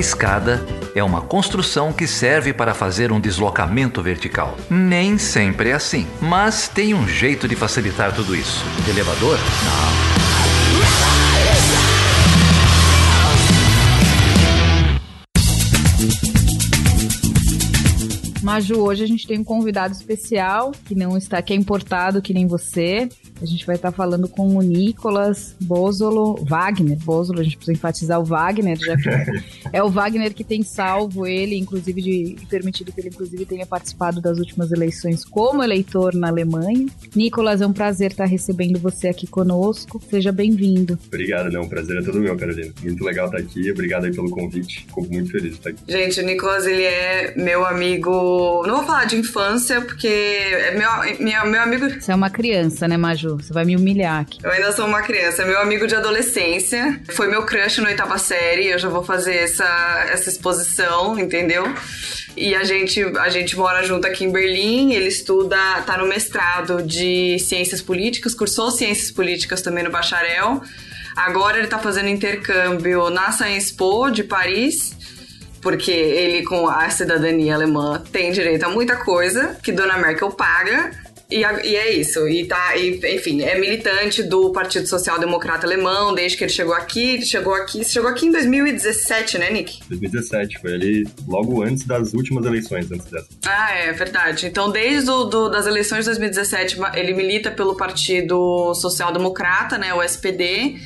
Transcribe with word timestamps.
Escada 0.00 0.64
é 0.94 1.04
uma 1.04 1.20
construção 1.20 1.92
que 1.92 2.06
serve 2.06 2.54
para 2.54 2.72
fazer 2.72 3.12
um 3.12 3.20
deslocamento 3.20 4.02
vertical. 4.02 4.56
Nem 4.70 5.18
sempre 5.18 5.68
é 5.68 5.74
assim, 5.74 6.06
mas 6.22 6.68
tem 6.68 6.94
um 6.94 7.06
jeito 7.06 7.46
de 7.46 7.54
facilitar 7.54 8.14
tudo 8.14 8.34
isso. 8.34 8.64
Elevador? 8.88 9.36
Não. 9.36 10.00
Maju, 18.42 18.80
hoje 18.80 19.04
a 19.04 19.06
gente 19.06 19.26
tem 19.26 19.38
um 19.38 19.44
convidado 19.44 19.92
especial 19.92 20.72
que 20.86 20.94
não 20.94 21.18
está 21.18 21.36
aqui, 21.36 21.52
é 21.52 21.56
importado 21.56 22.22
que 22.22 22.32
nem 22.32 22.46
você. 22.46 23.06
A 23.40 23.46
gente 23.46 23.64
vai 23.66 23.76
estar 23.76 23.90
falando 23.90 24.28
com 24.28 24.56
o 24.56 24.62
Nicolas 24.62 25.56
Bozolo, 25.60 26.44
Wagner 26.44 26.98
Bozolo, 26.98 27.40
a 27.40 27.42
gente 27.42 27.56
precisa 27.56 27.76
enfatizar 27.76 28.20
o 28.20 28.24
Wagner, 28.24 28.78
já 28.78 28.96
que 28.96 29.08
é 29.72 29.82
o 29.82 29.88
Wagner 29.88 30.34
que 30.34 30.44
tem 30.44 30.62
salvo 30.62 31.26
ele, 31.26 31.56
inclusive 31.56 32.02
de 32.02 32.36
permitido 32.48 32.92
que 32.92 33.00
ele 33.00 33.08
inclusive 33.08 33.46
tenha 33.46 33.64
participado 33.64 34.20
das 34.20 34.38
últimas 34.38 34.70
eleições 34.72 35.24
como 35.24 35.62
eleitor 35.62 36.14
na 36.14 36.28
Alemanha. 36.28 36.86
Nicolas, 37.16 37.62
é 37.62 37.66
um 37.66 37.72
prazer 37.72 38.10
estar 38.10 38.26
recebendo 38.26 38.78
você 38.78 39.08
aqui 39.08 39.26
conosco. 39.26 40.00
Seja 40.10 40.30
bem-vindo. 40.30 40.98
Obrigado, 41.06 41.50
não, 41.50 41.62
o 41.62 41.68
prazer 41.68 41.98
é 41.98 42.02
todo 42.02 42.20
meu, 42.20 42.36
Carolina. 42.36 42.72
Muito 42.82 43.04
legal 43.04 43.26
estar 43.26 43.38
aqui, 43.38 43.70
obrigado 43.70 44.04
aí 44.04 44.14
pelo 44.14 44.30
convite. 44.30 44.80
Fico 44.86 45.06
muito 45.08 45.30
feliz 45.30 45.52
de 45.52 45.58
estar 45.58 45.70
aqui. 45.70 45.82
Gente, 45.88 46.20
o 46.20 46.26
Nicolas, 46.26 46.66
ele 46.66 46.82
é 46.82 47.34
meu 47.36 47.64
amigo, 47.64 48.10
não 48.66 48.76
vou 48.76 48.84
falar 48.84 49.06
de 49.06 49.16
infância, 49.16 49.80
porque 49.80 50.08
é 50.08 50.76
meu, 50.76 51.18
meu, 51.20 51.46
meu 51.46 51.62
amigo... 51.62 51.88
Você 51.88 52.12
é 52.12 52.14
uma 52.14 52.30
criança, 52.30 52.86
né, 52.86 52.96
Maju? 52.96 53.29
Você 53.36 53.52
vai 53.52 53.64
me 53.64 53.76
humilhar 53.76 54.20
aqui. 54.20 54.38
Eu 54.42 54.50
ainda 54.50 54.72
sou 54.72 54.86
uma 54.86 55.02
criança. 55.02 55.44
Meu 55.44 55.60
amigo 55.60 55.86
de 55.86 55.94
adolescência. 55.94 57.00
Foi 57.10 57.28
meu 57.28 57.44
crush 57.44 57.80
na 57.80 57.88
oitava 57.88 58.18
série. 58.18 58.68
Eu 58.68 58.78
já 58.78 58.88
vou 58.88 59.02
fazer 59.02 59.34
essa, 59.34 60.06
essa 60.10 60.28
exposição, 60.28 61.18
entendeu? 61.18 61.64
E 62.36 62.54
a 62.54 62.64
gente, 62.64 63.02
a 63.18 63.28
gente 63.28 63.56
mora 63.56 63.82
junto 63.82 64.06
aqui 64.06 64.24
em 64.24 64.32
Berlim. 64.32 64.92
Ele 64.92 65.08
estuda, 65.08 65.56
tá 65.86 65.98
no 65.98 66.06
mestrado 66.06 66.82
de 66.82 67.38
ciências 67.38 67.82
políticas, 67.82 68.34
cursou 68.34 68.70
ciências 68.70 69.10
políticas 69.10 69.62
também 69.62 69.84
no 69.84 69.90
bacharel. 69.90 70.62
Agora 71.16 71.58
ele 71.58 71.66
tá 71.66 71.78
fazendo 71.78 72.08
intercâmbio 72.08 73.10
na 73.10 73.32
Sciences 73.32 73.72
Po 73.72 74.10
de 74.10 74.22
Paris 74.22 74.98
porque 75.60 75.90
ele 75.90 76.44
com 76.44 76.68
a 76.68 76.88
cidadania 76.90 77.54
alemã 77.54 78.02
tem 78.10 78.32
direito 78.32 78.64
a 78.64 78.68
muita 78.68 78.96
coisa 78.96 79.56
que 79.62 79.72
Dona 79.72 79.98
Merkel 79.98 80.30
paga 80.30 80.90
e, 81.30 81.40
e, 81.40 81.76
é 81.76 81.94
isso. 81.94 82.28
E 82.28 82.44
tá, 82.44 82.76
e, 82.76 83.00
enfim, 83.14 83.42
é 83.42 83.58
militante 83.58 84.22
do 84.22 84.50
Partido 84.50 84.86
Social 84.86 85.18
Democrata 85.18 85.66
Alemão 85.66 86.14
desde 86.14 86.36
que 86.36 86.44
ele 86.44 86.52
chegou 86.52 86.74
aqui. 86.74 87.14
Ele 87.14 87.24
chegou 87.24 87.54
aqui, 87.54 87.84
chegou 87.84 88.10
aqui 88.10 88.26
em 88.26 88.32
2017, 88.32 89.38
né, 89.38 89.50
Nick? 89.50 89.80
2017, 89.88 90.60
foi 90.60 90.74
ali 90.74 91.06
logo 91.28 91.62
antes 91.62 91.84
das 91.84 92.12
últimas 92.14 92.44
eleições, 92.44 92.90
antes 92.90 93.06
dessa. 93.06 93.28
Ah, 93.46 93.72
é 93.72 93.92
verdade. 93.92 94.46
Então, 94.46 94.70
desde 94.70 95.06
do, 95.06 95.48
das 95.48 95.66
eleições 95.66 96.00
de 96.00 96.06
2017, 96.06 96.78
ele 96.94 97.14
milita 97.14 97.50
pelo 97.50 97.76
Partido 97.76 98.74
Social 98.74 99.12
Democrata, 99.12 99.78
né, 99.78 99.94
o 99.94 100.02
SPD. 100.02 100.76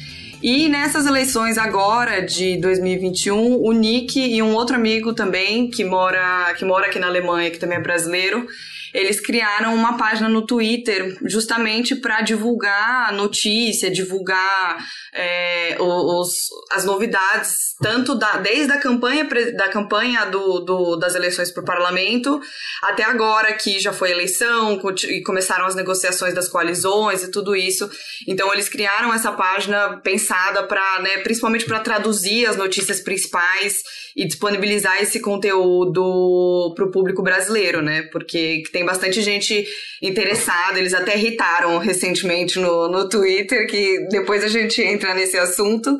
E 0.42 0.68
nessas 0.68 1.06
eleições 1.06 1.56
agora 1.56 2.20
de 2.20 2.58
2021, 2.58 3.62
o 3.62 3.72
Nick 3.72 4.20
e 4.20 4.42
um 4.42 4.52
outro 4.52 4.76
amigo 4.76 5.14
também 5.14 5.70
que 5.70 5.82
mora, 5.82 6.52
que 6.58 6.66
mora 6.66 6.86
aqui 6.86 6.98
na 6.98 7.06
Alemanha, 7.06 7.50
que 7.50 7.58
também 7.58 7.78
é 7.78 7.80
brasileiro, 7.80 8.46
eles 8.94 9.20
criaram 9.20 9.74
uma 9.74 9.96
página 9.96 10.28
no 10.28 10.46
Twitter 10.46 11.18
justamente 11.24 11.96
para 11.96 12.20
divulgar 12.20 13.08
a 13.08 13.12
notícia, 13.12 13.90
divulgar 13.90 14.78
é, 15.12 15.76
os, 15.80 16.30
as 16.70 16.84
novidades, 16.84 17.74
tanto 17.82 18.14
da, 18.14 18.36
desde 18.36 18.72
a 18.72 18.78
campanha, 18.78 19.28
da 19.56 19.68
campanha 19.68 20.24
do, 20.26 20.60
do, 20.60 20.96
das 20.96 21.16
eleições 21.16 21.50
para 21.50 21.62
o 21.62 21.66
parlamento 21.66 22.40
até 22.84 23.02
agora, 23.02 23.52
que 23.54 23.80
já 23.80 23.92
foi 23.92 24.12
eleição 24.12 24.80
e 25.08 25.22
começaram 25.22 25.66
as 25.66 25.74
negociações 25.74 26.32
das 26.32 26.48
coalizões 26.48 27.24
e 27.24 27.30
tudo 27.32 27.56
isso. 27.56 27.90
Então, 28.28 28.52
eles 28.52 28.68
criaram 28.68 29.12
essa 29.12 29.32
página 29.32 30.00
pensada 30.04 30.62
para, 30.62 31.00
né, 31.00 31.18
principalmente 31.18 31.64
para 31.64 31.80
traduzir 31.80 32.46
as 32.46 32.56
notícias 32.56 33.00
principais 33.00 33.82
e 34.16 34.24
disponibilizar 34.24 35.02
esse 35.02 35.18
conteúdo 35.18 36.72
para 36.76 36.84
o 36.84 36.90
público 36.90 37.22
brasileiro, 37.22 37.82
né? 37.82 38.02
Porque 38.12 38.62
tem 38.72 38.83
bastante 38.84 39.22
gente 39.22 39.66
interessada, 40.02 40.78
eles 40.78 40.94
até 40.94 41.16
irritaram 41.16 41.78
recentemente 41.78 42.58
no, 42.58 42.88
no 42.88 43.08
Twitter, 43.08 43.66
que 43.66 44.06
depois 44.10 44.44
a 44.44 44.48
gente 44.48 44.82
entra 44.82 45.14
nesse 45.14 45.36
assunto. 45.38 45.96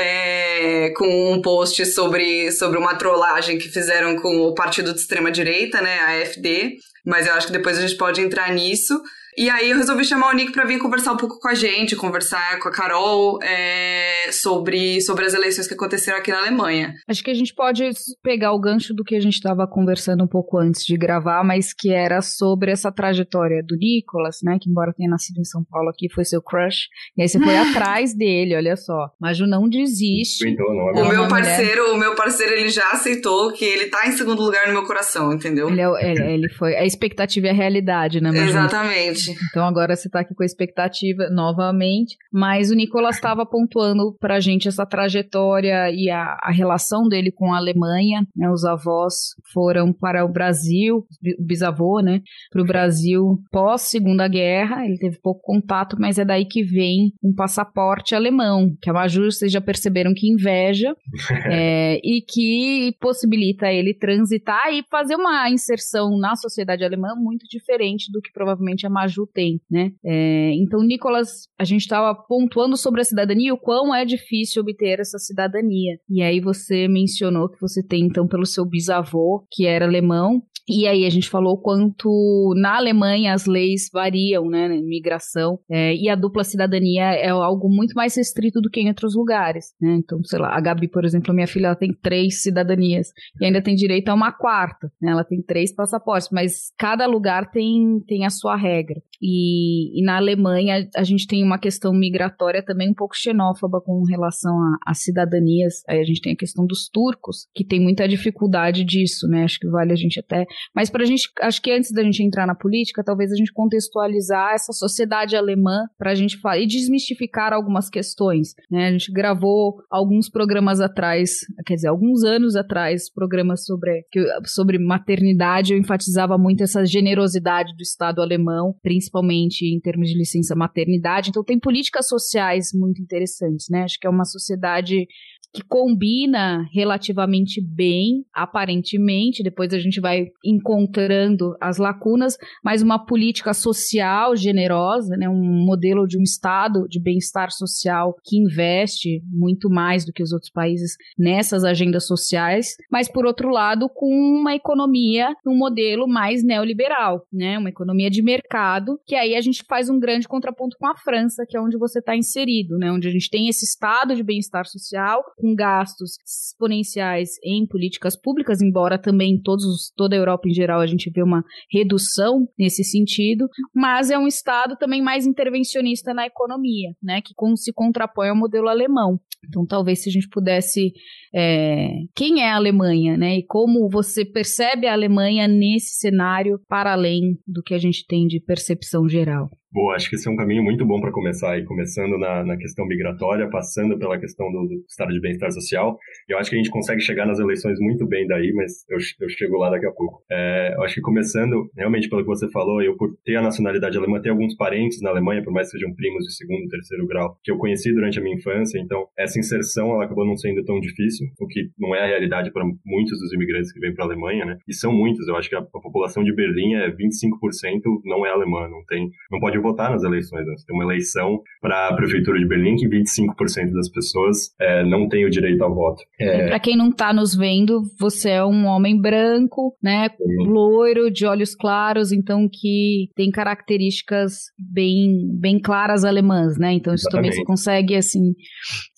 É, 0.00 0.90
com 0.96 1.32
um 1.32 1.42
post 1.42 1.84
sobre, 1.86 2.52
sobre 2.52 2.78
uma 2.78 2.94
trollagem 2.94 3.58
que 3.58 3.68
fizeram 3.68 4.14
com 4.16 4.42
o 4.42 4.54
partido 4.54 4.92
de 4.92 5.00
extrema 5.00 5.28
direita, 5.28 5.80
né, 5.80 5.98
a 5.98 6.22
AfD, 6.22 6.76
mas 7.04 7.26
eu 7.26 7.32
acho 7.32 7.48
que 7.48 7.52
depois 7.52 7.78
a 7.78 7.80
gente 7.80 7.96
pode 7.96 8.20
entrar 8.20 8.52
nisso. 8.52 9.00
E 9.38 9.48
aí 9.48 9.70
eu 9.70 9.76
resolvi 9.76 10.04
chamar 10.04 10.32
o 10.32 10.34
Nick 10.34 10.50
para 10.50 10.64
vir 10.64 10.80
conversar 10.80 11.12
um 11.12 11.16
pouco 11.16 11.38
com 11.38 11.46
a 11.46 11.54
gente, 11.54 11.94
conversar 11.94 12.58
com 12.58 12.68
a 12.68 12.72
Carol 12.72 13.38
é, 13.40 14.32
sobre, 14.32 15.00
sobre 15.00 15.26
as 15.26 15.32
eleições 15.32 15.68
que 15.68 15.74
aconteceram 15.74 16.18
aqui 16.18 16.32
na 16.32 16.40
Alemanha. 16.40 16.92
Acho 17.08 17.22
que 17.22 17.30
a 17.30 17.34
gente 17.34 17.54
pode 17.54 17.88
pegar 18.20 18.52
o 18.52 18.58
gancho 18.58 18.92
do 18.92 19.04
que 19.04 19.14
a 19.14 19.20
gente 19.20 19.34
estava 19.34 19.64
conversando 19.64 20.24
um 20.24 20.26
pouco 20.26 20.58
antes 20.58 20.84
de 20.84 20.96
gravar, 20.96 21.44
mas 21.44 21.72
que 21.72 21.92
era 21.92 22.20
sobre 22.20 22.72
essa 22.72 22.90
trajetória 22.90 23.62
do 23.64 23.76
Nicolas, 23.76 24.38
né? 24.42 24.58
Que 24.60 24.68
embora 24.68 24.92
tenha 24.92 25.08
nascido 25.08 25.38
em 25.38 25.44
São 25.44 25.62
Paulo 25.70 25.88
aqui, 25.88 26.12
foi 26.12 26.24
seu 26.24 26.42
crush. 26.42 26.88
E 27.16 27.22
aí 27.22 27.28
você 27.28 27.38
foi 27.38 27.54
atrás 27.70 28.12
dele, 28.16 28.56
olha 28.56 28.74
só. 28.74 29.08
Mas 29.20 29.38
não 29.38 29.68
desiste. 29.68 30.48
Então, 30.48 30.66
não, 30.66 30.88
é 30.88 31.02
o 31.04 31.08
meu 31.08 31.28
parceiro, 31.28 31.82
mulher... 31.82 31.94
o 31.94 31.96
meu 31.96 32.14
parceiro, 32.16 32.54
ele 32.54 32.70
já 32.70 32.90
aceitou 32.90 33.52
que 33.52 33.64
ele 33.64 33.86
tá 33.86 34.08
em 34.08 34.12
segundo 34.16 34.42
lugar 34.42 34.66
no 34.66 34.72
meu 34.72 34.84
coração, 34.84 35.32
entendeu? 35.32 35.68
Ele, 35.68 35.80
é, 35.80 36.10
ele, 36.10 36.32
ele 36.32 36.48
foi. 36.48 36.74
A 36.74 36.84
expectativa 36.84 37.46
é 37.46 37.50
a 37.50 37.54
realidade, 37.54 38.20
né, 38.20 38.32
Maju? 38.32 38.48
Exatamente. 38.48 39.27
Então 39.50 39.64
agora 39.64 39.96
você 39.96 40.08
está 40.08 40.20
aqui 40.20 40.34
com 40.34 40.42
a 40.42 40.46
expectativa 40.46 41.28
novamente. 41.30 42.16
Mas 42.32 42.70
o 42.70 42.74
Nicolas 42.74 43.16
estava 43.16 43.44
pontuando 43.46 44.16
para 44.20 44.36
a 44.36 44.40
gente 44.40 44.68
essa 44.68 44.86
trajetória 44.86 45.90
e 45.90 46.10
a, 46.10 46.38
a, 46.42 46.50
relação 46.50 47.08
dele 47.08 47.30
com 47.30 47.52
a 47.52 47.56
Alemanha. 47.56 48.26
Né? 48.36 48.50
Os 48.50 48.64
avós 48.64 49.34
foram 49.52 49.92
para 49.92 50.24
o 50.24 50.28
Brasil, 50.28 51.06
o 51.38 51.44
bisavô, 51.44 52.00
né? 52.00 52.20
Para 52.50 52.62
o 52.62 52.66
Brasil 52.66 53.38
pós 53.50 53.82
Segunda 53.82 54.28
Guerra. 54.28 54.84
Ele 54.84 54.98
teve 54.98 55.18
pouco 55.20 55.40
contato, 55.42 55.96
mas 55.98 56.18
é 56.18 56.24
daí 56.24 56.44
que 56.44 56.62
vem 56.62 57.12
um 57.22 57.34
passaporte 57.34 58.14
alemão, 58.14 58.74
que 58.80 58.90
a 58.90 58.92
Maju, 58.92 59.30
vocês 59.30 59.50
já 59.50 59.60
perceberam 59.60 60.12
que 60.14 60.28
inveja, 60.28 60.94
é, 61.50 62.00
e 62.02 62.20
que 62.22 62.94
possibilita 63.00 63.72
ele 63.72 63.94
transitar 63.94 64.72
e 64.72 64.84
fazer 64.90 65.16
uma 65.16 65.50
inserção 65.50 66.18
na 66.18 66.36
sociedade 66.36 66.84
alemã 66.84 67.14
muito 67.16 67.46
diferente 67.48 68.10
do 68.12 68.20
que 68.20 68.32
provavelmente 68.32 68.86
a 68.86 68.90
Maju 68.90 69.17
tem, 69.26 69.60
né? 69.70 69.92
É, 70.04 70.52
então, 70.54 70.80
Nicolas, 70.82 71.48
a 71.58 71.64
gente 71.64 71.82
estava 71.82 72.14
pontuando 72.14 72.76
sobre 72.76 73.00
a 73.00 73.04
cidadania, 73.04 73.54
o 73.54 73.58
quão 73.58 73.94
é 73.94 74.04
difícil 74.04 74.62
obter 74.62 75.00
essa 75.00 75.18
cidadania. 75.18 75.98
E 76.08 76.22
aí 76.22 76.40
você 76.40 76.88
mencionou 76.88 77.48
que 77.48 77.60
você 77.60 77.82
tem, 77.82 78.04
então, 78.04 78.26
pelo 78.26 78.46
seu 78.46 78.64
bisavô, 78.64 79.46
que 79.50 79.66
era 79.66 79.84
alemão, 79.84 80.42
e 80.68 80.86
aí 80.86 81.04
a 81.06 81.10
gente 81.10 81.28
falou 81.28 81.56
quanto 81.58 82.52
na 82.56 82.76
Alemanha 82.76 83.32
as 83.32 83.46
leis 83.46 83.88
variam, 83.92 84.46
né, 84.48 84.68
migração, 84.68 85.58
é, 85.70 85.94
e 85.94 86.08
a 86.08 86.14
dupla 86.14 86.44
cidadania 86.44 87.04
é 87.14 87.30
algo 87.30 87.68
muito 87.68 87.94
mais 87.94 88.16
restrito 88.16 88.60
do 88.60 88.70
que 88.70 88.80
em 88.80 88.88
outros 88.88 89.14
lugares, 89.14 89.74
né? 89.80 89.96
Então, 89.96 90.22
sei 90.24 90.38
lá, 90.38 90.56
a 90.56 90.60
Gabi, 90.60 90.88
por 90.88 91.04
exemplo, 91.04 91.34
minha 91.34 91.46
filha, 91.46 91.66
ela 91.66 91.76
tem 91.76 91.92
três 91.92 92.42
cidadanias 92.42 93.08
e 93.40 93.46
ainda 93.46 93.62
tem 93.62 93.74
direito 93.74 94.08
a 94.08 94.14
uma 94.14 94.32
quarta, 94.32 94.90
né? 95.00 95.12
Ela 95.12 95.24
tem 95.24 95.42
três 95.42 95.74
passaportes, 95.74 96.28
mas 96.30 96.72
cada 96.78 97.06
lugar 97.06 97.50
tem, 97.50 98.00
tem 98.06 98.24
a 98.24 98.30
sua 98.30 98.56
regra. 98.56 99.00
E, 99.20 100.00
e 100.00 100.04
na 100.04 100.16
Alemanha 100.16 100.88
a 100.94 101.02
gente 101.02 101.26
tem 101.26 101.42
uma 101.42 101.58
questão 101.58 101.92
migratória 101.92 102.62
também 102.62 102.90
um 102.90 102.94
pouco 102.94 103.16
xenófoba 103.16 103.80
com 103.80 104.04
relação 104.04 104.54
a 104.86 104.94
cidadanias. 104.94 105.82
Aí 105.88 106.00
a 106.00 106.04
gente 106.04 106.20
tem 106.20 106.32
a 106.32 106.36
questão 106.36 106.66
dos 106.66 106.88
turcos, 106.88 107.48
que 107.54 107.64
tem 107.64 107.80
muita 107.80 108.06
dificuldade 108.06 108.84
disso, 108.84 109.26
né? 109.26 109.44
Acho 109.44 109.58
que 109.58 109.68
vale 109.68 109.92
a 109.92 109.96
gente 109.96 110.20
até 110.20 110.46
mas 110.74 110.90
para 110.90 111.02
a 111.02 111.06
gente, 111.06 111.30
acho 111.40 111.60
que 111.60 111.70
antes 111.70 111.92
da 111.92 112.02
gente 112.02 112.22
entrar 112.22 112.46
na 112.46 112.54
política, 112.54 113.02
talvez 113.04 113.32
a 113.32 113.36
gente 113.36 113.52
contextualizar 113.52 114.54
essa 114.54 114.72
sociedade 114.72 115.36
alemã 115.36 115.86
para 115.96 116.12
a 116.12 116.14
gente 116.14 116.38
falar 116.38 116.58
e 116.58 116.66
desmistificar 116.66 117.52
algumas 117.52 117.88
questões. 117.88 118.54
Né? 118.70 118.88
A 118.88 118.92
gente 118.92 119.12
gravou 119.12 119.82
alguns 119.90 120.28
programas 120.28 120.80
atrás, 120.80 121.30
quer 121.66 121.74
dizer, 121.74 121.88
alguns 121.88 122.24
anos 122.24 122.56
atrás, 122.56 123.12
programas 123.12 123.64
sobre, 123.64 124.04
sobre 124.44 124.78
maternidade. 124.78 125.72
Eu 125.72 125.78
enfatizava 125.78 126.36
muito 126.38 126.62
essa 126.62 126.84
generosidade 126.84 127.74
do 127.76 127.82
Estado 127.82 128.20
alemão, 128.20 128.74
principalmente 128.82 129.62
em 129.64 129.80
termos 129.80 130.08
de 130.08 130.16
licença 130.16 130.54
maternidade. 130.54 131.30
Então 131.30 131.44
tem 131.44 131.58
políticas 131.58 132.08
sociais 132.08 132.70
muito 132.74 133.00
interessantes, 133.00 133.66
né? 133.70 133.82
Acho 133.82 133.98
que 133.98 134.06
é 134.06 134.10
uma 134.10 134.24
sociedade 134.24 135.06
que 135.52 135.62
combina 135.62 136.66
relativamente 136.72 137.60
bem, 137.60 138.24
aparentemente, 138.32 139.42
depois 139.42 139.72
a 139.72 139.78
gente 139.78 140.00
vai 140.00 140.26
encontrando 140.44 141.54
as 141.60 141.78
lacunas, 141.78 142.36
mas 142.62 142.82
uma 142.82 143.04
política 143.04 143.54
social 143.54 144.36
generosa, 144.36 145.16
né, 145.16 145.28
um 145.28 145.64
modelo 145.64 146.06
de 146.06 146.18
um 146.18 146.22
estado 146.22 146.86
de 146.88 147.00
bem-estar 147.00 147.50
social 147.50 148.14
que 148.24 148.38
investe 148.38 149.22
muito 149.30 149.70
mais 149.70 150.04
do 150.04 150.12
que 150.12 150.22
os 150.22 150.32
outros 150.32 150.50
países 150.50 150.96
nessas 151.18 151.64
agendas 151.64 152.06
sociais, 152.06 152.76
mas 152.90 153.10
por 153.10 153.24
outro 153.24 153.50
lado, 153.50 153.88
com 153.88 154.08
uma 154.08 154.54
economia, 154.54 155.34
um 155.46 155.56
modelo 155.56 156.06
mais 156.06 156.44
neoliberal, 156.44 157.22
né, 157.32 157.58
uma 157.58 157.70
economia 157.70 158.10
de 158.10 158.22
mercado, 158.22 158.98
que 159.06 159.14
aí 159.14 159.34
a 159.34 159.40
gente 159.40 159.64
faz 159.68 159.88
um 159.88 159.98
grande 159.98 160.28
contraponto 160.28 160.76
com 160.78 160.86
a 160.86 160.96
França, 160.96 161.44
que 161.48 161.56
é 161.56 161.60
onde 161.60 161.78
você 161.78 162.00
está 162.00 162.16
inserido, 162.16 162.76
né, 162.76 162.92
onde 162.92 163.08
a 163.08 163.10
gente 163.10 163.30
tem 163.30 163.48
esse 163.48 163.64
estado 163.64 164.14
de 164.14 164.22
bem-estar 164.22 164.66
social 164.66 165.22
com 165.38 165.54
gastos 165.54 166.16
exponenciais 166.24 167.30
em 167.44 167.66
políticas 167.66 168.20
públicas, 168.20 168.60
embora 168.60 168.98
também 168.98 169.40
todos, 169.40 169.92
toda 169.96 170.14
a 170.14 170.18
Europa 170.18 170.48
em 170.48 170.54
geral 170.54 170.80
a 170.80 170.86
gente 170.86 171.10
vê 171.10 171.22
uma 171.22 171.44
redução 171.72 172.46
nesse 172.58 172.84
sentido, 172.84 173.48
mas 173.74 174.10
é 174.10 174.18
um 174.18 174.26
Estado 174.26 174.76
também 174.76 175.02
mais 175.02 175.26
intervencionista 175.26 176.12
na 176.12 176.26
economia, 176.26 176.90
né, 177.02 177.20
que 177.20 177.34
se 177.56 177.72
contrapõe 177.72 178.28
ao 178.28 178.36
modelo 178.36 178.68
alemão. 178.68 179.18
Então, 179.46 179.64
talvez 179.64 180.02
se 180.02 180.08
a 180.08 180.12
gente 180.12 180.28
pudesse. 180.28 180.92
É, 181.34 181.90
quem 182.14 182.42
é 182.42 182.50
a 182.50 182.56
Alemanha, 182.56 183.16
né? 183.16 183.38
E 183.38 183.46
como 183.46 183.88
você 183.88 184.24
percebe 184.24 184.86
a 184.86 184.92
Alemanha 184.92 185.46
nesse 185.46 185.96
cenário 186.00 186.60
para 186.68 186.92
além 186.92 187.38
do 187.46 187.62
que 187.62 187.74
a 187.74 187.78
gente 187.78 188.04
tem 188.06 188.26
de 188.26 188.40
percepção 188.40 189.08
geral? 189.08 189.48
Boa, 189.70 189.94
acho 189.94 190.08
que 190.08 190.16
esse 190.16 190.26
é 190.26 190.30
um 190.30 190.36
caminho 190.36 190.62
muito 190.62 190.82
bom 190.86 190.98
para 190.98 191.12
começar 191.12 191.52
aí, 191.52 191.62
começando 191.62 192.16
na, 192.16 192.42
na 192.42 192.56
questão 192.56 192.86
migratória, 192.86 193.50
passando 193.50 193.98
pela 193.98 194.18
questão 194.18 194.50
do, 194.50 194.66
do 194.66 194.84
estado 194.88 195.12
de 195.12 195.20
bem-estar 195.20 195.52
social. 195.52 195.98
Eu 196.26 196.38
acho 196.38 196.48
que 196.48 196.56
a 196.56 196.58
gente 196.58 196.70
consegue 196.70 197.02
chegar 197.02 197.26
nas 197.26 197.38
eleições 197.38 197.78
muito 197.78 198.06
bem 198.06 198.26
daí, 198.26 198.50
mas 198.54 198.86
eu, 198.88 198.96
eu 199.20 199.28
chego 199.28 199.58
lá 199.58 199.68
daqui 199.68 199.84
a 199.84 199.90
pouco. 199.92 200.22
É, 200.30 200.74
eu 200.74 200.82
acho 200.82 200.94
que 200.94 201.02
começando, 201.02 201.70
realmente, 201.76 202.08
pelo 202.08 202.22
que 202.22 202.28
você 202.28 202.50
falou, 202.50 202.82
eu 202.82 202.96
por 202.96 203.14
ter 203.22 203.36
a 203.36 203.42
nacionalidade 203.42 203.98
alemã, 203.98 204.22
ter 204.22 204.30
alguns 204.30 204.56
parentes 204.56 205.02
na 205.02 205.10
Alemanha, 205.10 205.44
por 205.44 205.52
mais 205.52 205.66
que 205.66 205.72
sejam 205.72 205.94
primos 205.94 206.24
de 206.24 206.34
segundo, 206.34 206.66
terceiro 206.68 207.06
grau, 207.06 207.36
que 207.44 207.50
eu 207.50 207.58
conheci 207.58 207.92
durante 207.92 208.18
a 208.18 208.22
minha 208.22 208.36
infância, 208.36 208.78
então 208.78 209.06
essa 209.18 209.38
inserção 209.38 209.92
ela 209.92 210.04
acabou 210.06 210.24
não 210.24 210.36
sendo 210.36 210.64
tão 210.64 210.80
difícil, 210.80 211.26
o 211.38 211.46
que 211.46 211.68
não 211.78 211.94
é 211.94 212.04
a 212.04 212.06
realidade 212.06 212.50
para 212.52 212.64
muitos 212.86 213.20
dos 213.20 213.34
imigrantes 213.34 213.70
que 213.70 213.80
vêm 213.80 213.92
para 213.94 214.04
a 214.04 214.08
Alemanha, 214.08 214.46
né? 214.46 214.56
E 214.66 214.72
são 214.72 214.90
muitos. 214.94 215.28
Eu 215.28 215.36
acho 215.36 215.50
que 215.50 215.56
a, 215.56 215.58
a 215.58 215.80
população 215.80 216.24
de 216.24 216.34
Berlim 216.34 216.74
é 216.74 216.90
25% 216.90 217.82
não 218.06 218.24
é 218.24 218.30
alemã, 218.30 218.66
não 218.66 218.82
tem, 218.86 219.10
não 219.30 219.38
pode 219.38 219.57
votar 219.60 219.90
nas 219.90 220.02
eleições. 220.02 220.46
Né? 220.46 220.54
Você 220.56 220.66
tem 220.66 220.76
uma 220.76 220.84
eleição 220.84 221.40
para 221.60 221.88
a 221.88 221.94
prefeitura 221.94 222.38
de 222.38 222.46
Berlim 222.46 222.76
que 222.76 222.88
25% 222.88 223.72
das 223.72 223.90
pessoas 223.90 224.54
é, 224.60 224.84
não 224.84 225.08
tem 225.08 225.24
o 225.24 225.30
direito 225.30 225.62
ao 225.62 225.74
voto. 225.74 226.02
É... 226.20 226.48
Para 226.48 226.60
quem 226.60 226.76
não 226.76 226.88
está 226.88 227.12
nos 227.12 227.34
vendo, 227.34 227.82
você 227.98 228.30
é 228.30 228.44
um 228.44 228.66
homem 228.66 229.00
branco, 229.00 229.76
né, 229.82 230.08
Sim. 230.10 230.48
loiro, 230.48 231.10
de 231.10 231.26
olhos 231.26 231.54
claros, 231.54 232.12
então 232.12 232.48
que 232.50 233.08
tem 233.14 233.30
características 233.30 234.52
bem, 234.58 235.28
bem 235.38 235.60
claras 235.60 236.04
alemãs, 236.04 236.58
né? 236.58 236.72
Então 236.72 236.94
isso 236.94 237.08
Exatamente. 237.08 237.30
também 237.30 237.40
você 237.40 237.44
consegue 237.44 237.94
assim 237.96 238.34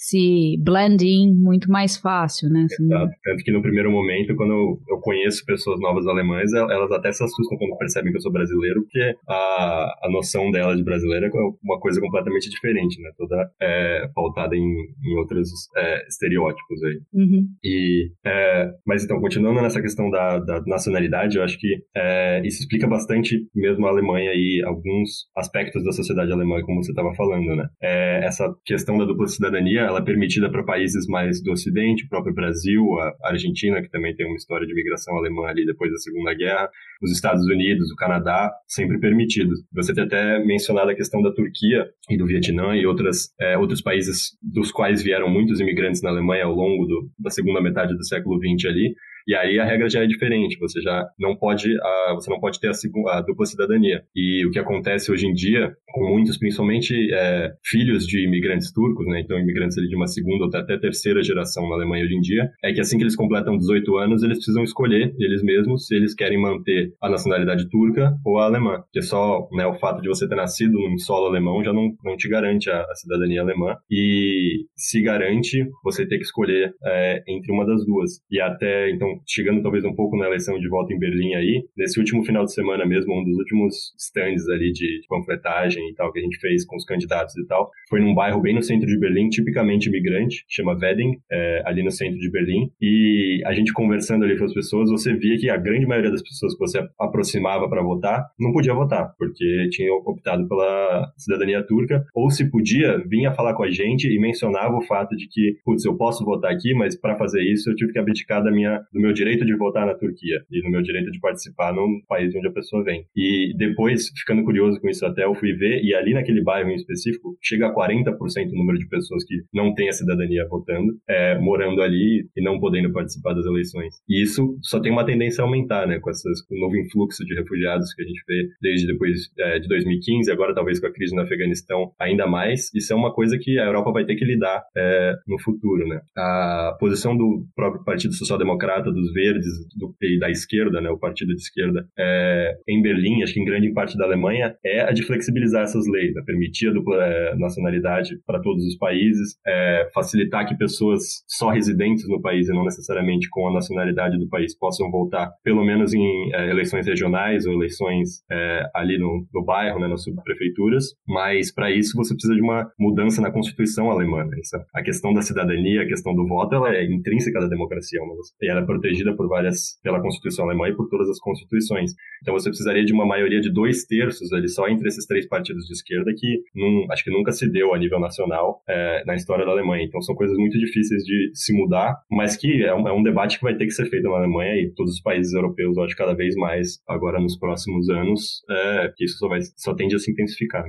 se 0.01 0.57
blend 0.65 1.05
in 1.05 1.35
muito 1.35 1.71
mais 1.71 1.99
fácil, 1.99 2.49
né? 2.49 2.65
Assim, 2.65 2.87
Exato. 2.87 3.13
Tanto 3.23 3.45
que 3.45 3.53
no 3.53 3.61
primeiro 3.61 3.91
momento, 3.91 4.35
quando 4.35 4.55
eu, 4.55 4.81
eu 4.89 4.99
conheço 4.99 5.45
pessoas 5.45 5.79
novas 5.79 6.07
alemãs, 6.07 6.51
elas 6.55 6.91
até 6.91 7.13
se 7.13 7.23
assustam 7.23 7.59
quando 7.59 7.77
percebem 7.77 8.11
que 8.11 8.17
eu 8.17 8.23
sou 8.23 8.33
brasileiro, 8.33 8.81
porque 8.81 9.15
a, 9.29 9.95
a 10.03 10.11
noção 10.11 10.51
delas 10.51 10.79
de 10.79 10.85
brasileiro 10.85 11.27
é 11.27 11.31
uma 11.63 11.79
coisa 11.79 12.01
completamente 12.01 12.49
diferente, 12.49 12.99
né? 13.03 13.11
Toda 13.19 13.51
é, 13.61 14.09
pautada 14.15 14.57
em, 14.57 14.63
em 15.05 15.19
outros 15.19 15.51
é, 15.77 16.07
estereótipos 16.09 16.83
aí. 16.83 17.01
Uhum. 17.13 17.47
E, 17.63 18.11
é, 18.25 18.71
mas 18.87 19.05
então, 19.05 19.21
continuando 19.21 19.61
nessa 19.61 19.83
questão 19.83 20.09
da, 20.09 20.39
da 20.39 20.63
nacionalidade, 20.67 21.37
eu 21.37 21.45
acho 21.45 21.59
que 21.59 21.77
é, 21.95 22.41
isso 22.47 22.63
explica 22.63 22.89
bastante 22.89 23.37
mesmo 23.55 23.87
a 23.87 23.91
Alemanha 23.91 24.33
e 24.35 24.63
alguns 24.65 25.27
aspectos 25.37 25.85
da 25.85 25.93
sociedade 25.93 26.33
alemã, 26.33 26.63
como 26.63 26.83
você 26.83 26.91
estava 26.91 27.15
falando, 27.15 27.55
né? 27.55 27.69
É, 27.83 28.25
essa 28.25 28.51
questão 28.65 28.97
da 28.97 29.05
dupla 29.05 29.27
cidadania, 29.27 29.90
ela 29.91 30.01
é 30.01 30.05
permitida 30.05 30.51
para 30.51 30.65
países 30.65 31.07
mais 31.07 31.43
do 31.43 31.53
Ocidente, 31.53 32.05
o 32.05 32.09
próprio 32.09 32.35
Brasil, 32.35 32.83
a 33.01 33.31
Argentina, 33.31 33.83
que 33.83 33.91
também 33.91 34.15
tem 34.15 34.27
uma 34.27 34.37
história 34.37 34.67
de 34.67 34.75
migração 34.75 35.17
alemã 35.17 35.47
ali 35.47 35.67
depois 35.67 35.91
da 35.91 35.99
Segunda 35.99 36.33
Guerra, 36.33 36.71
os 37.03 37.13
Estados 37.13 37.45
Unidos, 37.47 37.91
o 37.91 37.97
Canadá, 37.97 38.53
sempre 38.67 38.99
permitidos. 38.99 39.59
Você 39.73 39.93
tem 39.93 40.05
até 40.05 40.39
mencionado 40.45 40.91
a 40.91 40.95
questão 40.95 41.21
da 41.21 41.33
Turquia 41.33 41.89
e 42.09 42.17
do 42.17 42.27
Vietnã 42.27 42.75
e 42.77 42.87
outras, 42.87 43.35
é, 43.41 43.59
outros 43.59 43.83
países 43.83 44.37
dos 44.43 44.71
quais 44.71 45.03
vieram 45.03 45.29
muitos 45.29 45.61
imigrantes 45.61 46.03
na 46.03 46.11
Alemanha 46.11 46.45
ao 46.45 46.55
longo 46.55 46.87
do, 46.87 47.11
da 47.19 47.31
segunda 47.31 47.61
metade 47.61 47.97
do 47.97 48.05
século 48.05 48.39
XX 48.39 48.71
ali. 48.71 48.95
E 49.27 49.35
aí 49.35 49.59
a 49.59 49.65
regra 49.65 49.89
já 49.89 50.03
é 50.03 50.07
diferente, 50.07 50.59
você 50.59 50.81
já 50.81 51.07
não 51.19 51.37
pode, 51.37 51.71
a, 51.81 52.15
você 52.15 52.31
não 52.31 52.41
pode 52.41 52.61
ter 52.61 52.69
a, 52.69 53.19
a, 53.19 53.21
dupla 53.21 53.47
cidadania. 53.47 54.03
E 54.15 54.47
o 54.47 54.51
que 54.51 54.59
acontece 54.59 55.11
hoje 55.11 55.27
em 55.27 55.33
dia, 55.33 55.73
com 55.93 56.09
muitos, 56.09 56.39
principalmente 56.39 56.95
é, 57.13 57.53
filhos 57.65 58.07
de 58.07 58.25
imigrantes 58.25 58.73
turcos, 58.73 59.07
né, 59.07 59.21
então 59.21 59.39
imigrantes 59.39 59.77
de 59.77 59.97
uma 59.97 60.07
segunda 60.07 60.45
ou 60.45 60.51
até 60.53 60.79
terceira 60.79 61.23
geração 61.23 61.69
na 61.69 61.77
Alemanha 61.77 62.05
hoje 62.05 62.15
em 62.15 62.21
dia, 62.21 62.51
é 62.63 62.73
que 62.73 62.81
assim 62.81 62.97
que 62.97 63.05
eles 63.05 63.17
completam 63.17 63.57
18 63.57 63.97
anos, 63.99 64.23
eles 64.23 64.39
precisam 64.39 64.63
escolher 64.63 65.15
eles 65.19 65.43
mesmos 65.43 65.87
se 65.87 65.95
eles 65.95 66.15
querem 66.15 66.41
manter 66.41 66.93
a 67.01 67.09
nacionalidade 67.09 67.69
turca 67.69 68.15
ou 68.25 68.39
a 68.39 68.45
alemã. 68.45 68.81
Porque 68.83 69.03
só 69.03 69.49
né, 69.53 69.67
o 69.67 69.79
fato 69.79 70.01
de 70.03 70.09
você 70.09 70.29
ter 70.29 70.35
nascido 70.35 70.73
num 70.73 70.99
solo 70.99 71.27
alemão 71.27 71.63
já 71.63 71.73
não, 71.73 71.91
não 72.05 72.17
te 72.17 72.29
garante 72.29 72.71
a, 72.71 72.83
a 72.83 72.95
cidadania 72.95 73.43
alemã. 73.43 73.77
E 73.91 74.67
se 74.77 75.01
garante 75.03 75.67
você 75.85 76.07
ter 76.07 76.17
que 76.17 76.25
escolher 76.25 76.73
é, 76.85 77.23
entre 77.29 77.53
uma 77.53 77.67
das 77.67 77.85
duas. 77.85 78.21
E 78.31 78.41
até, 78.41 78.91
então, 78.91 79.09
chegando 79.27 79.63
talvez 79.63 79.85
um 79.85 79.95
pouco 79.95 80.17
na 80.17 80.27
eleição 80.27 80.59
de 80.59 80.69
volta 80.69 80.93
em 80.93 80.99
Berlim 80.99 81.35
aí, 81.35 81.65
nesse 81.77 81.99
último 81.99 82.25
final 82.25 82.45
de 82.45 82.53
semana 82.53 82.87
mesmo, 82.87 83.13
um 83.13 83.25
dos 83.25 83.37
últimos 83.39 83.95
stands 83.99 84.49
ali 84.49 84.73
de, 84.73 85.01
de 85.01 85.07
panfletagem 85.09 85.89
e 85.91 85.95
tal 85.95 86.13
que 86.13 86.19
a 86.19 86.23
gente 86.23 86.39
fez 86.39 86.65
com 86.65 86.77
os 86.77 86.85
candidatos 86.85 87.37
e 87.37 87.47
tal, 87.47 87.71
foi 87.89 88.01
num 88.01 88.15
bairro 88.15 88.41
bem 88.41 88.55
no 88.55 88.63
centro 88.63 88.87
de 88.87 88.99
Berlim, 88.99 89.29
tipicamente 89.29 89.89
imigrante, 89.89 90.45
chama 90.49 90.77
Wedding, 90.81 91.19
é, 91.31 91.63
ali 91.65 91.83
no 91.83 91.91
centro 91.91 92.19
de 92.19 92.31
Berlim, 92.31 92.71
e 92.81 93.43
a 93.47 93.53
gente 93.53 93.73
conversando 93.73 94.25
ali 94.25 94.39
com 94.39 94.45
as 94.45 94.55
pessoas, 94.55 94.91
você 94.91 95.15
via 95.15 95.37
que 95.39 95.51
a 95.51 95.57
grande 95.57 95.87
maioria 95.87 96.11
das 96.11 96.23
pessoas 96.23 96.55
que 96.55 96.61
você 96.61 96.87
aproximava 96.99 97.69
para 97.69 97.83
votar 97.83 98.25
não 98.39 98.53
podia 98.53 98.75
votar, 98.75 99.15
porque 99.19 99.69
tinha 99.71 99.93
optado 99.93 100.49
pela 100.49 101.13
cidadania 101.17 101.63
turca, 101.67 102.05
ou 102.15 102.31
se 102.31 102.51
podia, 102.51 102.99
vinha 103.07 103.33
falar 103.33 103.55
com 103.55 103.63
a 103.63 103.71
gente 103.71 104.09
e 104.09 104.19
mencionava 104.19 104.77
o 104.77 104.83
fato 104.83 105.17
de 105.17 105.29
que, 105.29 105.57
putz, 105.65 105.85
eu 105.85 105.97
posso 105.97 106.25
votar 106.25 106.53
aqui, 106.53 106.75
mas 106.75 106.97
para 106.97 107.17
fazer 107.17 107.43
isso 107.43 107.71
eu 107.71 107.75
tive 107.75 107.93
que 107.93 107.99
abdicar 107.99 108.43
da 108.43 108.51
minha, 108.51 108.81
do 108.93 109.00
meu 109.01 109.13
direito 109.13 109.45
de 109.45 109.57
votar 109.57 109.87
na 109.87 109.95
Turquia 109.95 110.41
e 110.51 110.63
no 110.63 110.71
meu 110.71 110.83
direito 110.83 111.11
de 111.11 111.21
participar 111.21 111.73
no 111.73 112.01
país 112.09 112.35
onde 112.35 112.49
a 112.49 112.53
pessoa 112.53 112.85
vem. 112.85 113.05
E 113.17 113.55
depois, 113.57 114.09
ficando 114.19 114.45
curioso 114.45 114.81
com 114.81 114.89
isso 114.89 115.05
até, 115.05 115.25
eu 115.25 115.35
fui 115.35 115.53
ver, 115.53 115.83
e 115.83 115.95
ali 115.95 116.15
naquele 116.15 116.43
bairro 116.43 116.71
em 116.71 116.77
específico, 116.77 117.37
chega 117.43 117.69
a 117.69 117.75
40% 117.75 118.17
o 118.53 118.57
número 118.57 118.79
de 118.79 118.89
pessoas 118.89 119.25
que 119.25 119.43
não 119.53 119.75
têm 119.75 119.89
a 119.89 119.93
cidadania 119.93 120.47
votando, 120.49 120.93
é, 121.09 121.39
morando 121.39 121.83
ali 121.83 122.29
e 122.37 122.43
não 122.43 122.59
podendo 122.59 122.93
participar 122.93 123.35
das 123.35 123.47
eleições. 123.47 123.95
E 124.09 124.23
isso 124.23 124.59
só 124.63 124.81
tem 124.81 124.93
uma 124.93 125.05
tendência 125.05 125.43
a 125.43 125.47
aumentar, 125.47 125.87
né, 125.87 125.99
com, 126.01 126.11
essas, 126.11 126.43
com 126.43 126.55
o 126.57 126.61
novo 126.61 126.77
influxo 126.77 127.25
de 127.25 127.35
refugiados 127.35 127.93
que 127.95 128.03
a 128.03 128.07
gente 128.07 128.23
vê 128.27 128.49
desde 128.61 128.87
depois 128.87 129.31
é, 129.39 129.59
de 129.59 129.69
2015, 129.69 130.31
agora 130.31 130.55
talvez 130.55 130.81
com 130.81 130.87
a 130.87 130.93
crise 130.93 131.15
no 131.15 131.23
Afeganistão 131.23 131.93
ainda 131.99 132.27
mais. 132.27 132.73
Isso 132.75 132.93
é 132.93 132.97
uma 132.97 133.13
coisa 133.13 133.39
que 133.39 133.59
a 133.59 133.65
Europa 133.65 133.93
vai 133.93 134.05
ter 134.05 134.17
que 134.17 134.25
lidar 134.25 134.63
é, 134.77 135.15
no 135.27 135.39
futuro, 135.41 135.87
né. 135.87 136.01
A 136.17 136.77
posição 136.79 137.17
do 137.17 137.47
próprio 137.55 137.85
Partido 137.85 138.15
Social 138.15 138.39
Democrata 138.39 138.90
dos 138.91 139.13
Verdes 139.13 139.53
do, 139.77 139.95
e 140.03 140.19
da 140.19 140.31
esquerda, 140.31 140.81
né, 140.81 140.91
o 140.91 140.99
partido 140.99 141.35
de 141.35 141.41
esquerda, 141.41 141.87
é, 141.99 142.57
em 142.69 142.83
Berlim, 142.83 143.23
acho 143.23 143.35
que 143.35 143.41
em 143.41 143.45
grande 143.45 143.73
parte 143.73 143.97
da 143.97 144.05
Alemanha, 144.05 144.55
é 144.65 144.83
a 144.83 144.93
de 144.93 145.03
flexibilizar 145.03 145.63
essas 145.63 145.87
leis, 145.87 146.15
né, 146.15 146.23
permitir 146.25 146.69
a 146.69 146.73
dupla 146.73 146.97
é, 147.05 147.37
nacionalidade 147.37 148.19
para 148.27 148.41
todos 148.41 148.65
os 148.65 148.77
países, 148.77 149.37
é, 149.47 149.89
facilitar 149.95 150.47
que 150.47 150.57
pessoas 150.57 151.23
só 151.29 151.51
residentes 151.51 152.09
no 152.09 152.21
país 152.21 152.49
e 152.49 152.53
não 152.53 152.65
necessariamente 152.65 153.29
com 153.31 153.49
a 153.49 153.53
nacionalidade 153.53 154.19
do 154.19 154.29
país 154.29 154.57
possam 154.57 154.91
voltar, 154.91 155.31
pelo 155.43 155.65
menos 155.65 155.95
em 155.95 156.35
é, 156.35 156.51
eleições 156.51 156.87
regionais 156.87 157.47
ou 157.47 157.53
eleições 157.53 158.23
é, 158.31 158.63
ali 158.75 158.99
no, 158.99 159.27
no 159.33 159.45
bairro, 159.45 159.81
né, 159.81 159.89
nas 159.89 160.03
subprefeituras, 160.03 160.95
mas 161.07 161.53
para 161.53 161.71
isso 161.71 161.97
você 161.97 162.15
precisa 162.15 162.35
de 162.35 162.41
uma 162.41 162.71
mudança 162.79 163.21
na 163.21 163.31
Constituição 163.31 163.91
alemã. 163.91 164.25
Né? 164.25 164.37
A 164.75 164.83
questão 164.83 165.13
da 165.13 165.23
cidadania, 165.23 165.83
a 165.83 165.87
questão 165.87 166.15
do 166.15 166.27
voto, 166.27 166.55
ela 166.55 166.75
é 166.75 166.85
intrínseca 166.85 167.41
da 167.41 167.49
democracia, 167.49 168.01
e 168.41 168.51
ela 168.51 168.61
é 168.61 168.65
protegida 168.81 169.15
por 169.15 169.29
várias, 169.29 169.79
pela 169.83 170.01
Constituição 170.01 170.47
alemã 170.47 170.69
e 170.69 170.75
por 170.75 170.89
todas 170.89 171.09
as 171.09 171.21
constituições. 171.21 171.93
Então 172.23 172.35
você 172.35 172.49
precisaria 172.49 172.85
de 172.85 172.93
uma 172.93 173.07
maioria 173.07 173.41
de 173.41 173.53
dois 173.53 173.85
terços 173.85 174.33
ali 174.33 174.49
só 174.49 174.69
entre 174.69 174.89
esses 174.89 175.07
três 175.07 175.29
partidos 175.29 175.67
de 175.67 175.73
esquerda 175.73 176.11
que 176.17 176.43
num, 176.55 176.87
acho 176.91 177.05
que 177.05 177.11
nunca 177.11 177.33
se 177.33 177.51
deu 177.51 177.75
a 177.75 177.79
nível 177.79 178.01
nacional 178.01 178.63
é, 178.69 179.05
na 179.05 179.15
história 179.15 179.45
da 179.45 179.53
Alemanha. 179.53 179.85
Então 179.85 180.01
são 180.01 180.15
coisas 180.15 180.37
muito 180.37 180.59
difíceis 180.59 181.05
de 181.05 181.31
se 181.35 181.53
mudar, 181.53 181.95
mas 182.11 182.37
que 182.37 182.63
é 182.65 182.75
um, 182.75 182.89
é 182.89 182.93
um 182.93 183.03
debate 183.03 183.39
que 183.39 183.45
vai 183.45 183.55
ter 183.55 183.67
que 183.67 183.73
ser 183.73 183.87
feito 183.87 184.09
na 184.09 184.17
Alemanha 184.17 184.55
e 184.57 184.73
todos 184.75 184.95
os 184.95 185.01
países 185.01 185.33
europeus, 185.35 185.77
eu 185.77 185.85
acho, 185.85 185.97
cada 185.97 186.15
vez 186.15 186.35
mais 186.37 186.81
agora 186.89 187.21
nos 187.21 187.39
próximos 187.39 187.89
anos, 187.89 188.43
é, 188.51 188.93
que 188.97 189.05
isso 189.05 189.19
só, 189.19 189.29
vai, 189.29 189.41
só 189.57 189.75
tende 189.75 189.95
a 189.95 189.99
se 189.99 190.11
intensificar. 190.11 190.65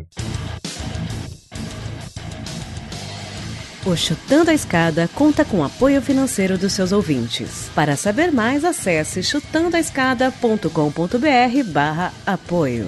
O 3.83 3.95
Chutando 3.95 4.51
a 4.51 4.53
Escada 4.53 5.07
conta 5.07 5.43
com 5.43 5.63
apoio 5.63 5.99
financeiro 6.03 6.55
dos 6.55 6.71
seus 6.71 6.91
ouvintes. 6.91 7.67
Para 7.73 7.95
saber 7.95 8.31
mais, 8.31 8.63
acesse 8.63 9.23
chutandoaescada.com.br 9.23 11.63
barra 11.73 12.13
apoio. 12.23 12.85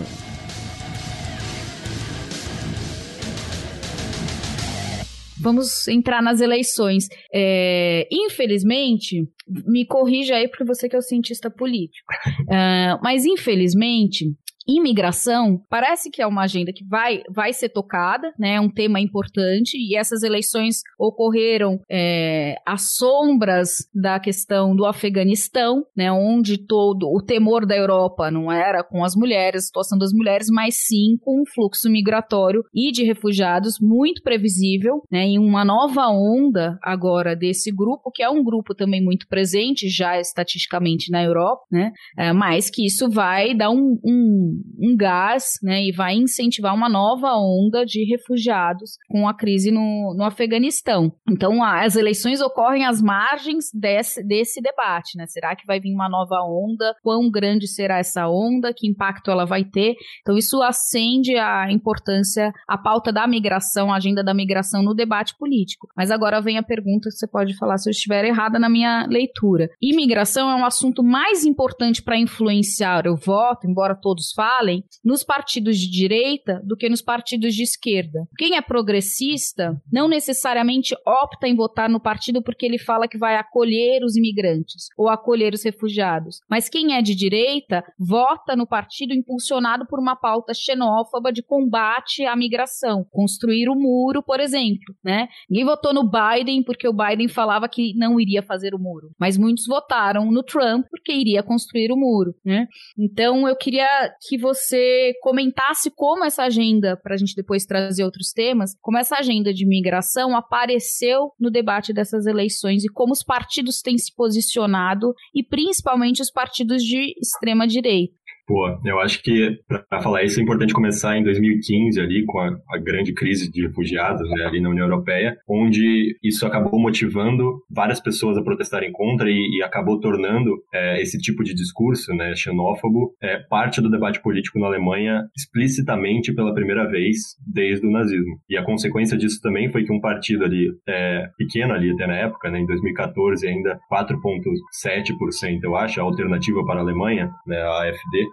Vamos 5.41 5.88
entrar 5.88 6.21
nas 6.21 6.41
eleições. 6.41 7.07
É, 7.33 8.07
infelizmente, 8.12 9.27
me 9.65 9.88
corrija 9.88 10.35
aí, 10.35 10.47
porque 10.47 10.63
você 10.63 10.88
que 10.88 10.95
é 10.95 11.00
o 11.00 11.01
cientista 11.01 11.50
político. 11.50 12.13
Uh, 12.43 13.01
mas, 13.01 13.25
infelizmente, 13.25 14.27
imigração 14.67 15.62
parece 15.70 16.10
que 16.10 16.22
é 16.22 16.27
uma 16.27 16.43
agenda 16.43 16.72
que 16.74 16.86
vai, 16.86 17.22
vai 17.29 17.53
ser 17.53 17.70
tocada, 17.70 18.34
né? 18.38 18.55
É 18.55 18.62
um 18.62 18.70
tema 18.70 19.00
importante 19.00 19.77
e 19.77 19.96
essas 19.96 20.24
eleições 20.24 20.82
ocorreram 21.00 21.79
é, 21.89 22.55
às 22.65 22.96
sombras 22.96 23.70
da 23.93 24.20
questão 24.20 24.75
do 24.75 24.86
Afeganistão, 24.86 25.84
né? 25.96 26.12
Onde 26.12 26.58
todo 26.58 27.08
o 27.08 27.22
temor 27.22 27.65
da 27.65 27.75
Europa 27.75 28.32
não 28.32 28.51
era 28.51 28.84
com 28.84 29.03
as 29.03 29.15
mulheres, 29.15 29.63
a 29.63 29.65
situação 29.65 29.98
das 29.98 30.12
mulheres, 30.13 30.48
mas 30.50 30.75
sim 30.75 31.17
com 31.22 31.41
um 31.41 31.46
fluxo 31.46 31.89
migratório 31.89 32.63
e 32.74 32.91
de 32.91 33.03
refugiados 33.03 33.77
muito 33.82 34.22
previsível, 34.22 35.01
né? 35.12 35.24
Em 35.24 35.39
uma 35.39 35.65
nova 35.65 36.08
onda 36.08 36.77
agora 36.82 37.36
desse 37.36 37.72
grupo 37.72 38.12
que 38.12 38.24
é 38.24 38.29
um 38.29 38.43
grupo 38.43 38.75
também 38.75 39.03
muito 39.03 39.27
presente 39.27 39.88
já 39.89 40.20
estatisticamente 40.20 41.12
na 41.12 41.24
Europa, 41.24 41.63
né? 41.72 41.91
É, 42.17 42.32
mas 42.34 42.70
que 42.70 42.86
isso 42.86 43.10
vai 43.10 43.55
dar 43.55 43.70
um, 43.70 44.00
um 44.03 44.52
um 44.79 44.95
gás 44.95 45.60
né, 45.62 45.83
e 45.83 45.91
vai 45.91 46.15
incentivar 46.15 46.74
uma 46.74 46.89
nova 46.89 47.36
onda 47.36 47.86
de 47.86 48.03
refugiados 48.05 48.98
com 49.10 49.27
a 49.27 49.33
crise 49.33 49.72
no, 49.72 50.13
no 50.15 50.24
Afeganistão. 50.24 51.12
Então, 51.29 51.63
as 51.63 51.95
eleições 51.95 52.41
ocorrem 52.41 52.86
às 52.86 53.01
margens 53.01 53.65
desse, 53.74 54.24
desse 54.24 54.62
debate. 54.62 55.17
Né? 55.17 55.25
Será 55.27 55.55
que 55.55 55.65
vai 55.65 55.79
vir 55.79 55.93
uma 55.93 56.10
nova 56.10 56.41
onda? 56.43 56.95
Quão 57.01 57.29
grande 57.29 57.67
será 57.67 57.98
essa 58.00 58.27
onda? 58.27 58.74
Que 58.74 58.88
impacto 58.88 59.31
ela 59.31 59.45
vai 59.45 59.63
ter? 59.63 59.95
Então, 60.22 60.38
isso 60.38 60.62
acende 60.62 61.36
a 61.38 61.72
importância, 61.72 62.51
a 62.67 62.77
pauta 62.77 63.12
da 63.12 63.27
migração, 63.27 63.91
a 63.91 63.98
agenda 63.98 64.24
da 64.24 64.33
migração 64.33 64.83
no 64.83 64.93
debate 64.93 65.36
político. 65.38 65.88
Mas 65.95 66.12
agora 66.12 66.41
vem 66.41 66.57
a 66.57 66.63
pergunta, 66.63 67.10
você 67.10 67.27
pode 67.27 67.55
falar 67.57 67.77
se 67.77 67.89
eu 67.89 67.91
estiver 67.91 68.25
errada 68.25 68.60
na 68.60 68.69
minha 68.69 69.05
leitura. 69.07 69.69
Imigração 69.81 70.50
é 70.50 70.55
um 70.55 70.65
assunto 70.65 71.03
mais 71.03 71.45
importante 71.45 72.01
para 72.01 72.17
influenciar 72.17 73.07
o 73.07 73.15
voto, 73.15 73.67
embora 73.67 73.95
todos 73.95 74.31
falem, 74.33 74.42
falem 74.43 74.83
nos 75.03 75.23
partidos 75.23 75.77
de 75.77 75.89
direita 75.89 76.62
do 76.65 76.75
que 76.75 76.89
nos 76.89 77.01
partidos 77.01 77.55
de 77.55 77.63
esquerda. 77.63 78.27
Quem 78.38 78.57
é 78.57 78.62
progressista 78.62 79.81
não 79.91 80.09
necessariamente 80.09 80.93
opta 81.07 81.47
em 81.47 81.55
votar 81.55 81.89
no 81.89 82.00
partido 82.00 82.43
porque 82.43 82.65
ele 82.65 82.77
fala 82.77 83.07
que 83.07 83.17
vai 83.17 83.38
acolher 83.38 84.03
os 84.03 84.17
imigrantes 84.17 84.88
ou 84.97 85.07
acolher 85.07 85.53
os 85.53 85.63
refugiados. 85.63 86.41
Mas 86.50 86.67
quem 86.67 86.95
é 86.95 87.01
de 87.01 87.15
direita 87.15 87.83
vota 87.97 88.55
no 88.55 88.67
partido 88.67 89.13
impulsionado 89.13 89.85
por 89.88 90.00
uma 90.00 90.15
pauta 90.15 90.53
xenófoba 90.53 91.31
de 91.31 91.41
combate 91.41 92.25
à 92.25 92.35
migração, 92.35 93.05
construir 93.12 93.69
o 93.69 93.75
muro, 93.75 94.21
por 94.21 94.39
exemplo, 94.39 94.93
né? 95.03 95.27
Ninguém 95.50 95.65
votou 95.65 95.93
no 95.93 96.03
Biden 96.03 96.63
porque 96.63 96.88
o 96.88 96.93
Biden 96.93 97.29
falava 97.29 97.69
que 97.69 97.93
não 97.95 98.19
iria 98.19 98.43
fazer 98.43 98.75
o 98.75 98.79
muro, 98.79 99.12
mas 99.17 99.38
muitos 99.38 99.65
votaram 99.65 100.31
no 100.31 100.43
Trump 100.43 100.85
porque 100.89 101.13
iria 101.13 101.43
construir 101.43 101.91
o 101.91 101.97
muro, 101.97 102.35
né? 102.43 102.67
Então 102.97 103.47
eu 103.47 103.55
queria 103.55 103.88
que 104.27 104.32
você 104.37 105.13
comentasse 105.21 105.91
como 105.95 106.25
essa 106.25 106.43
agenda, 106.43 106.97
para 106.97 107.15
a 107.15 107.17
gente 107.17 107.35
depois 107.35 107.65
trazer 107.65 108.03
outros 108.03 108.31
temas, 108.31 108.75
como 108.81 108.97
essa 108.97 109.17
agenda 109.17 109.53
de 109.53 109.65
migração 109.65 110.35
apareceu 110.35 111.31
no 111.39 111.49
debate 111.49 111.93
dessas 111.93 112.25
eleições 112.25 112.83
e 112.83 112.89
como 112.89 113.13
os 113.13 113.23
partidos 113.23 113.81
têm 113.81 113.97
se 113.97 114.13
posicionado 114.15 115.13
e 115.33 115.43
principalmente 115.43 116.21
os 116.21 116.31
partidos 116.31 116.83
de 116.83 117.13
extrema 117.19 117.67
direita. 117.67 118.23
Pô, 118.45 118.77
eu 118.83 119.00
acho 119.00 119.21
que 119.23 119.57
para 119.67 120.01
falar 120.01 120.23
isso 120.23 120.39
é 120.39 120.43
importante 120.43 120.73
começar 120.73 121.17
em 121.17 121.23
2015 121.23 122.00
ali 122.01 122.25
com 122.25 122.39
a, 122.39 122.51
a 122.71 122.77
grande 122.77 123.13
crise 123.13 123.50
de 123.50 123.65
refugiados 123.65 124.29
né, 124.29 124.45
ali 124.45 124.59
na 124.59 124.69
União 124.69 124.85
Europeia, 124.85 125.38
onde 125.47 126.17
isso 126.21 126.45
acabou 126.45 126.77
motivando 126.77 127.62
várias 127.69 128.01
pessoas 128.01 128.38
a 128.38 128.43
protestarem 128.43 128.91
contra 128.91 129.29
e, 129.29 129.57
e 129.57 129.63
acabou 129.63 129.97
tornando 130.00 130.62
é, 130.73 131.01
esse 131.01 131.17
tipo 131.19 131.41
de 131.41 131.53
discurso, 131.53 132.13
né, 132.13 132.35
xenófobo, 132.35 133.15
é, 133.21 133.38
parte 133.50 133.81
do 133.81 133.89
debate 133.89 134.21
político 134.21 134.59
na 134.59 134.67
Alemanha 134.67 135.23
explicitamente 135.38 136.33
pela 136.33 136.53
primeira 136.53 136.85
vez 136.89 137.38
desde 137.47 137.88
o 137.88 137.91
nazismo. 137.91 138.39
E 138.50 138.57
a 138.57 138.63
consequência 138.63 139.17
disso 139.17 139.39
também 139.41 139.71
foi 139.71 139.85
que 139.85 139.93
um 139.93 140.01
partido 140.01 140.43
ali 140.43 140.67
é, 140.88 141.29
pequeno 141.38 141.73
ali 141.73 141.91
até 141.91 142.05
na 142.07 142.15
época, 142.15 142.51
né, 142.51 142.59
em 142.59 142.65
2014 142.65 143.47
ainda 143.47 143.79
4,7% 143.89 145.59
eu 145.63 145.77
acho, 145.77 146.01
a 146.01 146.03
alternativa 146.03 146.65
para 146.65 146.81
a 146.81 146.83
Alemanha, 146.83 147.31
né, 147.47 147.57
a 147.62 147.83
AfD, 147.83 148.32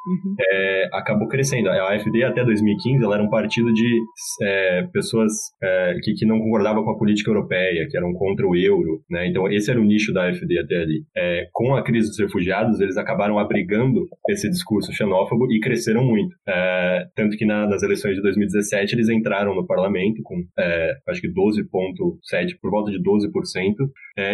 Uhum. 0.07 0.35
É, 0.39 0.89
acabou 0.93 1.27
crescendo. 1.27 1.69
A 1.69 1.93
AfD 1.93 2.23
até 2.23 2.43
2015 2.43 3.03
ela 3.03 3.15
era 3.15 3.23
um 3.23 3.29
partido 3.29 3.71
de 3.71 3.99
é, 4.41 4.87
pessoas 4.91 5.31
é, 5.61 5.95
que, 6.01 6.13
que 6.13 6.25
não 6.25 6.39
concordavam 6.39 6.83
com 6.83 6.91
a 6.91 6.97
política 6.97 7.29
europeia, 7.29 7.87
que 7.89 7.97
eram 7.97 8.11
contra 8.13 8.47
o 8.47 8.55
euro, 8.55 9.01
né? 9.09 9.27
Então 9.27 9.49
esse 9.51 9.69
era 9.69 9.79
o 9.79 9.83
nicho 9.83 10.11
da 10.11 10.27
AfD 10.27 10.59
até 10.59 10.81
ali. 10.81 11.03
É, 11.15 11.47
com 11.51 11.75
a 11.75 11.83
crise 11.83 12.09
dos 12.09 12.19
refugiados 12.19 12.79
eles 12.79 12.97
acabaram 12.97 13.37
abrigando 13.37 14.07
esse 14.29 14.49
discurso 14.49 14.91
xenófobo 14.91 15.51
e 15.51 15.59
cresceram 15.59 16.03
muito. 16.03 16.35
É, 16.47 17.05
tanto 17.15 17.37
que 17.37 17.45
na, 17.45 17.67
nas 17.67 17.83
eleições 17.83 18.15
de 18.15 18.21
2017 18.21 18.95
eles 18.95 19.09
entraram 19.09 19.53
no 19.55 19.65
parlamento 19.67 20.21
com 20.23 20.41
é, 20.57 20.93
acho 21.09 21.21
que 21.21 21.29
12,7 21.29 22.55
por 22.61 22.71
volta 22.71 22.91
de 22.91 23.01
12%. 23.01 23.29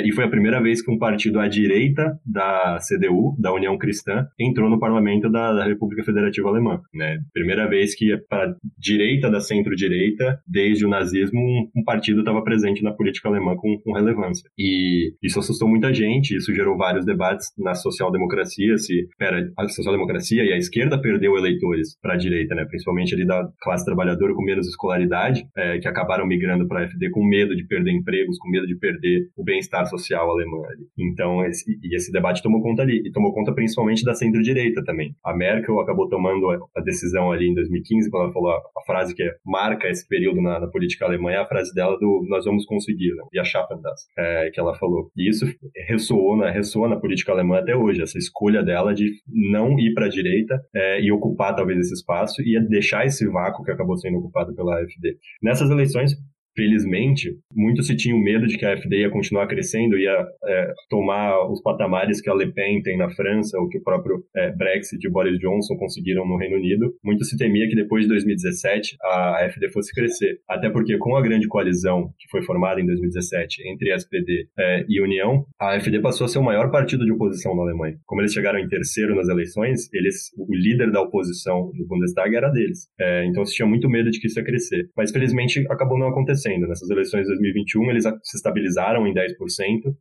e 0.06 0.12
foi 0.14 0.24
a 0.24 0.30
primeira 0.30 0.62
vez 0.62 0.82
que 0.82 0.92
um 0.92 0.98
partido 0.98 1.40
à 1.40 1.48
direita 1.48 2.18
da 2.26 2.78
CDU, 2.80 3.36
da 3.40 3.54
União 3.54 3.78
Cristã, 3.78 4.26
entrou 4.40 4.70
no 4.70 4.80
parlamento 4.80 5.30
da 5.30 5.57
da 5.58 5.66
República 5.66 6.04
Federativa 6.04 6.50
Alemã. 6.50 6.80
Né? 6.94 7.20
Primeira 7.34 7.68
vez 7.68 7.96
que 7.96 8.16
para 8.30 8.56
direita 8.78 9.30
da 9.30 9.40
centro-direita, 9.40 10.40
desde 10.48 10.86
o 10.86 10.90
nazismo, 10.90 11.42
um, 11.76 11.84
partido 11.84 12.20
estava 12.20 12.42
presente 12.44 12.84
na 12.84 12.92
política 12.92 13.30
alemã 13.30 13.56
com, 13.56 13.78
com, 13.84 13.94
relevância. 13.94 14.50
E 14.58 15.14
isso 15.22 15.40
assustou 15.40 15.68
muita 15.68 15.94
gente, 15.94 16.36
isso 16.36 16.54
gerou 16.54 16.78
vários 16.78 17.06
debates 17.06 17.48
na 17.58 17.74
social-democracia, 17.74 18.78
se 18.78 19.08
pera, 19.18 19.50
a 19.58 19.68
social-democracia 19.68 20.44
e 20.44 20.54
a 20.54 20.58
esquerda 20.58 21.00
perdeu 21.00 21.38
eleitores 21.38 21.98
para 22.02 22.14
a 22.14 22.18
direita, 22.18 22.56
né? 22.56 22.66
principalmente 22.66 23.14
ali 23.14 23.26
da 23.26 23.48
classe 23.62 23.86
trabalhadora 23.86 24.34
com 24.34 24.44
menos 24.44 24.68
escolaridade, 24.68 25.46
é, 25.58 25.80
que 25.80 25.88
acabaram 25.88 26.28
migrando 26.28 26.68
para 26.68 26.82
a 26.82 26.84
AfD 26.86 27.10
com 27.10 27.26
medo 27.26 27.56
de 27.56 27.66
perder 27.66 27.92
empregos, 27.92 28.38
com 28.38 28.50
medo 28.50 28.68
de 28.68 28.78
perder 28.78 29.30
o 29.36 29.44
bem-estar 29.44 29.86
social 29.88 30.30
alemão. 30.30 30.64
Ali. 30.66 30.86
Então, 30.98 31.46
esse, 31.46 31.66
e 31.84 31.96
esse 31.96 32.12
debate 32.12 32.42
tomou 32.42 32.62
conta 32.62 32.82
ali, 32.82 33.02
e 33.06 33.12
tomou 33.12 33.34
conta 33.34 33.54
principalmente 33.54 34.04
da 34.04 34.14
centro-direita 34.14 34.84
também. 34.84 35.16
A 35.24 35.36
Merkel 35.48 35.80
acabou 35.80 36.10
tomando 36.10 36.50
a 36.76 36.82
decisão 36.82 37.32
ali 37.32 37.50
em 37.50 37.54
2015, 37.54 38.10
quando 38.10 38.24
ela 38.26 38.34
falou 38.34 38.52
a, 38.52 38.82
frase 38.86 39.16
que 39.16 39.24
marca 39.46 39.88
esse 39.88 40.08
período 40.08 40.42
na, 40.42 40.60
na, 40.60 40.68
política 40.68 41.06
alemã, 41.06 41.32
é 41.32 41.38
a 41.38 41.48
frase 41.48 41.74
dela 41.74 41.98
do 41.98 42.26
nós 42.30 42.46
vamos 42.46 42.66
conseguir, 42.66 43.14
né? 43.16 43.24
e 43.34 43.40
a 43.40 43.44
Schaffen 43.44 43.82
das, 43.82 44.02
é, 44.18 44.50
que 44.52 44.60
ela 44.60 44.74
falou. 44.76 45.10
E 45.16 45.30
isso 45.30 45.46
ressoou 45.88 46.36
na, 46.38 46.50
ressoa 46.50 46.88
na 46.88 46.98
política 46.98 47.32
alemã 47.32 47.60
até 47.60 47.76
hoje, 47.76 48.02
essa 48.02 48.18
escolha 48.18 48.64
dela 48.64 48.94
de 48.94 49.12
não 49.28 49.80
ir 49.80 49.94
para 49.94 50.06
a 50.06 50.10
direita 50.10 50.60
é, 50.74 51.02
e 51.02 51.12
ocupar 51.12 51.56
talvez 51.56 51.80
esse 51.80 51.94
espaço 51.94 52.42
e 52.42 52.60
deixar 52.68 53.06
esse 53.06 53.28
vácuo 53.28 53.64
que 53.64 53.72
acabou 53.72 53.98
sendo 53.98 54.18
ocupado 54.18 54.54
pela 54.56 54.80
AfD. 54.80 55.18
Nessas 55.42 55.70
eleições, 55.70 56.14
felizmente, 56.58 57.38
muito 57.54 57.84
se 57.84 57.96
tinha 57.96 58.16
o 58.16 58.20
medo 58.20 58.48
de 58.48 58.58
que 58.58 58.66
a 58.66 58.74
AfD 58.74 59.02
ia 59.02 59.12
continuar 59.12 59.46
crescendo, 59.46 59.96
ia 59.96 60.26
é, 60.44 60.74
tomar 60.90 61.48
os 61.52 61.62
patamares 61.62 62.20
que 62.20 62.30
a 62.30 62.34
Le 62.34 62.52
Pen 62.52 62.82
tem 62.82 62.98
na 62.98 63.12
França, 63.12 63.60
ou 63.60 63.70
que 63.70 63.78
o 63.78 63.84
próprio 63.84 64.24
é, 64.36 64.52
Brexit 64.52 65.06
e 65.06 65.10
Boris 65.10 65.38
Johnson 65.40 65.78
conseguiram 65.78 66.28
no 66.28 66.36
Reino 66.36 66.58
Unido. 66.58 66.92
Muito 67.04 67.24
se 67.26 67.38
temia 67.38 67.70
que 67.70 67.76
depois 67.76 68.04
de 68.04 68.10
2017 68.10 68.98
a 69.04 69.46
AfD 69.46 69.70
fosse 69.70 69.94
crescer. 69.94 70.40
Até 70.50 70.70
porque 70.72 70.98
com 70.98 71.16
a 71.16 71.22
grande 71.22 71.48
coalizão 71.48 72.10
que 72.18 72.28
foi 72.32 72.42
formada 72.42 72.82
em 72.82 72.86
2017 72.88 73.70
entre 73.70 73.94
SPD 73.94 74.48
é, 74.58 74.86
e 74.90 75.00
União, 75.00 75.46
a 75.60 75.76
AfD 75.76 76.02
passou 76.02 76.26
a 76.26 76.28
ser 76.28 76.40
o 76.40 76.44
maior 76.44 76.72
partido 76.72 77.06
de 77.06 77.12
oposição 77.12 77.56
na 77.56 77.62
Alemanha. 77.62 77.98
Como 78.06 78.22
eles 78.22 78.34
chegaram 78.34 78.58
em 78.58 78.68
terceiro 78.68 79.16
nas 79.16 79.30
eleições, 79.30 79.94
eles, 79.94 80.32
o 80.36 80.48
líder 80.56 80.92
da 80.92 81.02
oposição 81.02 81.72
no 81.76 81.88
Bundestag 81.88 82.36
era 82.36 82.50
deles. 82.50 82.88
É, 83.00 83.26
então 83.26 83.46
se 83.46 83.54
tinha 83.54 83.68
muito 83.68 83.88
medo 83.88 84.10
de 84.10 84.20
que 84.20 84.26
isso 84.26 84.40
ia 84.40 84.46
crescer. 84.46 84.90
Mas 84.98 85.12
felizmente 85.12 85.64
acabou 85.70 86.00
não 86.00 86.08
acontecendo 86.08 86.47
Nessas 86.68 86.90
eleições 86.90 87.22
de 87.22 87.28
2021, 87.28 87.90
eles 87.92 88.04
se 88.24 88.38
estabilizaram 88.38 89.08
em 89.08 89.14
10% 89.14 89.28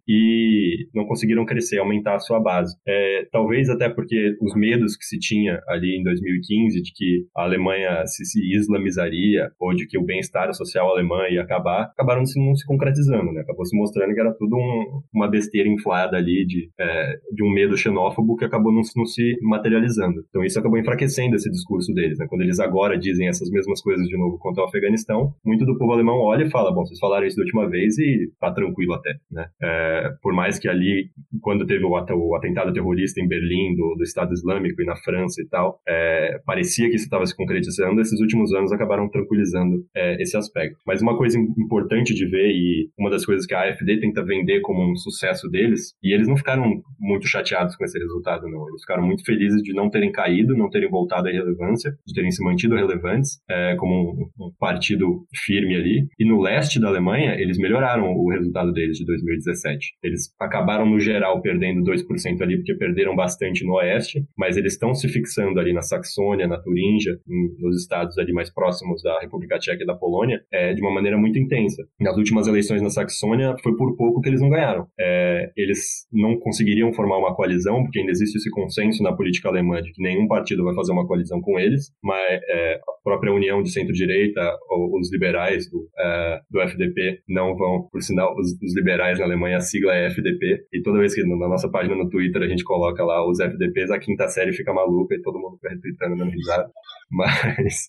e 0.07 0.87
não 0.95 1.07
conseguiram 1.07 1.45
crescer, 1.45 1.79
aumentar 1.79 2.15
a 2.15 2.21
sua 2.21 2.41
base. 2.41 2.77
É, 2.87 3.27
talvez 3.33 3.69
até 3.69 3.89
porque 3.89 4.37
os 4.41 4.55
medos 4.55 4.97
que 4.97 5.05
se 5.05 5.19
tinha 5.19 5.61
ali 5.69 5.99
em 5.99 6.03
2015 6.03 6.83
de 6.83 6.93
que 6.95 7.27
a 7.37 7.45
Alemanha 7.45 8.07
se, 8.07 8.25
se 8.25 8.41
islamizaria 8.55 9.51
ou 9.59 9.75
de 9.75 9.87
que 9.87 9.99
o 9.99 10.05
bem-estar 10.05 10.53
social 10.55 10.91
alemão 10.91 11.27
ia 11.29 11.43
acabar, 11.43 11.85
acabaram 11.93 12.25
se, 12.27 12.39
não 12.39 12.55
se 12.55 12.67
concretizando, 12.67 13.33
né? 13.33 13.41
Acabou 13.41 13.65
se 13.65 13.77
mostrando 13.77 14.15
que 14.15 14.21
era 14.21 14.35
tudo 14.35 14.57
um, 14.57 15.03
uma 15.15 15.29
besteira 15.29 15.69
inflada 15.69 16.17
ali 16.17 16.45
de, 16.47 16.69
é, 16.79 17.19
de 17.33 17.43
um 17.43 17.53
medo 17.53 17.77
xenófobo 17.77 18.37
que 18.37 18.45
acabou 18.45 18.73
não, 18.73 18.83
não 18.97 19.07
se 19.07 19.37
materializando. 19.43 20.25
Então 20.29 20.45
isso 20.45 20.59
acabou 20.59 20.79
enfraquecendo 20.79 21.37
esse 21.37 21.51
discurso 21.51 21.93
deles, 21.95 22.19
né? 22.19 22.27
Quando 22.29 22.43
eles 22.43 22.61
agora 22.61 22.99
dizem 22.99 23.29
essas 23.29 23.51
mesmas 23.51 23.81
coisas 23.81 24.07
de 24.07 24.17
novo 24.17 24.39
contra 24.39 24.63
o 24.63 24.67
Afeganistão, 24.67 25.33
muito 25.45 25.65
do 25.65 25.79
povo 25.79 25.93
alemão 25.93 26.19
olha 26.19 26.36
olha 26.37 26.45
e 26.47 26.51
fala, 26.51 26.73
bom, 26.73 26.85
vocês 26.85 26.99
falaram 26.99 27.27
isso 27.27 27.37
da 27.37 27.43
última 27.43 27.69
vez 27.69 27.99
e 27.99 28.31
tá 28.39 28.53
tranquilo 28.53 28.95
até, 28.95 29.15
né? 29.31 29.49
É, 29.63 30.11
por 30.23 30.35
mais 30.35 30.59
que 30.59 30.69
ali, 30.69 31.11
quando 31.41 31.67
teve 31.67 31.85
o, 31.85 31.91
o 31.91 32.37
atentado 32.37 32.73
terrorista 32.73 33.21
em 33.21 33.27
Berlim, 33.29 33.75
do, 33.75 33.95
do, 33.97 34.03
Estado 34.03 34.33
Islâmico 34.33 34.81
e 34.81 34.85
na 34.85 34.97
França 34.97 35.41
e 35.43 35.49
tal, 35.49 35.81
é, 35.89 36.39
parecia 36.45 36.89
que 36.89 36.97
isso 36.97 37.05
estava 37.05 37.27
se 37.27 37.37
concretizando, 37.37 38.01
esses 38.01 38.21
últimos 38.21 38.53
anos 38.53 38.73
acabaram 38.73 39.09
tranquilizando 39.09 39.85
é, 39.95 40.21
esse 40.23 40.37
aspecto. 40.37 40.79
Mas 40.87 41.03
uma 41.03 41.17
coisa 41.17 41.39
importante 41.39 42.15
de 42.15 42.27
ver, 42.27 42.51
e 42.51 42.89
uma 42.99 43.11
das 43.11 43.25
coisas 43.25 43.47
que 43.47 43.55
a 43.55 43.63
AFD 43.63 44.01
tenta 44.01 44.25
vender 44.25 44.61
como 44.61 44.91
um 44.91 44.97
sucesso 44.97 45.49
deles, 45.49 45.95
e 46.03 46.15
eles 46.15 46.29
não 46.29 46.37
ficaram 46.37 46.83
muito 46.99 47.27
chateados 47.27 47.77
com 47.77 47.85
esse 47.85 47.99
resultado, 47.99 48.49
não. 48.49 48.69
Eles 48.69 48.83
ficaram 48.83 49.05
muito 49.05 49.25
felizes 49.25 49.63
de 49.63 49.73
não 49.73 49.91
terem 49.91 50.13
caído, 50.13 50.57
não 50.57 50.71
terem 50.71 50.89
voltado 50.89 51.29
à 51.29 51.31
relevância, 51.31 51.97
de 52.07 52.15
terem 52.15 52.31
se 52.31 52.45
mantido 52.45 52.75
relevantes 52.75 53.41
é, 53.49 53.75
como 53.77 54.31
um, 54.39 54.47
um 54.47 54.53
partido 54.59 55.27
firme 55.45 55.77
ali. 55.77 56.07
E 56.19 56.25
no 56.27 56.41
leste 56.41 56.81
da 56.81 56.89
Alemanha, 56.89 57.35
eles 57.39 57.59
melhoraram 57.59 58.13
o 58.13 58.31
resultado 58.31 58.73
deles 58.73 58.99
de 58.99 59.05
2017. 59.05 59.95
Eles 60.03 60.33
acabaram, 60.41 60.87
no 60.87 60.99
geral, 60.99 61.41
perdendo 61.41 61.83
2% 61.83 62.41
ali, 62.43 62.57
porque 62.57 62.75
perderam 62.75 63.15
bastante 63.15 63.65
no 63.65 63.75
oeste, 63.75 64.25
mas 64.37 64.57
eles 64.57 64.75
estão 64.75 64.95
se 64.95 65.09
fixando 65.09 65.59
ali 65.59 65.73
na 65.73 65.83
Saxônia, 65.83 66.47
na 66.47 66.59
Turíngia, 66.59 67.19
nos 67.59 67.81
estados 67.81 68.19
ali 68.19 68.33
mais 68.33 68.53
próximos 68.53 69.03
da 69.03 69.21
República 69.21 69.59
Tcheca 69.59 69.83
e 69.83 69.87
da 69.87 69.95
Polônia, 69.95 70.41
é, 70.53 70.75
de 70.75 70.81
uma 70.81 70.93
maneira 70.93 71.17
muito 71.17 71.39
intensa. 71.39 71.83
Nas 72.01 72.17
últimas 72.17 72.47
eleições 72.47 72.83
na 72.83 72.91
Saxônia, 72.91 73.55
foi 73.63 73.77
por 73.77 73.97
pouco 73.97 74.21
que 74.21 74.29
eles 74.29 74.41
não 74.41 74.51
ganharam. 74.51 74.87
É, 74.99 75.51
eles 75.57 76.07
não 76.13 76.39
conseguiriam 76.39 76.93
formar 76.93 77.19
uma 77.19 77.35
coalizão, 77.35 77.83
porque 77.83 78.01
ainda 78.01 78.13
existe 78.13 78.37
esse 78.37 78.51
consenso 78.51 79.03
na 79.03 79.15
política 79.15 79.49
alemã 79.49 79.81
de 79.83 79.93
que 79.93 80.03
nenhum 80.03 80.27
partido 80.27 80.65
vai 80.65 80.75
fazer 80.75 80.93
uma 80.93 81.07
coalizão 81.07 81.41
com 81.41 81.59
eles, 81.59 81.91
mas 82.03 82.41
é, 82.49 82.75
a 82.75 83.03
própria 83.05 83.33
união 83.33 83.63
de 83.63 83.71
centro-direita, 83.71 84.41
os 84.71 85.13
liberais 85.13 85.71
do, 85.71 85.89
é, 85.99 86.16
do 86.51 86.61
FDP 86.61 87.21
não 87.29 87.57
vão, 87.57 87.89
por 87.91 88.03
sinal, 88.03 88.35
os, 88.37 88.53
os, 88.63 88.77
liberais 88.77 89.19
na 89.19 89.25
Alemanha, 89.25 89.57
a 89.57 89.61
sigla 89.61 89.95
é 89.95 90.07
FDP, 90.07 90.67
e 90.73 90.83
toda 90.83 90.99
vez 90.99 91.15
que 91.15 91.23
na 91.25 91.49
nossa 91.49 91.71
página 91.71 91.95
no 91.95 92.09
Twitter 92.09 92.43
a 92.43 92.49
gente 92.49 92.65
coloca 92.65 93.05
lá 93.05 93.27
os 93.29 93.41
FDPs, 93.41 93.91
a 93.91 93.99
quinta 93.99 94.29
série 94.29 94.53
fica 94.53 94.73
maluca 94.73 95.15
e 95.15 95.23
todo 95.23 95.39
mundo 95.39 95.57
fica 95.57 95.71
retweetando, 95.71 96.17
dando 96.17 96.31
risada. 96.31 96.71
Mas 97.11 97.89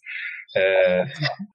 é, 0.55 1.05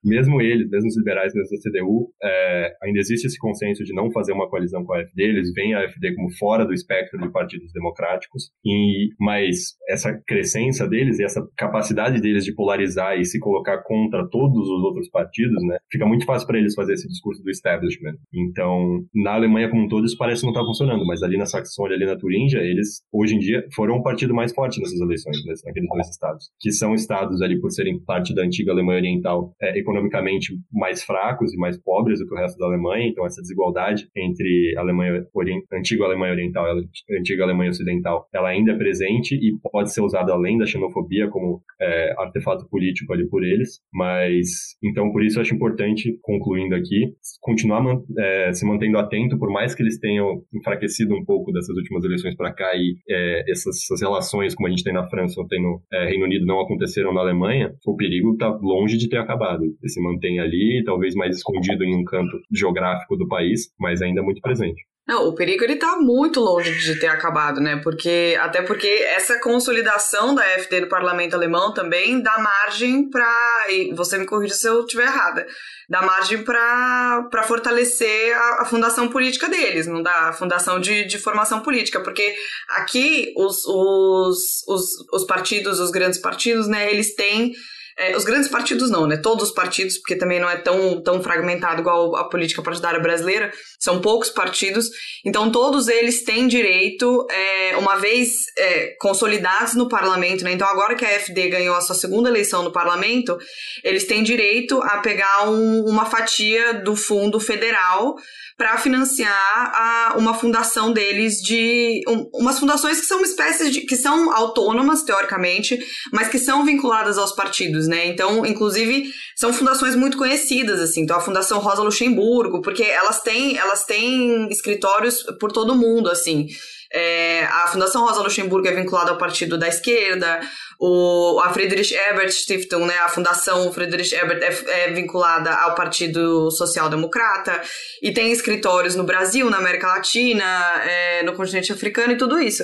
mesmo 0.03 0.41
eles, 0.41 0.69
mesmo 0.69 0.87
os 0.87 0.97
liberais, 0.97 1.33
mesmo 1.33 1.57
a 1.57 1.61
CDU, 1.61 2.11
é, 2.21 2.75
ainda 2.83 2.99
existe 2.99 3.25
esse 3.25 3.37
consenso 3.37 3.83
de 3.83 3.93
não 3.93 4.11
fazer 4.11 4.33
uma 4.33 4.49
coalizão 4.49 4.83
com 4.83 4.93
a 4.93 5.01
AfD, 5.01 5.23
eles 5.23 5.51
veem 5.53 5.73
a 5.73 5.85
AfD 5.85 6.15
como 6.15 6.31
fora 6.37 6.65
do 6.65 6.73
espectro 6.73 7.19
de 7.19 7.31
partidos 7.31 7.71
democráticos, 7.73 8.51
e, 8.65 9.09
mas 9.19 9.75
essa 9.89 10.13
crescência 10.25 10.87
deles 10.87 11.19
e 11.19 11.23
essa 11.23 11.45
capacidade 11.57 12.21
deles 12.21 12.45
de 12.45 12.53
polarizar 12.53 13.17
e 13.17 13.25
se 13.25 13.39
colocar 13.39 13.81
contra 13.83 14.27
todos 14.29 14.67
os 14.67 14.83
outros 14.83 15.09
partidos, 15.09 15.63
né, 15.63 15.77
fica 15.91 16.05
muito 16.05 16.25
fácil 16.25 16.47
para 16.47 16.59
eles 16.59 16.75
fazer 16.75 16.93
esse 16.93 17.07
discurso 17.07 17.41
do 17.43 17.49
establishment. 17.49 18.15
Então, 18.33 19.03
na 19.13 19.33
Alemanha 19.33 19.69
como 19.69 19.83
um 19.83 19.87
todo, 19.87 20.05
isso 20.05 20.17
parece 20.17 20.43
não 20.43 20.51
estar 20.51 20.61
tá 20.61 20.67
funcionando, 20.67 21.05
mas 21.05 21.23
ali 21.23 21.37
na 21.37 21.45
Saxônia, 21.45 21.95
ali 21.95 22.05
na 22.05 22.17
Turíngia, 22.17 22.59
eles, 22.59 23.01
hoje 23.11 23.35
em 23.35 23.39
dia, 23.39 23.65
foram 23.75 23.95
o 23.95 24.03
partido 24.03 24.33
mais 24.33 24.53
forte 24.53 24.79
nessas 24.79 24.99
eleições, 24.99 25.43
né, 25.45 25.53
naqueles 25.65 25.89
dois 25.89 26.09
estados, 26.09 26.49
que 26.59 26.71
são 26.71 26.93
estados 26.93 27.41
ali 27.41 27.59
por 27.59 27.71
serem 27.71 27.99
parte 27.99 28.33
da 28.33 28.43
antiga 28.43 28.71
Alemanha 28.71 28.82
Alemanha 28.83 28.99
Oriental 28.99 29.53
é, 29.61 29.79
economicamente 29.79 30.53
mais 30.71 31.03
fracos 31.03 31.53
e 31.53 31.57
mais 31.57 31.81
pobres 31.81 32.19
do 32.19 32.27
que 32.27 32.33
o 32.33 32.37
resto 32.37 32.57
da 32.57 32.65
Alemanha, 32.65 33.07
então 33.07 33.25
essa 33.25 33.41
desigualdade 33.41 34.07
entre 34.15 34.75
Alemanha 34.77 35.25
Orient... 35.33 35.63
antiga 35.71 36.05
Alemanha 36.05 36.33
Oriental 36.33 36.65
e 37.09 37.17
antiga 37.17 37.43
Alemanha 37.43 37.71
Ocidental, 37.71 38.27
ela 38.33 38.49
ainda 38.49 38.73
é 38.73 38.77
presente 38.77 39.35
e 39.35 39.57
pode 39.71 39.93
ser 39.93 40.01
usada 40.01 40.33
além 40.33 40.57
da 40.57 40.65
xenofobia 40.65 41.29
como 41.29 41.61
é, 41.81 42.13
artefato 42.17 42.67
político 42.69 43.13
ali 43.13 43.27
por 43.27 43.43
eles, 43.43 43.79
mas 43.93 44.47
então 44.83 45.11
por 45.11 45.23
isso 45.23 45.37
eu 45.37 45.41
acho 45.41 45.55
importante, 45.55 46.17
concluindo 46.21 46.75
aqui, 46.75 47.13
continuar 47.41 47.83
é, 48.17 48.53
se 48.53 48.65
mantendo 48.65 48.97
atento, 48.97 49.37
por 49.37 49.49
mais 49.49 49.73
que 49.73 49.83
eles 49.83 49.99
tenham 49.99 50.41
enfraquecido 50.53 51.15
um 51.15 51.23
pouco 51.23 51.51
dessas 51.51 51.75
últimas 51.75 52.03
eleições 52.03 52.35
para 52.35 52.53
cá 52.53 52.71
e 52.75 52.95
é, 53.09 53.51
essas, 53.51 53.77
essas, 53.83 54.01
relações 54.01 54.53
como 54.55 54.67
a 54.67 54.69
gente 54.69 54.83
tem 54.83 54.93
na 54.93 55.07
França 55.07 55.39
ou 55.39 55.47
tem 55.47 55.61
no 55.61 55.81
é, 55.91 56.05
Reino 56.05 56.25
Unido 56.25 56.45
não 56.45 56.59
aconteceram 56.59 57.13
na 57.13 57.21
Alemanha, 57.21 57.73
o 57.85 57.95
perigo 57.95 58.33
está 58.33 58.51
longe 58.73 58.97
de 58.97 59.09
ter 59.09 59.17
acabado. 59.17 59.63
Ele 59.63 59.89
se 59.89 60.01
mantém 60.01 60.39
ali, 60.39 60.83
talvez 60.85 61.15
mais 61.15 61.35
escondido 61.35 61.83
em 61.83 61.95
um 61.95 62.03
canto 62.03 62.39
geográfico 62.51 63.15
do 63.15 63.27
país, 63.27 63.71
mas 63.79 64.01
ainda 64.01 64.21
muito 64.21 64.41
presente. 64.41 64.81
Não, 65.05 65.27
o 65.27 65.35
perigo 65.35 65.65
ele 65.65 65.75
tá 65.75 65.97
muito 65.97 66.39
longe 66.39 66.79
de 66.79 66.97
ter 66.97 67.07
acabado, 67.07 67.59
né? 67.59 67.75
Porque 67.83 68.37
até 68.39 68.61
porque 68.61 68.87
essa 68.87 69.37
consolidação 69.37 70.33
da 70.33 70.43
FD 70.59 70.81
no 70.81 70.87
parlamento 70.87 71.33
alemão 71.33 71.73
também 71.73 72.21
dá 72.21 72.39
margem 72.39 73.09
para, 73.09 73.65
você 73.95 74.17
me 74.17 74.25
corrija 74.25 74.53
se 74.53 74.65
eu 74.65 74.79
estiver 74.79 75.03
errada, 75.03 75.45
dá 75.89 76.01
margem 76.01 76.41
para 76.41 77.43
fortalecer 77.45 78.33
a, 78.33 78.61
a, 78.61 78.65
fundação 78.65 79.09
política 79.09 79.49
deles, 79.49 79.87
não 79.87 80.01
dá 80.01 80.29
a 80.29 80.33
fundação 80.33 80.79
de, 80.79 81.03
de 81.03 81.19
formação 81.19 81.59
política, 81.59 81.99
porque 81.99 82.33
aqui 82.69 83.33
os, 83.35 83.65
os, 83.65 84.65
os, 84.69 84.83
os 85.11 85.25
partidos, 85.25 85.81
os 85.81 85.91
grandes 85.91 86.19
partidos, 86.19 86.65
né, 86.65 86.89
eles 86.89 87.13
têm 87.13 87.51
é, 87.97 88.15
os 88.15 88.23
grandes 88.23 88.49
partidos 88.49 88.89
não, 88.89 89.05
né? 89.05 89.17
Todos 89.17 89.49
os 89.49 89.53
partidos, 89.53 89.97
porque 89.97 90.15
também 90.15 90.39
não 90.39 90.49
é 90.49 90.57
tão, 90.57 91.01
tão 91.01 91.21
fragmentado 91.21 91.81
igual 91.81 92.15
a 92.15 92.27
política 92.27 92.61
partidária 92.61 92.99
brasileira, 92.99 93.51
são 93.79 94.01
poucos 94.01 94.29
partidos, 94.29 94.89
então 95.25 95.51
todos 95.51 95.87
eles 95.87 96.23
têm 96.23 96.47
direito, 96.47 97.25
é, 97.29 97.77
uma 97.77 97.95
vez 97.97 98.29
é, 98.57 98.95
consolidados 98.99 99.75
no 99.75 99.87
parlamento, 99.87 100.43
né? 100.43 100.53
Então 100.53 100.67
agora 100.67 100.95
que 100.95 101.05
a 101.05 101.19
FD 101.19 101.49
ganhou 101.49 101.75
a 101.75 101.81
sua 101.81 101.95
segunda 101.95 102.29
eleição 102.29 102.63
no 102.63 102.71
parlamento, 102.71 103.37
eles 103.83 104.05
têm 104.05 104.23
direito 104.23 104.81
a 104.81 104.97
pegar 104.97 105.49
um, 105.49 105.85
uma 105.85 106.05
fatia 106.05 106.73
do 106.73 106.95
fundo 106.95 107.39
federal 107.39 108.15
para 108.63 108.77
financiar 108.77 109.73
a, 109.75 110.15
uma 110.17 110.33
fundação 110.33 110.93
deles 110.93 111.41
de 111.41 112.01
um, 112.07 112.29
umas 112.33 112.57
fundações 112.57 112.97
que 112.97 113.05
são 113.05 113.17
uma 113.17 113.27
espécie 113.27 113.69
de 113.69 113.81
que 113.81 113.97
são 113.97 114.33
autônomas 114.33 115.03
teoricamente, 115.03 115.77
mas 116.13 116.29
que 116.29 116.39
são 116.39 116.63
vinculadas 116.63 117.17
aos 117.17 117.33
partidos, 117.33 117.89
né? 117.89 118.07
Então, 118.07 118.45
inclusive, 118.45 119.11
são 119.35 119.51
fundações 119.51 119.97
muito 119.97 120.15
conhecidas 120.17 120.79
assim. 120.79 121.01
Então, 121.01 121.17
a 121.17 121.19
Fundação 121.19 121.59
Rosa 121.59 121.83
Luxemburgo, 121.83 122.61
porque 122.61 122.83
elas 122.83 123.21
têm 123.21 123.57
elas 123.57 123.83
têm 123.83 124.47
escritórios 124.47 125.23
por 125.41 125.51
todo 125.51 125.75
mundo, 125.75 126.09
assim. 126.09 126.47
É, 126.93 127.45
a 127.45 127.67
Fundação 127.67 128.05
Rosa 128.05 128.21
Luxemburgo 128.21 128.67
é 128.67 128.71
vinculada 128.71 129.09
ao 129.09 129.17
partido 129.17 129.57
da 129.57 129.67
esquerda, 129.67 130.39
o, 130.79 131.39
a 131.43 131.51
Friedrich 131.51 131.95
Ebert 131.95 132.31
Stiftung, 132.31 132.85
né, 132.85 132.97
a 132.99 133.09
Fundação 133.09 133.71
Friedrich 133.71 134.13
Ebert 134.13 134.43
é, 134.43 134.83
é 134.83 134.91
vinculada 134.91 135.51
ao 135.51 135.73
Partido 135.75 136.51
Social 136.51 136.89
Democrata 136.89 137.61
e 138.01 138.11
tem 138.11 138.31
escritórios 138.31 138.95
no 138.95 139.03
Brasil, 139.03 139.49
na 139.49 139.57
América 139.57 139.87
Latina, 139.87 140.43
é, 140.83 141.23
no 141.23 141.33
continente 141.33 141.71
africano 141.71 142.13
e 142.13 142.17
tudo 142.17 142.39
isso. 142.39 142.63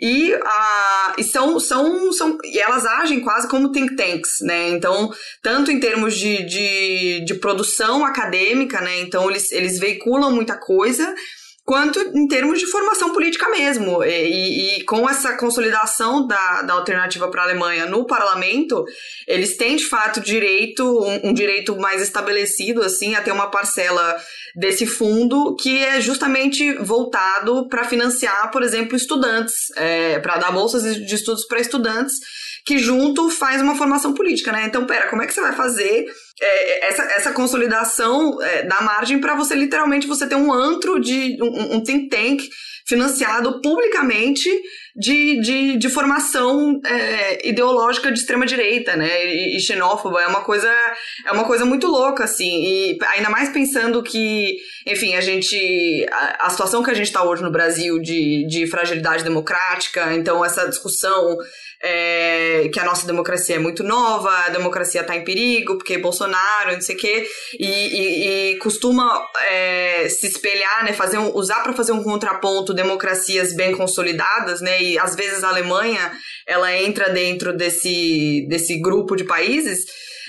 E, 0.00 0.32
e 1.18 1.24
são, 1.24 1.58
são, 1.58 2.12
são 2.12 2.38
e 2.44 2.58
elas 2.60 2.86
agem 2.86 3.18
quase 3.18 3.48
como 3.48 3.72
think 3.72 3.96
tanks, 3.96 4.40
né? 4.42 4.68
Então, 4.68 5.12
tanto 5.42 5.72
em 5.72 5.80
termos 5.80 6.16
de, 6.16 6.44
de, 6.44 7.24
de 7.24 7.34
produção 7.34 8.04
acadêmica, 8.04 8.80
né? 8.80 9.00
Então, 9.00 9.28
eles, 9.28 9.50
eles 9.50 9.76
veiculam 9.78 10.30
muita 10.30 10.56
coisa, 10.56 11.12
quanto 11.68 12.00
em 12.00 12.26
termos 12.26 12.58
de 12.58 12.66
formação 12.66 13.12
política 13.12 13.46
mesmo. 13.50 14.02
E, 14.02 14.08
e, 14.08 14.78
e 14.78 14.84
com 14.84 15.06
essa 15.06 15.36
consolidação 15.36 16.26
da, 16.26 16.62
da 16.62 16.72
alternativa 16.72 17.28
para 17.30 17.42
a 17.42 17.44
Alemanha 17.44 17.84
no 17.84 18.06
parlamento, 18.06 18.86
eles 19.26 19.54
têm 19.54 19.76
de 19.76 19.84
fato 19.84 20.18
direito, 20.18 20.82
um, 20.82 21.28
um, 21.28 21.34
direito 21.34 21.76
mais 21.76 22.00
estabelecido, 22.00 22.82
assim, 22.82 23.14
a 23.14 23.20
ter 23.20 23.32
uma 23.32 23.50
parcela 23.50 24.16
desse 24.56 24.86
fundo 24.86 25.54
que 25.56 25.84
é 25.84 26.00
justamente 26.00 26.72
voltado 26.78 27.68
para 27.68 27.84
financiar, 27.84 28.50
por 28.50 28.62
exemplo, 28.62 28.96
estudantes, 28.96 29.70
é, 29.76 30.18
para 30.20 30.38
dar 30.38 30.50
bolsas 30.50 30.96
de 30.96 31.14
estudos 31.14 31.46
para 31.46 31.60
estudantes 31.60 32.14
que 32.68 32.78
junto 32.78 33.30
faz 33.30 33.62
uma 33.62 33.74
formação 33.74 34.12
política, 34.12 34.52
né? 34.52 34.66
Então, 34.66 34.84
pera, 34.84 35.08
como 35.08 35.22
é 35.22 35.26
que 35.26 35.32
você 35.32 35.40
vai 35.40 35.54
fazer 35.54 36.04
é, 36.38 36.88
essa, 36.88 37.02
essa 37.02 37.32
consolidação 37.32 38.42
é, 38.42 38.62
da 38.64 38.82
margem 38.82 39.18
para 39.22 39.34
você 39.34 39.54
literalmente 39.54 40.06
você 40.06 40.26
ter 40.26 40.34
um 40.34 40.52
antro 40.52 41.00
de 41.00 41.38
um, 41.40 41.76
um 41.76 41.82
think 41.82 42.10
tank 42.10 42.42
financiado 42.86 43.62
publicamente 43.62 44.50
de, 44.94 45.40
de, 45.40 45.76
de 45.78 45.88
formação 45.88 46.78
é, 46.84 47.48
ideológica 47.48 48.12
de 48.12 48.18
extrema 48.18 48.44
direita, 48.44 48.96
né, 48.96 49.26
e, 49.26 49.56
e, 49.56 49.60
xenófoba, 49.60 50.20
é 50.20 50.26
uma 50.26 50.42
coisa 50.42 50.70
é 51.26 51.32
uma 51.32 51.44
coisa 51.44 51.64
muito 51.64 51.86
louca, 51.86 52.24
assim, 52.24 52.50
e 52.50 52.98
ainda 53.14 53.30
mais 53.30 53.48
pensando 53.48 54.02
que, 54.02 54.58
enfim, 54.86 55.14
a 55.14 55.22
gente, 55.22 56.06
a, 56.10 56.46
a 56.46 56.50
situação 56.50 56.82
que 56.82 56.90
a 56.90 56.94
gente 56.94 57.06
está 57.06 57.22
hoje 57.22 57.42
no 57.42 57.50
Brasil 57.50 57.98
de, 57.98 58.46
de 58.46 58.66
fragilidade 58.66 59.24
democrática, 59.24 60.12
então 60.12 60.44
essa 60.44 60.68
discussão 60.68 61.38
é, 61.82 62.68
que 62.72 62.80
a 62.80 62.84
nossa 62.84 63.06
democracia 63.06 63.56
é 63.56 63.58
muito 63.58 63.84
nova, 63.84 64.30
a 64.46 64.48
democracia 64.48 65.00
está 65.00 65.16
em 65.16 65.24
perigo, 65.24 65.76
porque 65.76 65.98
Bolsonaro, 65.98 66.72
não 66.72 66.80
sei 66.80 66.96
o 66.96 66.98
quê, 66.98 67.28
e, 67.58 67.66
e, 67.66 68.52
e 68.52 68.58
costuma 68.58 69.24
é, 69.48 70.08
se 70.08 70.26
espelhar, 70.26 70.84
né, 70.84 70.92
fazer 70.92 71.18
um, 71.18 71.34
usar 71.36 71.62
para 71.62 71.72
fazer 71.72 71.92
um 71.92 72.02
contraponto 72.02 72.74
democracias 72.74 73.54
bem 73.54 73.72
consolidadas, 73.76 74.60
né, 74.60 74.82
e 74.82 74.98
às 74.98 75.14
vezes 75.14 75.44
a 75.44 75.48
Alemanha 75.48 76.12
ela 76.46 76.74
entra 76.74 77.10
dentro 77.10 77.56
desse, 77.56 78.46
desse 78.48 78.80
grupo 78.80 79.14
de 79.14 79.24
países 79.24 79.84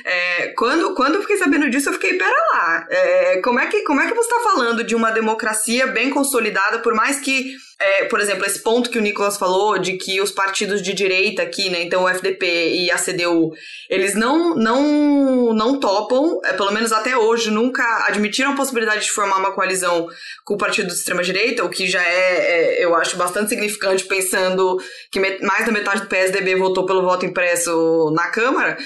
É, 0.05 0.47
quando, 0.49 0.93
quando 0.93 1.15
eu 1.15 1.21
fiquei 1.21 1.37
sabendo 1.37 1.69
disso, 1.69 1.89
eu 1.89 1.93
fiquei, 1.93 2.13
pera 2.15 2.35
lá, 2.53 2.87
é, 2.89 3.41
como, 3.41 3.59
é 3.59 3.67
que, 3.67 3.81
como 3.83 4.01
é 4.01 4.07
que 4.07 4.13
você 4.13 4.31
está 4.33 4.49
falando 4.49 4.83
de 4.83 4.95
uma 4.95 5.11
democracia 5.11 5.87
bem 5.87 6.09
consolidada, 6.09 6.79
por 6.79 6.93
mais 6.93 7.19
que 7.19 7.55
é, 7.81 8.03
por 8.05 8.19
exemplo, 8.19 8.45
esse 8.45 8.59
ponto 8.59 8.89
que 8.89 8.97
o 8.97 9.01
Nicolas 9.01 9.37
falou 9.37 9.79
de 9.79 9.93
que 9.93 10.19
os 10.19 10.31
partidos 10.31 10.81
de 10.81 10.91
direita 10.91 11.41
aqui, 11.41 11.69
né, 11.69 11.81
então 11.81 12.03
o 12.03 12.09
FDP 12.09 12.73
e 12.75 12.91
a 12.91 12.97
CDU, 12.97 13.53
eles 13.89 14.15
não 14.15 14.53
não 14.53 15.53
não 15.53 15.79
topam, 15.79 16.41
é, 16.43 16.51
pelo 16.51 16.73
menos 16.73 16.91
até 16.91 17.15
hoje, 17.15 17.49
nunca 17.49 18.05
admitiram 18.05 18.51
a 18.51 18.55
possibilidade 18.55 19.05
de 19.05 19.11
formar 19.11 19.37
uma 19.37 19.53
coalizão 19.53 20.09
com 20.43 20.55
o 20.55 20.57
partido 20.57 20.87
de 20.87 20.93
extrema 20.93 21.23
direita, 21.23 21.63
o 21.63 21.69
que 21.69 21.87
já 21.87 22.03
é, 22.03 22.81
é 22.81 22.83
eu 22.83 22.93
acho 22.95 23.15
bastante 23.15 23.47
significante 23.47 24.03
pensando 24.03 24.77
que 25.09 25.19
mais 25.41 25.65
da 25.65 25.71
metade 25.71 26.01
do 26.01 26.07
PSDB 26.07 26.57
votou 26.57 26.85
pelo 26.85 27.01
voto 27.01 27.25
impresso 27.25 28.11
na 28.13 28.27
Câmara. 28.27 28.77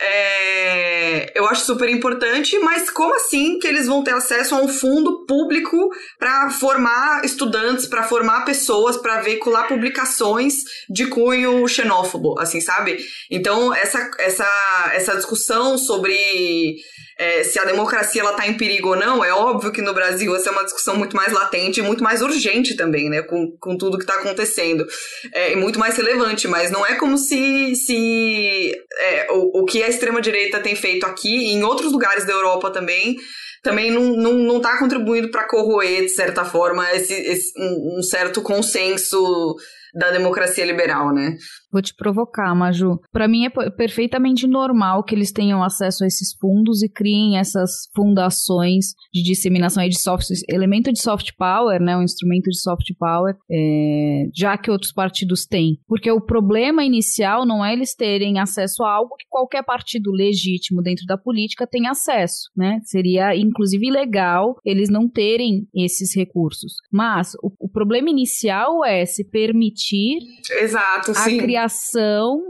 É, 0.00 1.32
eu 1.38 1.46
acho 1.46 1.62
super 1.64 1.88
importante, 1.88 2.58
mas 2.60 2.88
como 2.88 3.14
assim 3.14 3.58
que 3.58 3.66
eles 3.66 3.86
vão 3.86 4.04
ter 4.04 4.14
acesso 4.14 4.54
a 4.54 4.60
um 4.60 4.68
fundo 4.68 5.24
público 5.26 5.90
para 6.18 6.50
formar 6.50 7.24
estudantes, 7.24 7.86
para 7.86 8.04
formar 8.04 8.44
pessoas, 8.44 8.96
para 8.96 9.20
veicular 9.20 9.66
publicações 9.66 10.54
de 10.88 11.06
cunho 11.06 11.66
xenófobo, 11.66 12.38
assim, 12.38 12.60
sabe? 12.60 12.98
Então, 13.30 13.74
essa, 13.74 14.10
essa, 14.18 14.90
essa 14.92 15.16
discussão 15.16 15.76
sobre 15.76 16.76
é, 17.18 17.42
se 17.42 17.58
a 17.58 17.64
democracia 17.64 18.22
ela 18.22 18.30
está 18.30 18.46
em 18.46 18.56
perigo 18.56 18.90
ou 18.90 18.96
não, 18.96 19.24
é 19.24 19.32
óbvio 19.32 19.72
que 19.72 19.82
no 19.82 19.92
Brasil 19.92 20.34
essa 20.36 20.50
é 20.50 20.52
uma 20.52 20.64
discussão 20.64 20.96
muito 20.96 21.16
mais 21.16 21.32
latente 21.32 21.80
e 21.80 21.82
muito 21.82 22.02
mais 22.02 22.22
urgente 22.22 22.76
também, 22.76 23.10
né, 23.10 23.22
com, 23.22 23.50
com 23.58 23.76
tudo 23.76 23.98
que 23.98 24.04
está 24.04 24.14
acontecendo, 24.14 24.86
é, 25.34 25.52
e 25.52 25.56
muito 25.56 25.80
mais 25.80 25.96
relevante, 25.96 26.46
mas 26.46 26.70
não 26.70 26.86
é 26.86 26.94
como 26.94 27.18
se, 27.18 27.74
se 27.74 28.72
é, 29.00 29.26
o, 29.32 29.62
o 29.62 29.64
que 29.64 29.82
a 29.82 29.88
extrema-direita 29.88 30.60
tem 30.60 30.76
feito 30.76 31.04
aqui 31.04 31.36
e 31.36 31.52
em 31.52 31.64
outros 31.64 31.92
lugares 31.92 32.24
da 32.24 32.32
Europa 32.32 32.70
também 32.70 33.16
também 33.60 33.90
não, 33.90 34.16
não, 34.16 34.32
não 34.34 34.60
tá 34.60 34.78
contribuindo 34.78 35.32
para 35.32 35.48
corroer, 35.48 36.02
de 36.02 36.10
certa 36.10 36.44
forma, 36.44 36.88
esse, 36.92 37.12
esse 37.12 37.52
um, 37.58 37.98
um 37.98 38.02
certo 38.02 38.40
consenso 38.40 39.56
da 39.94 40.10
democracia 40.10 40.64
liberal, 40.64 41.12
né? 41.12 41.36
Vou 41.70 41.82
te 41.82 41.94
provocar, 41.94 42.54
Maju. 42.54 42.98
Para 43.12 43.28
mim 43.28 43.44
é 43.44 43.50
perfeitamente 43.70 44.46
normal 44.46 45.04
que 45.04 45.14
eles 45.14 45.30
tenham 45.30 45.62
acesso 45.62 46.02
a 46.02 46.06
esses 46.06 46.34
fundos 46.40 46.82
e 46.82 46.88
criem 46.88 47.38
essas 47.38 47.88
fundações 47.94 48.94
de 49.12 49.22
disseminação 49.22 49.86
de 49.86 49.98
soft, 49.98 50.28
elemento 50.48 50.90
de 50.92 51.00
soft 51.00 51.32
power, 51.36 51.80
né, 51.80 51.96
um 51.96 52.02
instrumento 52.02 52.44
de 52.44 52.58
soft 52.58 52.86
power, 52.98 53.36
é, 53.50 54.24
já 54.34 54.56
que 54.56 54.70
outros 54.70 54.92
partidos 54.92 55.44
têm. 55.44 55.78
Porque 55.86 56.10
o 56.10 56.20
problema 56.20 56.82
inicial 56.82 57.44
não 57.44 57.64
é 57.64 57.74
eles 57.74 57.94
terem 57.94 58.38
acesso 58.38 58.82
a 58.82 58.90
algo 58.90 59.14
que 59.16 59.26
qualquer 59.28 59.62
partido 59.62 60.10
legítimo 60.10 60.82
dentro 60.82 61.04
da 61.06 61.18
política 61.18 61.66
tem 61.66 61.86
acesso, 61.86 62.50
né? 62.56 62.80
Seria 62.84 63.36
inclusive 63.36 63.86
ilegal 63.86 64.56
eles 64.64 64.88
não 64.88 65.08
terem 65.08 65.66
esses 65.74 66.16
recursos. 66.16 66.76
Mas 66.90 67.34
o, 67.42 67.52
o 67.60 67.68
problema 67.68 68.08
inicial 68.08 68.84
é 68.84 69.04
se 69.04 69.28
permitir 69.28 70.18
Exato, 70.50 71.10
a 71.10 71.14
sim 71.14 71.38
criação 71.38 71.57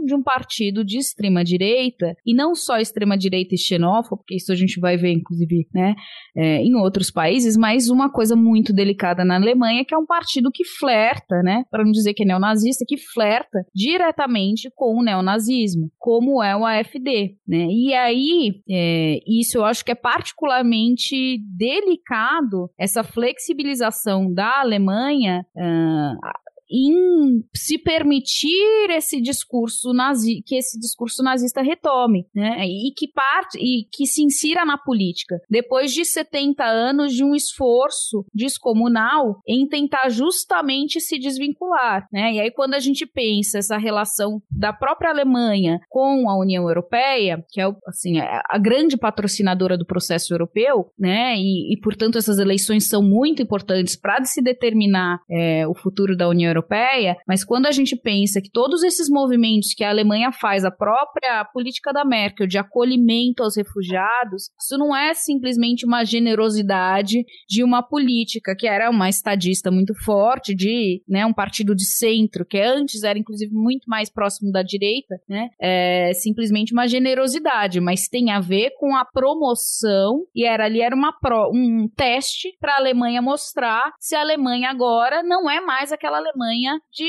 de 0.04 0.14
um 0.14 0.22
partido 0.22 0.84
de 0.84 0.98
extrema 0.98 1.44
direita 1.44 2.14
e 2.26 2.34
não 2.34 2.54
só 2.54 2.78
extrema 2.78 3.16
direita 3.16 3.54
e 3.54 3.58
xenófobo, 3.58 4.18
porque 4.18 4.36
isso 4.36 4.52
a 4.52 4.54
gente 4.54 4.80
vai 4.80 4.96
ver 4.96 5.12
inclusive, 5.12 5.66
né, 5.74 5.94
é, 6.36 6.62
em 6.62 6.74
outros 6.74 7.10
países, 7.10 7.56
mas 7.56 7.88
uma 7.88 8.10
coisa 8.10 8.36
muito 8.36 8.72
delicada 8.72 9.24
na 9.24 9.36
Alemanha 9.36 9.84
que 9.84 9.94
é 9.94 9.98
um 9.98 10.06
partido 10.06 10.50
que 10.52 10.64
flerta, 10.64 11.42
né, 11.42 11.64
para 11.70 11.84
não 11.84 11.90
dizer 11.90 12.14
que 12.14 12.22
é 12.22 12.26
neonazista, 12.26 12.84
que 12.86 12.96
flerta 12.96 13.64
diretamente 13.74 14.70
com 14.74 14.98
o 14.98 15.02
neonazismo, 15.02 15.90
como 15.98 16.42
é 16.42 16.56
o 16.56 16.64
AfD, 16.64 17.36
né? 17.46 17.66
E 17.70 17.94
aí 17.94 18.62
é, 18.70 19.18
isso 19.26 19.58
eu 19.58 19.64
acho 19.64 19.84
que 19.84 19.92
é 19.92 19.94
particularmente 19.94 21.38
delicado 21.56 22.70
essa 22.78 23.02
flexibilização 23.02 24.32
da 24.32 24.60
Alemanha 24.60 25.44
uh, 25.56 26.47
em 26.70 27.42
se 27.54 27.78
permitir 27.78 28.90
esse 28.90 29.20
discurso 29.20 29.92
nazi, 29.92 30.42
que 30.44 30.56
esse 30.56 30.78
discurso 30.78 31.22
nazista 31.22 31.62
retome, 31.62 32.26
né? 32.34 32.66
E 32.66 32.92
que 32.94 33.08
parte 33.08 33.58
e 33.58 33.84
que 33.90 34.06
se 34.06 34.22
insira 34.22 34.64
na 34.64 34.76
política. 34.76 35.36
Depois 35.48 35.92
de 35.92 36.04
70 36.04 36.64
anos 36.64 37.14
de 37.14 37.24
um 37.24 37.34
esforço 37.34 38.24
descomunal 38.34 39.40
em 39.46 39.66
tentar 39.66 40.08
justamente 40.10 41.00
se 41.00 41.18
desvincular, 41.18 42.06
né? 42.12 42.34
E 42.34 42.40
aí 42.40 42.50
quando 42.50 42.74
a 42.74 42.78
gente 42.78 43.06
pensa 43.06 43.58
essa 43.58 43.78
relação 43.78 44.42
da 44.50 44.72
própria 44.72 45.10
Alemanha 45.10 45.80
com 45.88 46.28
a 46.28 46.38
União 46.38 46.68
Europeia, 46.68 47.44
que 47.50 47.60
é 47.60 47.64
assim, 47.86 48.18
é 48.18 48.40
a 48.48 48.58
grande 48.58 48.96
patrocinadora 48.96 49.76
do 49.76 49.86
processo 49.86 50.34
europeu, 50.34 50.90
né? 50.98 51.34
E, 51.36 51.72
e 51.72 51.80
portanto 51.80 52.18
essas 52.18 52.38
eleições 52.38 52.88
são 52.88 53.02
muito 53.02 53.42
importantes 53.42 53.96
para 53.96 54.22
se 54.24 54.42
determinar 54.42 55.20
é, 55.30 55.66
o 55.66 55.74
futuro 55.74 56.16
da 56.16 56.28
União 56.28 56.50
Europeia 56.50 56.57
Europeia, 56.58 57.16
mas 57.26 57.44
quando 57.44 57.66
a 57.66 57.70
gente 57.70 57.96
pensa 57.96 58.40
que 58.40 58.50
todos 58.50 58.82
esses 58.82 59.08
movimentos 59.08 59.74
que 59.74 59.84
a 59.84 59.90
Alemanha 59.90 60.32
faz, 60.32 60.64
a 60.64 60.70
própria 60.70 61.44
política 61.52 61.92
da 61.92 62.04
Merkel 62.04 62.46
de 62.46 62.58
acolhimento 62.58 63.42
aos 63.42 63.56
refugiados, 63.56 64.50
isso 64.60 64.76
não 64.76 64.94
é 64.94 65.14
simplesmente 65.14 65.86
uma 65.86 66.04
generosidade 66.04 67.24
de 67.48 67.64
uma 67.64 67.82
política 67.82 68.54
que 68.56 68.66
era 68.66 68.90
uma 68.90 69.08
estadista 69.08 69.70
muito 69.70 69.94
forte, 70.04 70.54
de 70.54 71.02
né, 71.08 71.24
um 71.24 71.32
partido 71.32 71.74
de 71.74 71.84
centro, 71.84 72.44
que 72.44 72.58
antes 72.58 73.02
era 73.02 73.18
inclusive 73.18 73.52
muito 73.52 73.84
mais 73.88 74.10
próximo 74.10 74.50
da 74.50 74.62
direita, 74.62 75.16
né? 75.28 75.48
É 75.60 76.12
simplesmente 76.14 76.72
uma 76.72 76.86
generosidade, 76.86 77.80
mas 77.80 78.08
tem 78.08 78.30
a 78.30 78.40
ver 78.40 78.72
com 78.78 78.96
a 78.96 79.04
promoção, 79.04 80.24
e 80.34 80.44
era 80.44 80.64
ali 80.64 80.80
era 80.80 80.94
uma 80.94 81.12
pro, 81.12 81.50
um 81.52 81.88
teste 81.88 82.48
para 82.60 82.74
a 82.74 82.78
Alemanha 82.78 83.22
mostrar 83.22 83.92
se 84.00 84.14
a 84.14 84.20
Alemanha 84.20 84.70
agora 84.70 85.22
não 85.22 85.48
é 85.48 85.60
mais 85.60 85.92
aquela 85.92 86.18
Alemanha 86.18 86.47
Alemanha 86.48 86.80
de, 86.92 87.06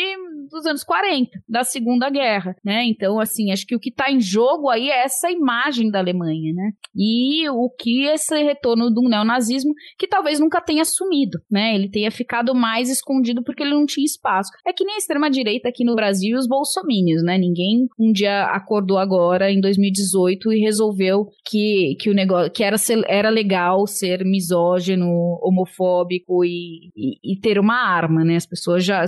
dos 0.50 0.66
anos 0.66 0.84
40, 0.84 1.30
da 1.48 1.64
Segunda 1.64 2.10
Guerra, 2.10 2.56
né? 2.64 2.84
Então, 2.86 3.20
assim, 3.20 3.52
acho 3.52 3.66
que 3.66 3.76
o 3.76 3.80
que 3.80 3.90
está 3.90 4.12
em 4.12 4.20
jogo 4.20 4.70
aí 4.70 4.90
é 4.90 5.04
essa 5.04 5.32
imagem 5.32 5.90
da 5.90 6.00
Alemanha, 6.00 6.54
né? 6.54 6.72
E 6.96 7.50
o 7.50 7.70
que 7.70 8.04
esse 8.06 8.36
retorno 8.44 8.90
do 8.90 9.08
neonazismo, 9.08 9.74
que 9.98 10.08
talvez 10.08 10.40
nunca 10.40 10.62
tenha 10.62 10.84
sumido, 10.84 11.40
né? 11.50 11.76
Ele 11.76 11.90
tenha 11.90 12.12
ficado 12.12 12.54
mais 12.54 12.90
escondido 12.90 13.44
porque 13.44 13.64
ele 13.64 13.74
não 13.74 13.86
tinha 13.86 14.06
espaço. 14.06 14.52
É 14.68 14.74
que 14.74 14.84
nem 14.84 14.96
a 14.96 14.98
extrema-direita 14.98 15.70
aqui 15.70 15.84
no 15.84 15.96
Brasil 15.96 16.36
e 16.36 16.40
os 16.40 16.48
bolsomínios, 16.48 17.24
né? 17.24 17.38
Ninguém 17.38 17.88
um 17.98 18.12
dia 18.12 18.44
acordou 18.46 18.98
agora, 18.98 19.52
em 19.52 19.62
2018, 19.62 20.52
e 20.54 20.60
resolveu 20.60 21.28
que, 21.50 21.96
que 22.00 22.10
o 22.10 22.14
negócio, 22.14 22.52
que 22.52 22.64
era, 22.64 22.76
era 23.08 23.30
legal 23.30 23.88
ser 23.88 24.24
misógino, 24.26 25.08
homofóbico 25.42 26.44
e, 26.44 26.90
e, 26.96 27.34
e 27.34 27.40
ter 27.40 27.60
uma 27.60 27.76
arma, 27.76 28.24
né? 28.24 28.36
As 28.36 28.46
pessoas 28.46 28.84
já 28.84 29.06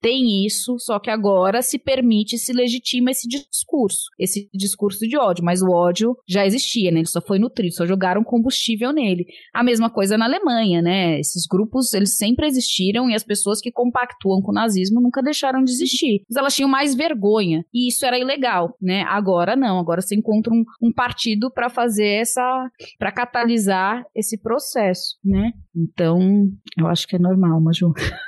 tem 0.00 0.44
isso, 0.46 0.78
só 0.78 0.98
que 0.98 1.10
agora 1.10 1.62
se 1.62 1.78
permite, 1.78 2.38
se 2.38 2.52
legitima 2.52 3.10
esse 3.10 3.28
discurso, 3.28 4.06
esse 4.18 4.48
discurso 4.54 5.06
de 5.06 5.16
ódio, 5.16 5.44
mas 5.44 5.62
o 5.62 5.70
ódio 5.70 6.16
já 6.26 6.46
existia, 6.46 6.90
né? 6.90 7.00
Ele 7.00 7.06
só 7.06 7.20
foi 7.20 7.38
nutrido, 7.38 7.74
só 7.74 7.86
jogaram 7.86 8.22
combustível 8.24 8.92
nele. 8.92 9.26
A 9.54 9.62
mesma 9.62 9.90
coisa 9.90 10.16
na 10.16 10.24
Alemanha, 10.24 10.82
né? 10.82 11.18
Esses 11.18 11.46
grupos, 11.46 11.92
eles 11.92 12.16
sempre 12.16 12.46
existiram 12.46 13.08
e 13.08 13.14
as 13.14 13.24
pessoas 13.24 13.60
que 13.60 13.72
compactuam 13.72 14.40
com 14.40 14.50
o 14.50 14.54
nazismo 14.54 15.00
nunca 15.00 15.22
deixaram 15.22 15.62
de 15.62 15.70
existir. 15.70 16.22
Mas 16.28 16.36
elas 16.36 16.54
tinham 16.54 16.68
mais 16.68 16.94
vergonha 16.94 17.64
e 17.72 17.88
isso 17.88 18.04
era 18.04 18.18
ilegal, 18.18 18.76
né? 18.80 19.02
Agora 19.08 19.56
não, 19.56 19.78
agora 19.78 20.00
você 20.00 20.14
encontra 20.14 20.52
um, 20.52 20.64
um 20.82 20.92
partido 20.92 21.50
para 21.50 21.68
fazer 21.68 22.20
essa, 22.20 22.70
para 22.98 23.12
catalisar 23.12 24.04
esse 24.14 24.38
processo, 24.40 25.16
né? 25.24 25.52
Então, 25.74 26.18
eu 26.76 26.86
acho 26.86 27.06
que 27.06 27.16
é 27.16 27.18
normal, 27.18 27.60
Maju. 27.60 27.92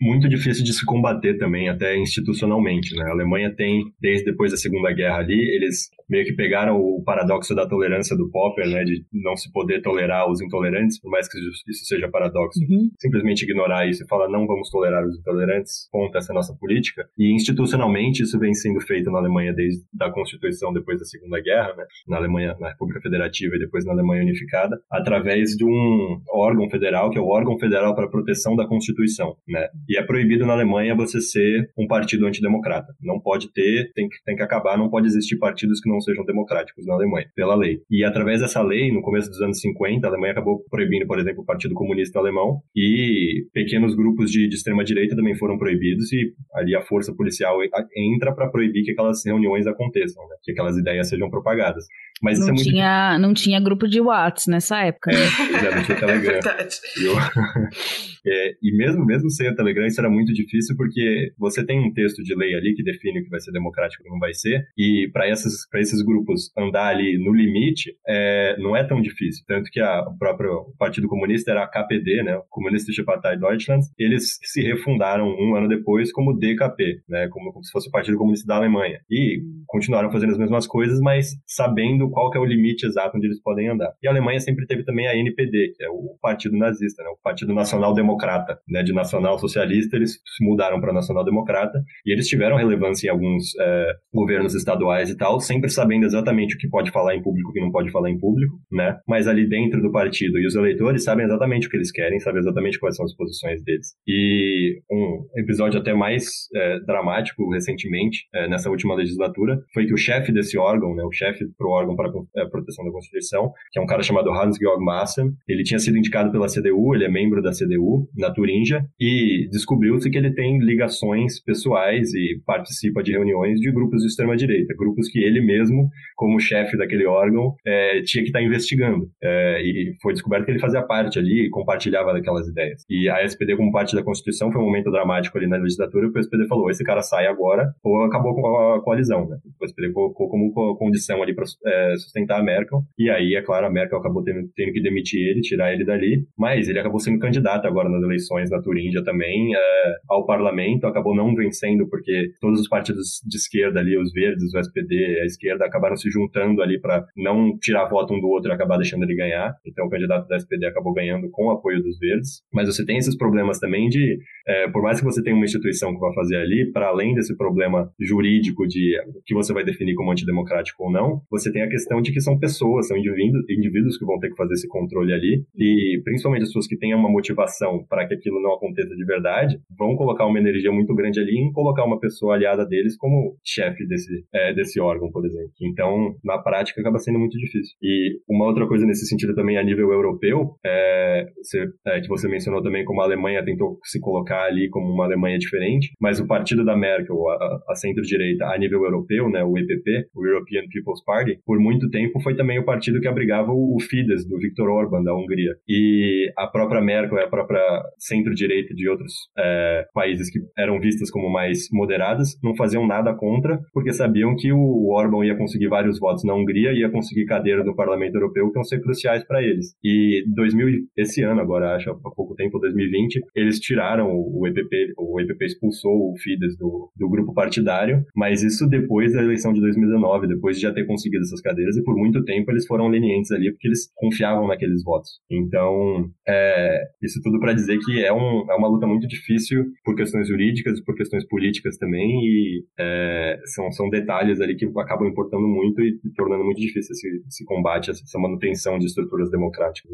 muito 0.00 0.28
difícil 0.28 0.64
de 0.64 0.72
se 0.72 0.84
combater 0.84 1.38
também, 1.38 1.68
até 1.68 1.96
institucionalmente. 1.96 2.94
Né? 2.96 3.04
A 3.04 3.12
Alemanha 3.12 3.54
tem, 3.54 3.84
desde 4.00 4.24
depois 4.24 4.50
da 4.50 4.56
Segunda 4.56 4.92
Guerra 4.92 5.18
ali, 5.18 5.38
eles 5.54 5.90
meio 6.08 6.24
que 6.24 6.34
pegaram 6.34 6.76
o 6.76 7.02
paradoxo 7.02 7.54
da 7.54 7.66
tolerância 7.66 8.16
do 8.16 8.30
Popper, 8.30 8.68
né, 8.68 8.84
de 8.84 9.04
não 9.12 9.36
se 9.36 9.50
poder 9.52 9.80
tolerar 9.82 10.30
os 10.30 10.40
intolerantes, 10.40 11.00
por 11.00 11.10
mais 11.10 11.28
que 11.28 11.38
isso 11.38 11.84
seja 11.86 12.08
paradoxo, 12.08 12.60
uhum. 12.60 12.90
simplesmente 12.98 13.42
ignorar 13.42 13.88
isso 13.88 14.04
e 14.04 14.08
falar 14.08 14.28
não 14.28 14.46
vamos 14.46 14.70
tolerar 14.70 15.04
os 15.06 15.18
intolerantes, 15.18 15.88
contra 15.90 16.18
essa 16.18 16.32
nossa 16.32 16.54
política. 16.54 17.06
E 17.18 17.34
institucionalmente 17.34 18.22
isso 18.22 18.38
vem 18.38 18.54
sendo 18.54 18.80
feito 18.80 19.10
na 19.10 19.18
Alemanha 19.18 19.52
desde 19.52 19.82
a 20.00 20.10
Constituição 20.10 20.72
depois 20.72 20.98
da 20.98 21.04
Segunda 21.04 21.40
Guerra, 21.40 21.74
né, 21.76 21.84
na 22.06 22.16
Alemanha, 22.16 22.56
na 22.60 22.68
República 22.68 23.00
Federativa 23.00 23.56
e 23.56 23.58
depois 23.58 23.84
na 23.84 23.92
Alemanha 23.92 24.22
Unificada, 24.22 24.78
através 24.90 25.50
de 25.50 25.64
um 25.64 26.20
órgão 26.32 26.68
federal, 26.68 27.10
que 27.10 27.18
é 27.18 27.20
o 27.20 27.28
órgão 27.28 27.58
federal 27.58 27.94
para 27.94 28.04
a 28.04 28.10
proteção 28.10 28.54
da 28.56 28.63
da 28.64 28.68
Constituição, 28.68 29.36
né? 29.46 29.68
E 29.88 29.98
é 29.98 30.02
proibido 30.02 30.46
na 30.46 30.54
Alemanha 30.54 30.94
você 30.94 31.20
ser 31.20 31.70
um 31.78 31.86
partido 31.86 32.26
antidemocrata. 32.26 32.94
Não 33.00 33.20
pode 33.20 33.52
ter, 33.52 33.92
tem 33.94 34.08
que, 34.08 34.16
tem 34.24 34.36
que 34.36 34.42
acabar, 34.42 34.76
não 34.76 34.88
pode 34.88 35.06
existir 35.06 35.36
partidos 35.36 35.80
que 35.80 35.88
não 35.88 36.00
sejam 36.00 36.24
democráticos 36.24 36.86
na 36.86 36.94
Alemanha, 36.94 37.26
pela 37.34 37.54
lei. 37.54 37.80
E 37.90 38.04
através 38.04 38.40
dessa 38.40 38.62
lei, 38.62 38.92
no 38.92 39.02
começo 39.02 39.28
dos 39.28 39.40
anos 39.40 39.60
50, 39.60 40.06
a 40.06 40.10
Alemanha 40.10 40.32
acabou 40.32 40.64
proibindo, 40.70 41.06
por 41.06 41.18
exemplo, 41.18 41.42
o 41.42 41.46
Partido 41.46 41.74
Comunista 41.74 42.18
Alemão 42.18 42.60
e 42.74 43.46
pequenos 43.52 43.94
grupos 43.94 44.30
de, 44.30 44.48
de 44.48 44.54
extrema-direita 44.54 45.16
também 45.16 45.36
foram 45.36 45.58
proibidos 45.58 46.12
e 46.12 46.32
ali 46.54 46.74
a 46.74 46.82
força 46.82 47.14
policial 47.14 47.58
entra 47.96 48.34
para 48.34 48.48
proibir 48.48 48.84
que 48.84 48.92
aquelas 48.92 49.24
reuniões 49.24 49.66
aconteçam, 49.66 50.22
né? 50.28 50.36
que 50.42 50.52
aquelas 50.52 50.76
ideias 50.76 51.08
sejam 51.08 51.30
propagadas. 51.30 51.84
Mas 52.22 52.38
não, 52.38 52.48
é 52.48 52.52
muito... 52.52 52.64
tinha, 52.64 53.18
não 53.18 53.34
tinha 53.34 53.60
grupo 53.60 53.88
de 53.88 54.00
WhatsApp 54.00 54.50
nessa 54.50 54.80
época. 54.80 55.10
Né? 55.10 55.18
é, 55.66 55.74
não 55.74 55.82
tinha 55.82 55.98
Telegram. 55.98 56.40
É 56.54 57.02
eu... 57.02 57.14
é, 58.26 58.53
e 58.62 58.76
mesmo, 58.76 59.04
mesmo 59.04 59.30
sem 59.30 59.48
o 59.48 59.54
Telegram, 59.54 59.86
isso 59.86 60.00
era 60.00 60.10
muito 60.10 60.32
difícil 60.32 60.76
porque 60.76 61.32
você 61.38 61.64
tem 61.64 61.80
um 61.80 61.92
texto 61.92 62.22
de 62.22 62.34
lei 62.34 62.54
ali 62.54 62.74
que 62.74 62.82
define 62.82 63.20
o 63.20 63.24
que 63.24 63.30
vai 63.30 63.40
ser 63.40 63.52
democrático 63.52 64.02
e 64.06 64.10
não 64.10 64.18
vai 64.18 64.34
ser, 64.34 64.64
e 64.76 65.08
para 65.12 65.28
esses, 65.28 66.02
grupos 66.04 66.50
andar 66.56 66.88
ali 66.88 67.16
no 67.18 67.32
limite, 67.32 67.96
é, 68.06 68.56
não 68.58 68.76
é 68.76 68.84
tão 68.84 69.00
difícil. 69.00 69.44
Tanto 69.46 69.70
que 69.70 69.80
a, 69.80 70.00
o 70.02 70.18
próprio 70.18 70.66
Partido 70.78 71.08
Comunista 71.08 71.50
era 71.50 71.64
a 71.64 71.68
KPD, 71.68 72.22
né, 72.22 72.40
Kommunistische 72.50 73.04
Partei 73.04 73.36
Deutschland, 73.38 73.84
eles 73.98 74.38
se 74.42 74.62
refundaram 74.62 75.26
um 75.26 75.54
ano 75.54 75.68
depois 75.68 76.12
como 76.12 76.36
DKP, 76.38 77.02
né, 77.08 77.28
como, 77.28 77.52
como 77.52 77.64
se 77.64 77.70
fosse 77.70 77.88
o 77.88 77.92
Partido 77.92 78.18
Comunista 78.18 78.46
da 78.46 78.56
Alemanha. 78.56 79.00
E 79.10 79.40
continuaram 79.66 80.10
fazendo 80.10 80.32
as 80.32 80.38
mesmas 80.38 80.66
coisas, 80.66 81.00
mas 81.00 81.32
sabendo 81.46 82.10
qual 82.10 82.32
é 82.34 82.38
o 82.38 82.44
limite 82.44 82.86
exato 82.86 83.16
onde 83.16 83.26
eles 83.26 83.40
podem 83.40 83.68
andar. 83.68 83.92
E 84.02 84.08
a 84.08 84.10
Alemanha 84.10 84.40
sempre 84.40 84.66
teve 84.66 84.84
também 84.84 85.06
a 85.06 85.16
NPD, 85.16 85.74
que 85.76 85.84
é 85.84 85.88
o 85.88 86.16
Partido 86.20 86.56
Nazista, 86.56 87.02
né, 87.02 87.08
o 87.10 87.22
Partido 87.22 87.54
Nacional 87.54 87.94
Democrata, 87.94 88.43
né, 88.68 88.82
de 88.82 88.92
nacional 88.92 89.38
socialista, 89.38 89.96
eles 89.96 90.12
se 90.12 90.44
mudaram 90.44 90.80
para 90.80 90.92
nacional 90.92 91.24
democrata, 91.24 91.82
e 92.04 92.12
eles 92.12 92.26
tiveram 92.26 92.56
relevância 92.56 93.08
em 93.08 93.10
alguns 93.10 93.54
é, 93.58 93.92
governos 94.12 94.54
estaduais 94.54 95.10
e 95.10 95.16
tal, 95.16 95.40
sempre 95.40 95.70
sabendo 95.70 96.04
exatamente 96.04 96.54
o 96.54 96.58
que 96.58 96.68
pode 96.68 96.90
falar 96.90 97.14
em 97.14 97.22
público 97.22 97.48
e 97.48 97.50
o 97.50 97.54
que 97.54 97.60
não 97.60 97.70
pode 97.70 97.90
falar 97.90 98.10
em 98.10 98.18
público, 98.18 98.54
né, 98.70 98.98
mas 99.08 99.26
ali 99.26 99.48
dentro 99.48 99.80
do 99.80 99.92
partido 99.92 100.38
e 100.38 100.46
os 100.46 100.54
eleitores 100.54 101.04
sabem 101.04 101.24
exatamente 101.24 101.66
o 101.66 101.70
que 101.70 101.76
eles 101.76 101.90
querem, 101.90 102.18
sabem 102.20 102.40
exatamente 102.40 102.78
quais 102.78 102.96
são 102.96 103.04
as 103.04 103.14
posições 103.14 103.62
deles. 103.62 103.94
E 104.06 104.80
um 104.90 105.26
episódio 105.36 105.80
até 105.80 105.94
mais 105.94 106.24
é, 106.54 106.80
dramático 106.80 107.48
recentemente, 107.50 108.26
é, 108.34 108.48
nessa 108.48 108.70
última 108.70 108.94
legislatura, 108.94 109.58
foi 109.72 109.86
que 109.86 109.94
o 109.94 109.98
chefe 109.98 110.32
desse 110.32 110.58
órgão, 110.58 110.94
né, 110.94 111.04
o 111.04 111.12
chefe 111.12 111.44
pro 111.56 111.70
órgão 111.70 111.94
para 111.96 112.08
a 112.08 112.42
é, 112.42 112.46
proteção 112.46 112.84
da 112.84 112.90
Constituição, 112.90 113.52
que 113.72 113.78
é 113.78 113.82
um 113.82 113.86
cara 113.86 114.02
chamado 114.02 114.30
Hans-Georg 114.30 114.84
Maassen, 114.84 115.32
ele 115.48 115.62
tinha 115.62 115.78
sido 115.78 115.98
indicado 115.98 116.30
pela 116.30 116.46
CDU, 116.46 116.94
ele 116.94 117.04
é 117.04 117.08
membro 117.08 117.42
da 117.42 117.50
CDU, 117.50 118.08
na 118.16 118.32
Turíngia, 118.34 118.84
e 119.00 119.48
descobriu-se 119.50 120.10
que 120.10 120.18
ele 120.18 120.34
tem 120.34 120.58
ligações 120.58 121.42
pessoais 121.42 122.12
e 122.12 122.40
participa 122.44 123.02
de 123.02 123.12
reuniões 123.12 123.60
de 123.60 123.70
grupos 123.72 124.02
de 124.02 124.08
extrema-direita, 124.08 124.74
grupos 124.76 125.08
que 125.08 125.18
ele 125.18 125.40
mesmo, 125.40 125.88
como 126.16 126.40
chefe 126.40 126.76
daquele 126.76 127.06
órgão, 127.06 127.54
é, 127.66 128.02
tinha 128.02 128.22
que 128.22 128.28
estar 128.28 128.40
tá 128.40 128.44
investigando. 128.44 129.08
É, 129.22 129.62
e 129.62 129.94
foi 130.02 130.12
descoberto 130.12 130.44
que 130.44 130.50
ele 130.50 130.58
fazia 130.58 130.82
parte 130.82 131.18
ali 131.18 131.46
e 131.46 131.50
compartilhava 131.50 132.12
daquelas 132.12 132.48
ideias. 132.48 132.82
E 132.88 133.08
a 133.08 133.22
SPD, 133.24 133.56
como 133.56 133.72
parte 133.72 133.94
da 133.94 134.02
Constituição, 134.02 134.52
foi 134.52 134.60
um 134.60 134.64
momento 134.64 134.90
dramático 134.90 135.36
ali 135.38 135.46
na 135.46 135.56
legislatura, 135.56 136.06
porque 136.06 136.18
o 136.18 136.20
SPD 136.20 136.46
falou, 136.46 136.70
esse 136.70 136.84
cara 136.84 137.02
sai 137.02 137.26
agora, 137.26 137.72
ou 137.82 138.02
acabou 138.02 138.34
com 138.34 138.46
a 138.46 138.82
coalizão, 138.82 139.28
né? 139.28 139.38
O 139.60 139.64
SPD 139.64 139.92
colocou 139.92 140.28
como 140.28 140.52
condição 140.76 141.22
ali 141.22 141.34
para 141.34 141.44
é, 141.66 141.96
sustentar 141.96 142.40
a 142.40 142.42
Merkel, 142.42 142.82
e 142.98 143.10
aí, 143.10 143.34
é 143.34 143.42
claro, 143.42 143.66
a 143.66 143.70
Merkel 143.70 143.98
acabou 143.98 144.22
tendo, 144.22 144.48
tendo, 144.54 144.72
que 144.72 144.82
demitir 144.82 145.20
ele, 145.20 145.40
tirar 145.40 145.72
ele 145.72 145.84
dali, 145.84 146.26
mas 146.36 146.68
ele 146.68 146.78
acabou 146.78 146.98
sendo 146.98 147.18
candidato 147.18 147.66
agora 147.66 147.88
nas 147.88 148.02
eleições 148.02 148.23
na 148.50 148.60
Turíndia 148.60 149.02
também 149.02 149.54
é, 149.54 149.60
ao 150.08 150.26
parlamento, 150.26 150.86
acabou 150.86 151.14
não 151.14 151.34
vencendo 151.34 151.88
porque 151.88 152.32
todos 152.40 152.60
os 152.60 152.68
partidos 152.68 153.20
de 153.26 153.36
esquerda 153.36 153.80
ali, 153.80 153.96
os 153.98 154.12
verdes, 154.12 154.52
o 154.52 154.58
SPD, 154.58 155.20
a 155.22 155.24
esquerda, 155.24 155.64
acabaram 155.64 155.96
se 155.96 156.10
juntando 156.10 156.62
ali 156.62 156.80
para 156.80 157.04
não 157.16 157.56
tirar 157.58 157.88
voto 157.88 158.14
um 158.14 158.20
do 158.20 158.28
outro 158.28 158.50
e 158.50 158.54
acabar 158.54 158.76
deixando 158.76 159.04
ele 159.04 159.14
ganhar, 159.14 159.54
então 159.66 159.86
o 159.86 159.90
candidato 159.90 160.28
da 160.28 160.36
SPD 160.36 160.66
acabou 160.66 160.92
ganhando 160.92 161.28
com 161.30 161.46
o 161.46 161.50
apoio 161.50 161.82
dos 161.82 161.98
verdes, 161.98 162.42
mas 162.52 162.68
você 162.68 162.84
tem 162.84 162.96
esses 162.96 163.16
problemas 163.16 163.58
também 163.58 163.88
de, 163.88 164.18
é, 164.46 164.68
por 164.68 164.82
mais 164.82 165.00
que 165.00 165.04
você 165.04 165.22
tenha 165.22 165.36
uma 165.36 165.44
instituição 165.44 165.94
que 165.94 166.00
vai 166.00 166.14
fazer 166.14 166.36
ali, 166.36 166.70
para 166.72 166.88
além 166.88 167.14
desse 167.14 167.36
problema 167.36 167.90
jurídico 168.00 168.66
de 168.66 168.96
que 169.24 169.34
você 169.34 169.52
vai 169.52 169.64
definir 169.64 169.94
como 169.94 170.12
antidemocrático 170.12 170.84
ou 170.84 170.92
não, 170.92 171.22
você 171.30 171.52
tem 171.52 171.62
a 171.62 171.68
questão 171.68 172.00
de 172.00 172.12
que 172.12 172.20
são 172.20 172.38
pessoas, 172.38 172.88
são 172.88 172.96
indivíduos, 172.96 173.44
indivíduos 173.48 173.98
que 173.98 174.04
vão 174.04 174.18
ter 174.18 174.30
que 174.30 174.36
fazer 174.36 174.54
esse 174.54 174.68
controle 174.68 175.12
ali, 175.12 175.44
e 175.56 176.00
principalmente 176.04 176.42
as 176.42 176.48
pessoas 176.48 176.66
que 176.66 176.76
têm 176.76 176.94
uma 176.94 177.10
motivação 177.10 177.84
para 177.88 178.03
que 178.06 178.14
aquilo 178.14 178.40
não 178.40 178.54
aconteça 178.54 178.94
de 178.94 179.04
verdade, 179.04 179.58
vão 179.78 179.96
colocar 179.96 180.26
uma 180.26 180.38
energia 180.38 180.72
muito 180.72 180.94
grande 180.94 181.20
ali 181.20 181.38
em 181.38 181.52
colocar 181.52 181.84
uma 181.84 181.98
pessoa 181.98 182.34
aliada 182.34 182.66
deles 182.66 182.96
como 182.96 183.36
chefe 183.44 183.86
desse, 183.86 184.24
é, 184.32 184.54
desse 184.54 184.80
órgão, 184.80 185.10
por 185.10 185.24
exemplo. 185.24 185.50
Então, 185.62 186.14
na 186.24 186.38
prática, 186.38 186.80
acaba 186.80 186.98
sendo 186.98 187.18
muito 187.18 187.36
difícil. 187.38 187.76
E 187.82 188.18
uma 188.28 188.46
outra 188.46 188.66
coisa 188.66 188.86
nesse 188.86 189.06
sentido 189.06 189.34
também 189.34 189.58
a 189.58 189.62
nível 189.62 189.92
europeu, 189.92 190.56
é, 190.64 191.26
você, 191.36 191.66
é, 191.86 192.00
que 192.00 192.08
você 192.08 192.28
mencionou 192.28 192.62
também 192.62 192.84
como 192.84 193.00
a 193.00 193.04
Alemanha 193.04 193.44
tentou 193.44 193.78
se 193.84 194.00
colocar 194.00 194.44
ali 194.44 194.68
como 194.68 194.92
uma 194.92 195.04
Alemanha 195.04 195.38
diferente, 195.38 195.92
mas 196.00 196.20
o 196.20 196.26
partido 196.26 196.64
da 196.64 196.76
Merkel, 196.76 197.28
a, 197.28 197.60
a 197.68 197.74
centro-direita, 197.74 198.46
a 198.46 198.58
nível 198.58 198.84
europeu, 198.84 199.28
né, 199.28 199.44
o 199.44 199.56
EPP, 199.58 200.08
o 200.14 200.26
European 200.26 200.62
People's 200.72 201.02
Party, 201.04 201.38
por 201.44 201.58
muito 201.58 201.90
tempo 201.90 202.20
foi 202.20 202.34
também 202.36 202.58
o 202.58 202.64
partido 202.64 203.00
que 203.00 203.08
abrigava 203.08 203.52
o, 203.52 203.76
o 203.76 203.80
Fidesz, 203.80 204.26
do 204.26 204.38
Viktor 204.38 204.68
Orban, 204.68 205.02
da 205.02 205.14
Hungria. 205.14 205.54
E 205.68 206.32
a 206.36 206.46
própria 206.46 206.80
Merkel 206.80 207.18
a 207.24 207.28
própria 207.28 207.82
centro-direita 207.98 208.74
de 208.74 208.88
outros 208.88 209.12
é, 209.38 209.86
países 209.94 210.30
que 210.30 210.38
eram 210.56 210.80
vistas 210.80 211.10
como 211.10 211.30
mais 211.30 211.68
moderadas 211.72 212.38
não 212.42 212.54
faziam 212.56 212.86
nada 212.86 213.14
contra, 213.14 213.60
porque 213.72 213.92
sabiam 213.92 214.34
que 214.36 214.52
o 214.52 214.92
Orban 214.92 215.24
ia 215.24 215.36
conseguir 215.36 215.68
vários 215.68 215.98
votos 215.98 216.24
na 216.24 216.34
Hungria 216.34 216.72
ia 216.72 216.90
conseguir 216.90 217.24
cadeiras 217.26 217.64
no 217.64 217.74
Parlamento 217.74 218.14
Europeu 218.14 218.50
que 218.50 218.58
iam 218.58 218.64
ser 218.64 218.80
cruciais 218.80 219.24
para 219.24 219.42
eles. 219.42 219.74
E 219.82 220.24
2000, 220.34 220.86
esse 220.96 221.22
ano 221.22 221.40
agora, 221.40 221.74
acho, 221.74 221.90
há 221.90 222.10
pouco 222.14 222.34
tempo, 222.34 222.58
2020, 222.58 223.20
eles 223.34 223.58
tiraram 223.58 224.08
o 224.10 224.46
EPP, 224.46 224.94
o 224.98 225.20
EPP 225.20 225.44
expulsou 225.44 226.12
o 226.12 226.14
Fidesz 226.18 226.56
do, 226.56 226.90
do 226.96 227.08
grupo 227.08 227.32
partidário, 227.34 228.04
mas 228.14 228.42
isso 228.42 228.66
depois 228.68 229.12
da 229.12 229.22
eleição 229.22 229.52
de 229.52 229.60
2019, 229.60 230.28
depois 230.28 230.56
de 230.56 230.62
já 230.62 230.72
ter 230.72 230.86
conseguido 230.86 231.22
essas 231.22 231.40
cadeiras, 231.40 231.76
e 231.76 231.82
por 231.82 231.96
muito 231.96 232.24
tempo 232.24 232.50
eles 232.50 232.66
foram 232.66 232.88
lenientes 232.88 233.30
ali, 233.30 233.50
porque 233.50 233.68
eles 233.68 233.90
confiavam 233.94 234.46
naqueles 234.46 234.82
votos. 234.82 235.10
Então, 235.30 236.10
é, 236.26 236.82
isso 237.02 237.20
tudo 237.22 237.38
para 237.38 237.52
dizer 237.52 237.78
que 237.78 237.93
é, 238.00 238.12
um, 238.12 238.50
é 238.50 238.54
uma 238.54 238.68
luta 238.68 238.86
muito 238.86 239.06
difícil 239.06 239.64
por 239.84 239.94
questões 239.94 240.28
jurídicas 240.28 240.80
por 240.84 240.94
questões 240.94 241.26
políticas 241.26 241.76
também, 241.76 242.20
e 242.24 242.64
é, 242.78 243.40
são, 243.46 243.70
são 243.72 243.88
detalhes 243.88 244.40
ali 244.40 244.56
que 244.56 244.66
acabam 244.78 245.08
importando 245.08 245.46
muito 245.46 245.80
e, 245.80 245.98
e 246.04 246.10
tornando 246.14 246.44
muito 246.44 246.60
difícil 246.60 246.92
esse, 246.92 247.22
esse 247.26 247.44
combate, 247.44 247.90
essa 247.90 248.18
manutenção 248.18 248.78
de 248.78 248.86
estruturas 248.86 249.30
democráticas. 249.30 249.92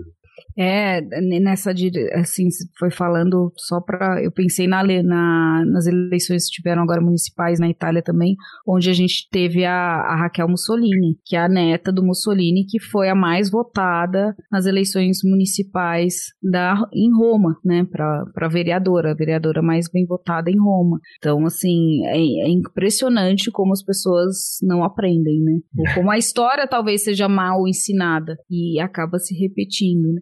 É, 0.56 1.00
nessa, 1.40 1.72
assim, 2.14 2.48
foi 2.78 2.90
falando 2.90 3.52
só 3.56 3.80
para, 3.80 4.22
eu 4.22 4.32
pensei 4.32 4.66
na, 4.66 4.82
na, 5.02 5.64
nas 5.66 5.86
eleições 5.86 6.46
que 6.46 6.56
tiveram 6.56 6.82
agora 6.82 7.00
municipais 7.00 7.58
na 7.58 7.68
Itália 7.68 8.02
também, 8.02 8.36
onde 8.66 8.90
a 8.90 8.92
gente 8.92 9.28
teve 9.30 9.64
a, 9.64 9.72
a 9.72 10.16
Raquel 10.16 10.48
Mussolini, 10.48 11.18
que 11.24 11.36
é 11.36 11.40
a 11.40 11.48
neta 11.48 11.92
do 11.92 12.04
Mussolini, 12.04 12.66
que 12.66 12.80
foi 12.80 13.08
a 13.08 13.14
mais 13.14 13.50
votada 13.50 14.34
nas 14.50 14.66
eleições 14.66 15.18
municipais 15.24 16.32
da, 16.42 16.74
em 16.92 17.14
Roma, 17.16 17.56
né, 17.64 17.79
para 17.84 18.48
vereadora, 18.48 19.12
a 19.12 19.14
vereadora 19.14 19.62
mais 19.62 19.88
bem 19.90 20.06
votada 20.06 20.50
em 20.50 20.58
Roma. 20.58 20.98
Então, 21.18 21.44
assim, 21.46 22.04
é, 22.06 22.18
é 22.18 22.48
impressionante 22.48 23.50
como 23.50 23.72
as 23.72 23.82
pessoas 23.82 24.58
não 24.62 24.84
aprendem, 24.84 25.40
né? 25.40 25.60
Ou 25.76 25.94
como 25.94 26.10
a 26.10 26.18
história 26.18 26.66
talvez 26.66 27.04
seja 27.04 27.28
mal 27.28 27.66
ensinada 27.66 28.36
e 28.50 28.80
acaba 28.80 29.18
se 29.18 29.34
repetindo, 29.34 30.12
né? 30.12 30.20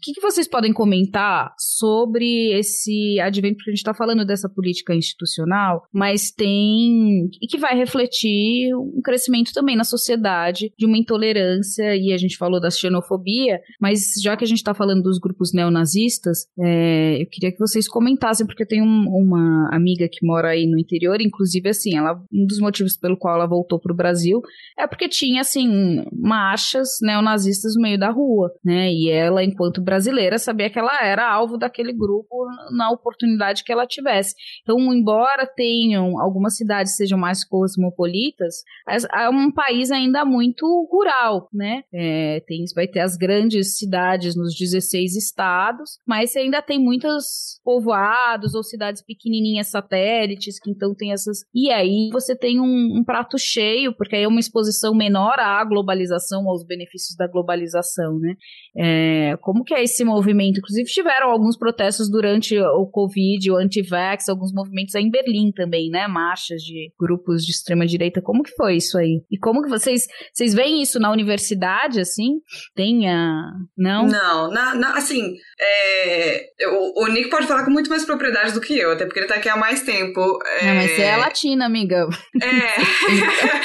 Que, 0.00 0.12
que 0.12 0.20
vocês 0.20 0.46
podem 0.46 0.72
comentar 0.72 1.52
sobre 1.58 2.56
esse 2.58 3.18
advento? 3.20 3.56
Porque 3.56 3.70
a 3.70 3.72
gente 3.72 3.80
está 3.80 3.94
falando 3.94 4.24
dessa 4.24 4.48
política 4.48 4.94
institucional, 4.94 5.82
mas 5.92 6.30
tem. 6.30 7.28
e 7.40 7.46
que 7.48 7.58
vai 7.58 7.76
refletir 7.76 8.74
um 8.74 9.00
crescimento 9.02 9.52
também 9.52 9.76
na 9.76 9.84
sociedade 9.84 10.72
de 10.78 10.86
uma 10.86 10.96
intolerância, 10.96 11.96
e 11.96 12.12
a 12.12 12.16
gente 12.16 12.36
falou 12.36 12.60
da 12.60 12.70
xenofobia, 12.70 13.60
mas 13.80 14.14
já 14.22 14.36
que 14.36 14.44
a 14.44 14.46
gente 14.46 14.58
está 14.58 14.74
falando 14.74 15.02
dos 15.02 15.18
grupos 15.18 15.52
neonazistas, 15.52 16.46
é, 16.58 17.22
eu 17.22 17.26
queria 17.28 17.50
que 17.50 17.58
vocês 17.58 17.88
comentassem, 17.88 18.46
porque 18.46 18.62
eu 18.62 18.68
tenho 18.68 18.84
um, 18.84 19.08
uma 19.08 19.68
amiga 19.72 20.08
que 20.10 20.24
mora 20.24 20.50
aí 20.50 20.66
no 20.66 20.78
interior, 20.78 21.20
inclusive, 21.20 21.68
assim, 21.68 21.96
ela, 21.96 22.22
um 22.32 22.46
dos 22.46 22.60
motivos 22.60 22.96
pelo 22.96 23.16
qual 23.16 23.34
ela 23.34 23.46
voltou 23.46 23.80
para 23.80 23.92
o 23.92 23.96
Brasil 23.96 24.40
é 24.78 24.86
porque 24.86 25.08
tinha, 25.08 25.40
assim, 25.40 26.04
marchas 26.12 26.88
neonazistas 27.02 27.74
no 27.74 27.82
meio 27.82 27.98
da 27.98 28.10
rua, 28.10 28.50
né? 28.64 28.92
E 28.92 29.10
ela, 29.10 29.42
enquanto 29.42 29.82
brasileira, 29.82 29.95
brasileira 29.96 30.38
sabia 30.38 30.68
que 30.68 30.78
ela 30.78 30.98
era 31.02 31.26
alvo 31.28 31.56
daquele 31.56 31.92
grupo 31.92 32.46
na 32.70 32.90
oportunidade 32.90 33.64
que 33.64 33.72
ela 33.72 33.86
tivesse. 33.86 34.34
Então, 34.62 34.78
embora 34.92 35.46
tenham 35.46 36.20
algumas 36.20 36.56
cidades 36.56 36.96
sejam 36.96 37.18
mais 37.18 37.44
cosmopolitas, 37.44 38.56
é 38.88 39.28
um 39.30 39.50
país 39.50 39.90
ainda 39.90 40.24
muito 40.24 40.66
rural, 40.90 41.48
né? 41.52 41.82
É, 41.92 42.40
tem, 42.46 42.64
vai 42.74 42.86
ter 42.86 43.00
as 43.00 43.16
grandes 43.16 43.78
cidades 43.78 44.36
nos 44.36 44.54
16 44.54 45.16
estados, 45.16 45.98
mas 46.06 46.36
ainda 46.36 46.60
tem 46.60 46.78
muitos 46.78 47.60
povoados 47.64 48.54
ou 48.54 48.62
cidades 48.62 49.02
pequenininhas 49.02 49.68
satélites 49.68 50.60
que 50.60 50.70
então 50.70 50.94
tem 50.94 51.12
essas. 51.12 51.38
E 51.54 51.70
aí 51.70 52.10
você 52.12 52.36
tem 52.36 52.60
um, 52.60 52.98
um 52.98 53.04
prato 53.04 53.38
cheio, 53.38 53.94
porque 53.96 54.16
aí 54.16 54.24
é 54.24 54.28
uma 54.28 54.40
exposição 54.40 54.94
menor 54.94 55.38
à 55.38 55.64
globalização, 55.64 56.48
aos 56.48 56.64
benefícios 56.64 57.16
da 57.16 57.26
globalização, 57.26 58.18
né? 58.18 58.34
É, 58.76 59.36
como 59.40 59.64
que 59.64 59.74
é 59.76 59.84
esse 59.84 60.04
movimento? 60.04 60.58
Inclusive 60.58 60.88
tiveram 60.88 61.30
alguns 61.30 61.56
protestos 61.56 62.10
durante 62.10 62.58
o 62.58 62.86
Covid, 62.86 63.50
o 63.50 63.56
anti-vax, 63.56 64.28
alguns 64.28 64.52
movimentos 64.52 64.94
aí 64.94 65.04
em 65.04 65.10
Berlim 65.10 65.52
também, 65.52 65.90
né? 65.90 66.06
Marchas 66.06 66.62
de 66.62 66.92
grupos 66.98 67.44
de 67.44 67.52
extrema 67.52 67.86
direita. 67.86 68.22
Como 68.22 68.42
que 68.42 68.54
foi 68.56 68.76
isso 68.76 68.98
aí? 68.98 69.22
E 69.30 69.38
como 69.38 69.62
que 69.62 69.68
vocês 69.68 70.02
vocês 70.32 70.54
veem 70.54 70.82
isso 70.82 70.98
na 70.98 71.10
universidade, 71.10 72.00
assim? 72.00 72.40
Tem 72.74 73.08
a... 73.08 73.50
Não? 73.76 74.06
Não, 74.06 74.50
na, 74.50 74.74
na, 74.74 74.96
assim, 74.96 75.34
é, 75.60 76.48
o, 76.68 77.04
o 77.04 77.06
Nick 77.08 77.30
pode 77.30 77.46
falar 77.46 77.64
com 77.64 77.70
muito 77.70 77.90
mais 77.90 78.04
propriedade 78.04 78.52
do 78.52 78.60
que 78.60 78.78
eu, 78.78 78.92
até 78.92 79.04
porque 79.04 79.20
ele 79.20 79.28
tá 79.28 79.36
aqui 79.36 79.48
há 79.48 79.56
mais 79.56 79.82
tempo. 79.82 80.20
É, 80.60 80.66
não, 80.66 80.74
mas 80.74 80.90
você 80.90 81.02
é 81.02 81.16
latina, 81.16 81.66
amiga. 81.66 82.08
É. 82.40 82.76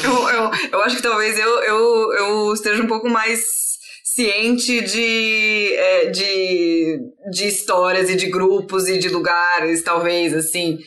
eu, 0.04 0.28
eu, 0.28 0.50
eu 0.72 0.82
acho 0.82 0.96
que 0.96 1.02
talvez 1.02 1.38
eu, 1.38 1.62
eu, 1.62 2.12
eu 2.14 2.52
esteja 2.52 2.82
um 2.82 2.86
pouco 2.86 3.08
mais 3.08 3.69
ciente 4.14 4.80
de, 4.80 5.74
é, 5.74 6.06
de, 6.06 6.98
de 7.30 7.46
histórias 7.46 8.10
e 8.10 8.16
de 8.16 8.26
grupos 8.26 8.88
e 8.88 8.98
de 8.98 9.08
lugares, 9.08 9.82
talvez, 9.82 10.34
assim. 10.34 10.78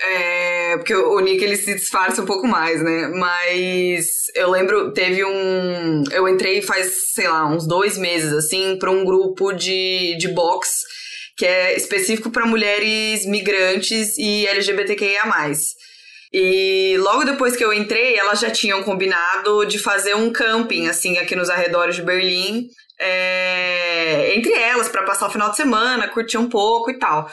É, 0.00 0.76
porque 0.78 0.94
o 0.94 1.20
Nick 1.20 1.44
ele 1.44 1.56
se 1.56 1.74
disfarça 1.74 2.22
um 2.22 2.26
pouco 2.26 2.46
mais, 2.46 2.82
né? 2.82 3.08
Mas 3.14 4.06
eu 4.34 4.50
lembro, 4.50 4.92
teve 4.92 5.24
um. 5.24 6.02
Eu 6.10 6.28
entrei 6.28 6.60
faz, 6.60 7.12
sei 7.12 7.28
lá, 7.28 7.46
uns 7.46 7.66
dois 7.66 7.96
meses, 7.96 8.32
assim, 8.32 8.76
para 8.78 8.90
um 8.90 9.04
grupo 9.04 9.52
de, 9.52 10.16
de 10.18 10.28
boxe 10.28 10.82
que 11.36 11.46
é 11.46 11.76
específico 11.76 12.30
para 12.30 12.46
mulheres 12.46 13.24
migrantes 13.26 14.18
e 14.18 14.46
LGBTQIA. 14.46 15.22
E 16.32 16.96
logo 16.98 17.24
depois 17.24 17.54
que 17.54 17.64
eu 17.64 17.72
entrei, 17.72 18.16
elas 18.16 18.40
já 18.40 18.50
tinham 18.50 18.82
combinado 18.82 19.66
de 19.66 19.78
fazer 19.78 20.14
um 20.14 20.32
camping, 20.32 20.86
assim, 20.86 21.18
aqui 21.18 21.36
nos 21.36 21.50
arredores 21.50 21.96
de 21.96 22.02
Berlim, 22.02 22.68
é, 22.98 24.34
entre 24.34 24.52
elas, 24.52 24.88
para 24.88 25.02
passar 25.02 25.26
o 25.26 25.30
final 25.30 25.50
de 25.50 25.56
semana, 25.56 26.08
curtir 26.08 26.38
um 26.38 26.48
pouco 26.48 26.90
e 26.90 26.98
tal. 26.98 27.30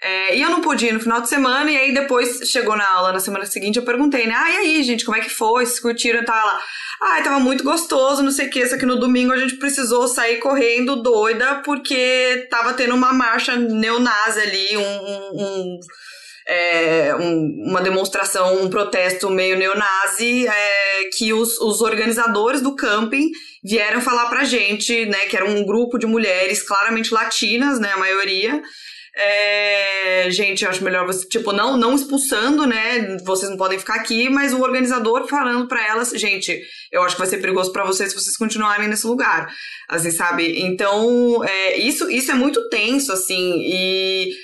É, 0.00 0.36
e 0.36 0.42
eu 0.42 0.48
não 0.48 0.60
pude 0.60 0.86
ir 0.86 0.92
no 0.92 1.00
final 1.00 1.20
de 1.20 1.28
semana, 1.28 1.70
e 1.70 1.76
aí 1.76 1.92
depois 1.92 2.48
chegou 2.48 2.76
na 2.76 2.88
aula 2.88 3.12
na 3.12 3.20
semana 3.20 3.44
seguinte, 3.44 3.78
eu 3.78 3.84
perguntei, 3.84 4.26
né? 4.26 4.34
Ah, 4.36 4.50
e 4.50 4.56
aí, 4.58 4.82
gente, 4.82 5.04
como 5.04 5.16
é 5.16 5.20
que 5.20 5.28
foi? 5.28 5.66
Vocês 5.66 5.80
curtiram? 5.80 6.24
Tá 6.24 6.34
lá. 6.34 6.60
Ah, 7.00 7.22
tava 7.22 7.40
muito 7.40 7.64
gostoso, 7.64 8.22
não 8.22 8.30
sei 8.30 8.46
o 8.46 8.50
que. 8.50 8.66
Só 8.66 8.78
que 8.78 8.86
no 8.86 8.98
domingo 8.98 9.32
a 9.32 9.36
gente 9.36 9.56
precisou 9.56 10.06
sair 10.08 10.38
correndo 10.38 11.02
doida, 11.02 11.62
porque 11.64 12.46
tava 12.48 12.74
tendo 12.74 12.94
uma 12.94 13.12
marcha 13.12 13.56
neonazi 13.56 14.40
ali, 14.40 14.76
um, 14.76 14.82
um, 14.82 15.30
um 15.34 15.80
é, 16.48 17.14
um, 17.14 17.64
uma 17.66 17.82
demonstração, 17.82 18.62
um 18.62 18.70
protesto 18.70 19.28
meio 19.28 19.58
neonazi, 19.58 20.46
é, 20.46 21.04
que 21.12 21.32
os, 21.32 21.60
os 21.60 21.82
organizadores 21.82 22.62
do 22.62 22.74
camping 22.74 23.30
vieram 23.62 24.00
falar 24.00 24.30
pra 24.30 24.44
gente, 24.44 25.04
né, 25.06 25.26
que 25.26 25.36
era 25.36 25.44
um 25.44 25.64
grupo 25.64 25.98
de 25.98 26.06
mulheres 26.06 26.62
claramente 26.62 27.12
latinas, 27.12 27.78
né, 27.78 27.92
a 27.92 27.98
maioria, 27.98 28.62
é, 29.20 30.30
gente, 30.30 30.64
acho 30.64 30.82
melhor 30.84 31.04
você, 31.04 31.28
tipo, 31.28 31.52
não, 31.52 31.76
não 31.76 31.96
expulsando, 31.96 32.64
né? 32.64 33.16
Vocês 33.24 33.50
não 33.50 33.56
podem 33.58 33.76
ficar 33.76 33.96
aqui, 33.96 34.28
mas 34.28 34.52
o 34.52 34.60
organizador 34.60 35.26
falando 35.26 35.66
para 35.66 35.84
elas, 35.84 36.10
gente, 36.10 36.62
eu 36.92 37.02
acho 37.02 37.16
que 37.16 37.22
vai 37.22 37.28
ser 37.28 37.38
perigoso 37.38 37.72
para 37.72 37.84
vocês 37.84 38.10
se 38.10 38.14
vocês 38.14 38.36
continuarem 38.36 38.86
nesse 38.86 39.08
lugar. 39.08 39.52
Assim, 39.88 40.12
sabe? 40.12 40.60
Então, 40.60 41.42
é, 41.44 41.78
isso, 41.78 42.08
isso 42.08 42.30
é 42.30 42.34
muito 42.34 42.68
tenso, 42.68 43.12
assim, 43.12 43.60
e 43.60 44.36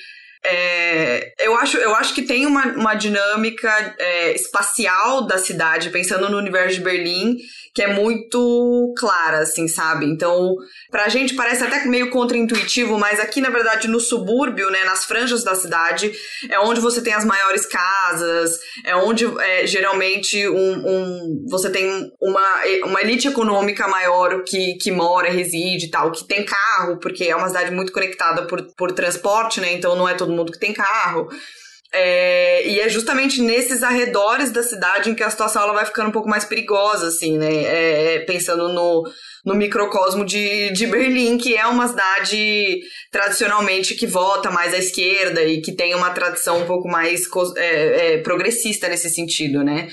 é, 0.47 1.33
eu, 1.41 1.57
acho, 1.57 1.79
eu 1.79 1.95
acho 1.95 2.15
que 2.15 2.23
tem 2.23 2.45
uma, 2.45 2.67
uma 2.67 2.95
dinâmica 2.95 3.95
é, 3.99 4.35
espacial 4.35 5.27
da 5.27 5.39
cidade, 5.39 5.91
pensando 5.91 6.29
no 6.29 6.37
universo 6.37 6.77
de 6.77 6.83
Berlim, 6.83 7.39
que 7.75 7.83
é 7.83 7.93
muito 7.93 8.95
clara, 8.97 9.41
assim, 9.41 9.67
sabe? 9.67 10.07
Então, 10.07 10.55
pra 10.91 11.09
gente 11.09 11.35
parece 11.35 11.65
até 11.65 11.85
meio 11.87 12.09
contraintuitivo, 12.09 12.97
mas 12.97 13.19
aqui, 13.19 13.41
na 13.41 13.51
verdade, 13.51 13.89
no 13.89 13.99
subúrbio, 13.99 14.71
né, 14.71 14.85
nas 14.85 15.05
franjas 15.05 15.43
da 15.43 15.57
cidade, 15.57 16.13
é 16.49 16.61
onde 16.61 16.81
você 16.81 17.03
tem 17.03 17.13
as 17.13 17.25
maiores 17.25 17.67
casas, 17.67 18.61
é 18.85 18.95
onde 18.95 19.27
é, 19.41 19.67
geralmente 19.67 20.49
um, 20.49 20.89
um, 20.89 21.45
você 21.49 21.69
tem 21.69 22.13
uma, 22.23 22.63
uma 22.85 23.01
elite 23.01 23.27
econômica 23.27 23.89
maior 23.89 24.45
que, 24.45 24.75
que 24.75 24.93
mora, 24.93 25.29
reside 25.31 25.87
e 25.87 25.91
tal, 25.91 26.13
que 26.13 26.25
tem 26.29 26.45
carro, 26.45 27.01
porque 27.01 27.25
é 27.25 27.35
uma 27.35 27.49
cidade 27.49 27.73
muito 27.73 27.93
conectada 27.93 28.47
por, 28.47 28.63
por 28.77 28.93
transporte, 28.93 29.61
né? 29.61 29.73
Então 29.73 29.97
não 29.97 30.09
é 30.09 30.15
todo 30.15 30.33
mundo 30.33 30.53
que 30.53 30.61
tem 30.61 30.73
carro. 30.73 31.29
É, 31.97 32.67
e 32.67 32.81
é 32.81 32.89
justamente 32.89 33.41
nesses 33.41 33.85
arredores 33.85 34.51
da 34.51 34.65
cidade 34.65 35.09
em 35.09 35.15
que 35.15 35.23
a 35.23 35.31
situação 35.31 35.63
ela 35.63 35.73
vai 35.73 35.87
ficando 35.87 36.09
um 36.09 36.13
pouco 36.13 36.29
mais 36.29 36.45
perigosa, 36.45 37.07
assim, 37.07 37.39
né? 37.39 37.55
É, 37.55 38.15
é, 38.15 38.19
pensando 38.21 38.69
no, 38.69 39.05
no 39.45 39.55
microcosmo 39.55 40.25
de, 40.25 40.73
de 40.73 40.89
Berlim, 40.89 41.39
que 41.39 41.57
é 41.57 41.65
uma 41.67 41.87
cidade 41.87 42.81
tradicionalmente 43.13 43.95
que 43.95 44.09
vota 44.09 44.51
mais 44.51 44.75
à 44.75 44.79
esquerda 44.79 45.45
e 45.45 45.61
que 45.61 45.71
tem 45.71 45.95
uma 45.95 46.11
tradição 46.11 46.63
um 46.63 46.67
pouco 46.67 46.89
mais 46.89 47.23
é, 47.57 48.15
é, 48.15 48.19
progressista 48.19 48.89
nesse 48.89 49.09
sentido, 49.09 49.63
né? 49.63 49.89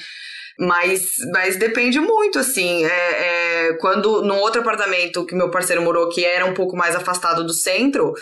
Mas, 0.57 1.13
mas 1.31 1.55
depende 1.55 1.99
muito, 1.99 2.39
assim. 2.39 2.83
É, 2.83 3.77
quando, 3.79 4.23
num 4.23 4.39
outro 4.39 4.61
apartamento 4.61 5.23
que 5.23 5.35
meu 5.35 5.51
parceiro 5.51 5.83
morou, 5.83 6.09
que 6.09 6.25
era 6.25 6.47
um 6.47 6.53
pouco 6.55 6.75
mais 6.75 6.95
afastado 6.95 7.43
do 7.43 7.53
centro, 7.53 8.13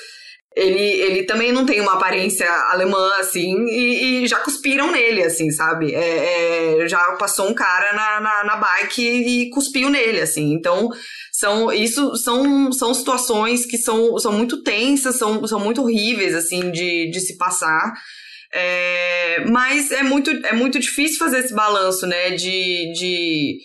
ele, 0.60 0.82
ele 0.82 1.24
também 1.24 1.52
não 1.52 1.66
tem 1.66 1.80
uma 1.80 1.94
aparência 1.94 2.50
alemã, 2.72 3.12
assim, 3.20 3.66
e, 3.68 4.24
e 4.24 4.28
já 4.28 4.40
cuspiram 4.40 4.92
nele, 4.92 5.24
assim, 5.24 5.50
sabe? 5.52 5.94
É, 5.94 6.82
é, 6.84 6.88
já 6.88 7.00
passou 7.14 7.50
um 7.50 7.54
cara 7.54 7.94
na, 7.94 8.20
na, 8.20 8.44
na, 8.44 8.56
bike 8.58 9.02
e 9.02 9.50
cuspiu 9.50 9.90
nele, 9.90 10.20
assim. 10.20 10.52
Então, 10.52 10.90
são, 11.32 11.72
isso 11.72 12.16
são, 12.18 12.72
são 12.72 12.94
situações 12.94 13.66
que 13.66 13.78
são, 13.78 14.18
são 14.20 14.34
muito 14.34 14.62
tensas, 14.62 15.18
são, 15.18 15.48
são 15.48 15.60
muito 15.60 15.82
horríveis, 15.82 16.36
assim, 16.36 16.70
de, 16.72 17.10
de 17.10 17.20
se 17.22 17.38
passar. 17.38 17.94
É, 18.54 19.46
mas 19.50 19.92
é 19.92 20.04
muito, 20.04 20.30
é 20.46 20.54
muito 20.54 20.80
difícil 20.80 21.18
fazer 21.18 21.40
esse 21.40 21.54
balanço, 21.54 22.06
né? 22.06 22.32
De. 22.32 22.92
de 22.94 23.58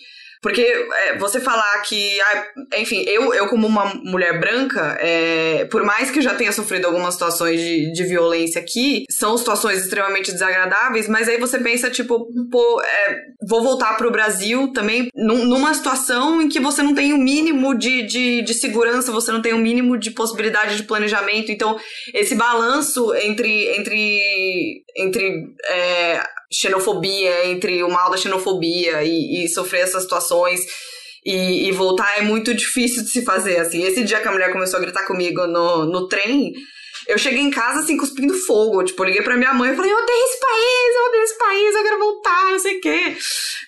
porque 0.45 0.61
é, 0.61 1.17
você 1.17 1.39
falar 1.39 1.81
que, 1.81 2.21
ah, 2.21 2.45
enfim, 2.77 3.03
eu, 3.07 3.33
eu 3.33 3.47
como 3.47 3.65
uma 3.65 3.95
mulher 4.03 4.39
branca, 4.39 4.95
é, 5.01 5.65
por 5.71 5.83
mais 5.83 6.11
que 6.11 6.19
eu 6.19 6.23
já 6.23 6.35
tenha 6.35 6.51
sofrido 6.51 6.85
algumas 6.85 7.15
situações 7.15 7.59
de, 7.59 7.91
de 7.91 8.03
violência 8.03 8.61
aqui, 8.61 9.05
são 9.09 9.35
situações 9.39 9.79
extremamente 9.79 10.31
desagradáveis, 10.31 11.07
mas 11.07 11.27
aí 11.27 11.39
você 11.39 11.57
pensa, 11.57 11.89
tipo, 11.89 12.27
pô, 12.51 12.79
é, 12.79 13.21
vou 13.49 13.63
voltar 13.63 13.97
pro 13.97 14.11
Brasil 14.11 14.71
também 14.71 15.07
num, 15.15 15.45
numa 15.45 15.73
situação 15.73 16.39
em 16.39 16.47
que 16.47 16.59
você 16.59 16.83
não 16.83 16.93
tem 16.93 17.11
o 17.11 17.15
um 17.15 17.23
mínimo 17.23 17.75
de, 17.75 18.03
de, 18.03 18.43
de 18.43 18.53
segurança, 18.53 19.11
você 19.11 19.31
não 19.31 19.41
tem 19.41 19.51
o 19.51 19.55
um 19.55 19.61
mínimo 19.61 19.97
de 19.97 20.11
possibilidade 20.11 20.77
de 20.77 20.83
planejamento. 20.83 21.51
Então, 21.51 21.75
esse 22.13 22.35
balanço 22.35 23.15
entre, 23.15 23.75
entre, 23.79 24.83
entre 24.95 25.43
é, 25.69 26.21
xenofobia, 26.59 27.47
entre 27.47 27.83
o 27.83 27.89
mal 27.89 28.09
da 28.09 28.17
xenofobia 28.17 29.03
e, 29.03 29.43
e 29.43 29.49
sofrer 29.49 29.81
essas 29.81 30.03
situações 30.03 30.61
e, 31.25 31.67
e, 31.67 31.71
voltar 31.71 32.19
é 32.19 32.21
muito 32.21 32.53
difícil 32.53 33.03
de 33.03 33.09
se 33.09 33.23
fazer, 33.23 33.57
assim. 33.57 33.83
Esse 33.83 34.03
dia 34.03 34.19
que 34.19 34.27
a 34.27 34.31
mulher 34.31 34.51
começou 34.51 34.77
a 34.77 34.81
gritar 34.81 35.07
comigo 35.07 35.47
no, 35.47 35.85
no 35.85 36.07
trem, 36.07 36.53
eu 37.07 37.17
cheguei 37.17 37.41
em 37.41 37.51
casa, 37.51 37.79
assim, 37.79 37.97
cuspindo 37.97 38.33
fogo. 38.33 38.83
Tipo, 38.83 39.03
eu 39.03 39.07
liguei 39.07 39.21
pra 39.21 39.37
minha 39.37 39.53
mãe 39.53 39.71
e 39.71 39.75
falei, 39.75 39.91
eu 39.91 39.97
odeio 39.97 40.25
esse 40.25 40.39
país, 40.39 40.95
eu 40.95 41.05
odeio 41.07 41.23
esse 41.23 41.37
país, 41.37 41.75
eu 41.75 41.83
quero 41.83 41.99
voltar, 41.99 42.51
não 42.51 42.59
sei 42.59 42.77
o 42.77 42.81
quê. 42.81 43.17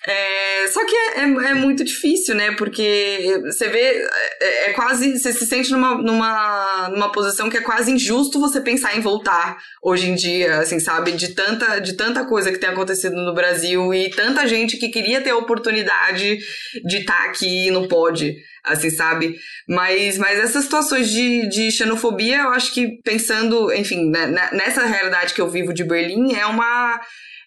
É, 0.06 0.68
só 0.68 0.84
que 0.84 0.94
é, 0.94 1.20
é, 1.20 1.22
é, 1.22 1.54
muito 1.54 1.84
difícil, 1.84 2.34
né? 2.34 2.52
Porque 2.52 3.40
você 3.44 3.68
vê, 3.68 4.06
é, 4.40 4.70
é, 4.70 4.72
quase, 4.72 5.18
você 5.18 5.32
se 5.32 5.46
sente 5.46 5.70
numa, 5.70 5.96
numa, 5.96 6.88
numa 6.90 7.12
posição 7.12 7.48
que 7.48 7.56
é 7.56 7.62
quase 7.62 7.92
injusto 7.92 8.40
você 8.40 8.60
pensar 8.60 8.96
em 8.96 9.00
voltar 9.00 9.58
hoje 9.82 10.08
em 10.08 10.14
dia, 10.14 10.58
assim, 10.58 10.80
sabe? 10.80 11.12
De 11.12 11.28
tanta, 11.34 11.78
de 11.78 11.94
tanta 11.94 12.24
coisa 12.24 12.50
que 12.50 12.58
tem 12.58 12.70
acontecido 12.70 13.14
no 13.16 13.34
Brasil 13.34 13.94
e 13.94 14.10
tanta 14.10 14.46
gente 14.46 14.76
que 14.76 14.88
queria 14.88 15.20
ter 15.20 15.30
a 15.30 15.36
oportunidade 15.36 16.38
de 16.84 16.96
estar 16.96 17.16
tá 17.16 17.24
aqui 17.24 17.68
e 17.68 17.70
não 17.70 17.86
pode 17.86 18.36
assim, 18.68 18.90
sabe? 18.90 19.38
Mas, 19.68 20.18
mas 20.18 20.38
essas 20.38 20.64
situações 20.64 21.10
de, 21.10 21.48
de 21.48 21.70
xenofobia, 21.70 22.38
eu 22.38 22.50
acho 22.50 22.72
que 22.72 23.00
pensando, 23.02 23.72
enfim, 23.72 24.10
né, 24.10 24.26
né, 24.26 24.50
nessa 24.52 24.84
realidade 24.84 25.34
que 25.34 25.40
eu 25.40 25.48
vivo 25.48 25.72
de 25.72 25.84
Berlim, 25.84 26.34
é 26.34 26.46
uma. 26.46 27.00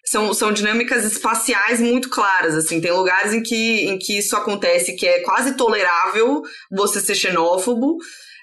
São, 0.04 0.34
são 0.34 0.52
dinâmicas 0.52 1.04
espaciais 1.04 1.80
muito 1.80 2.08
claras, 2.10 2.56
assim. 2.56 2.80
Tem 2.80 2.90
lugares 2.90 3.32
em 3.32 3.42
que, 3.42 3.86
em 3.86 3.98
que 3.98 4.18
isso 4.18 4.36
acontece 4.36 4.96
que 4.96 5.06
é 5.06 5.20
quase 5.20 5.56
tolerável 5.56 6.42
você 6.70 7.00
ser 7.00 7.14
xenófobo. 7.14 7.98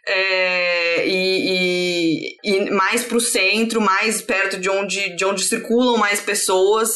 é, 0.07 1.07
e, 1.07 2.37
e, 2.43 2.57
e, 2.65 2.71
mais 2.71 3.03
para 3.03 3.17
o 3.17 3.21
centro, 3.21 3.81
mais 3.81 4.21
perto 4.21 4.57
de 4.57 4.69
onde, 4.69 5.15
de 5.15 5.25
onde 5.25 5.43
circulam 5.43 5.97
mais 5.97 6.19
pessoas. 6.19 6.91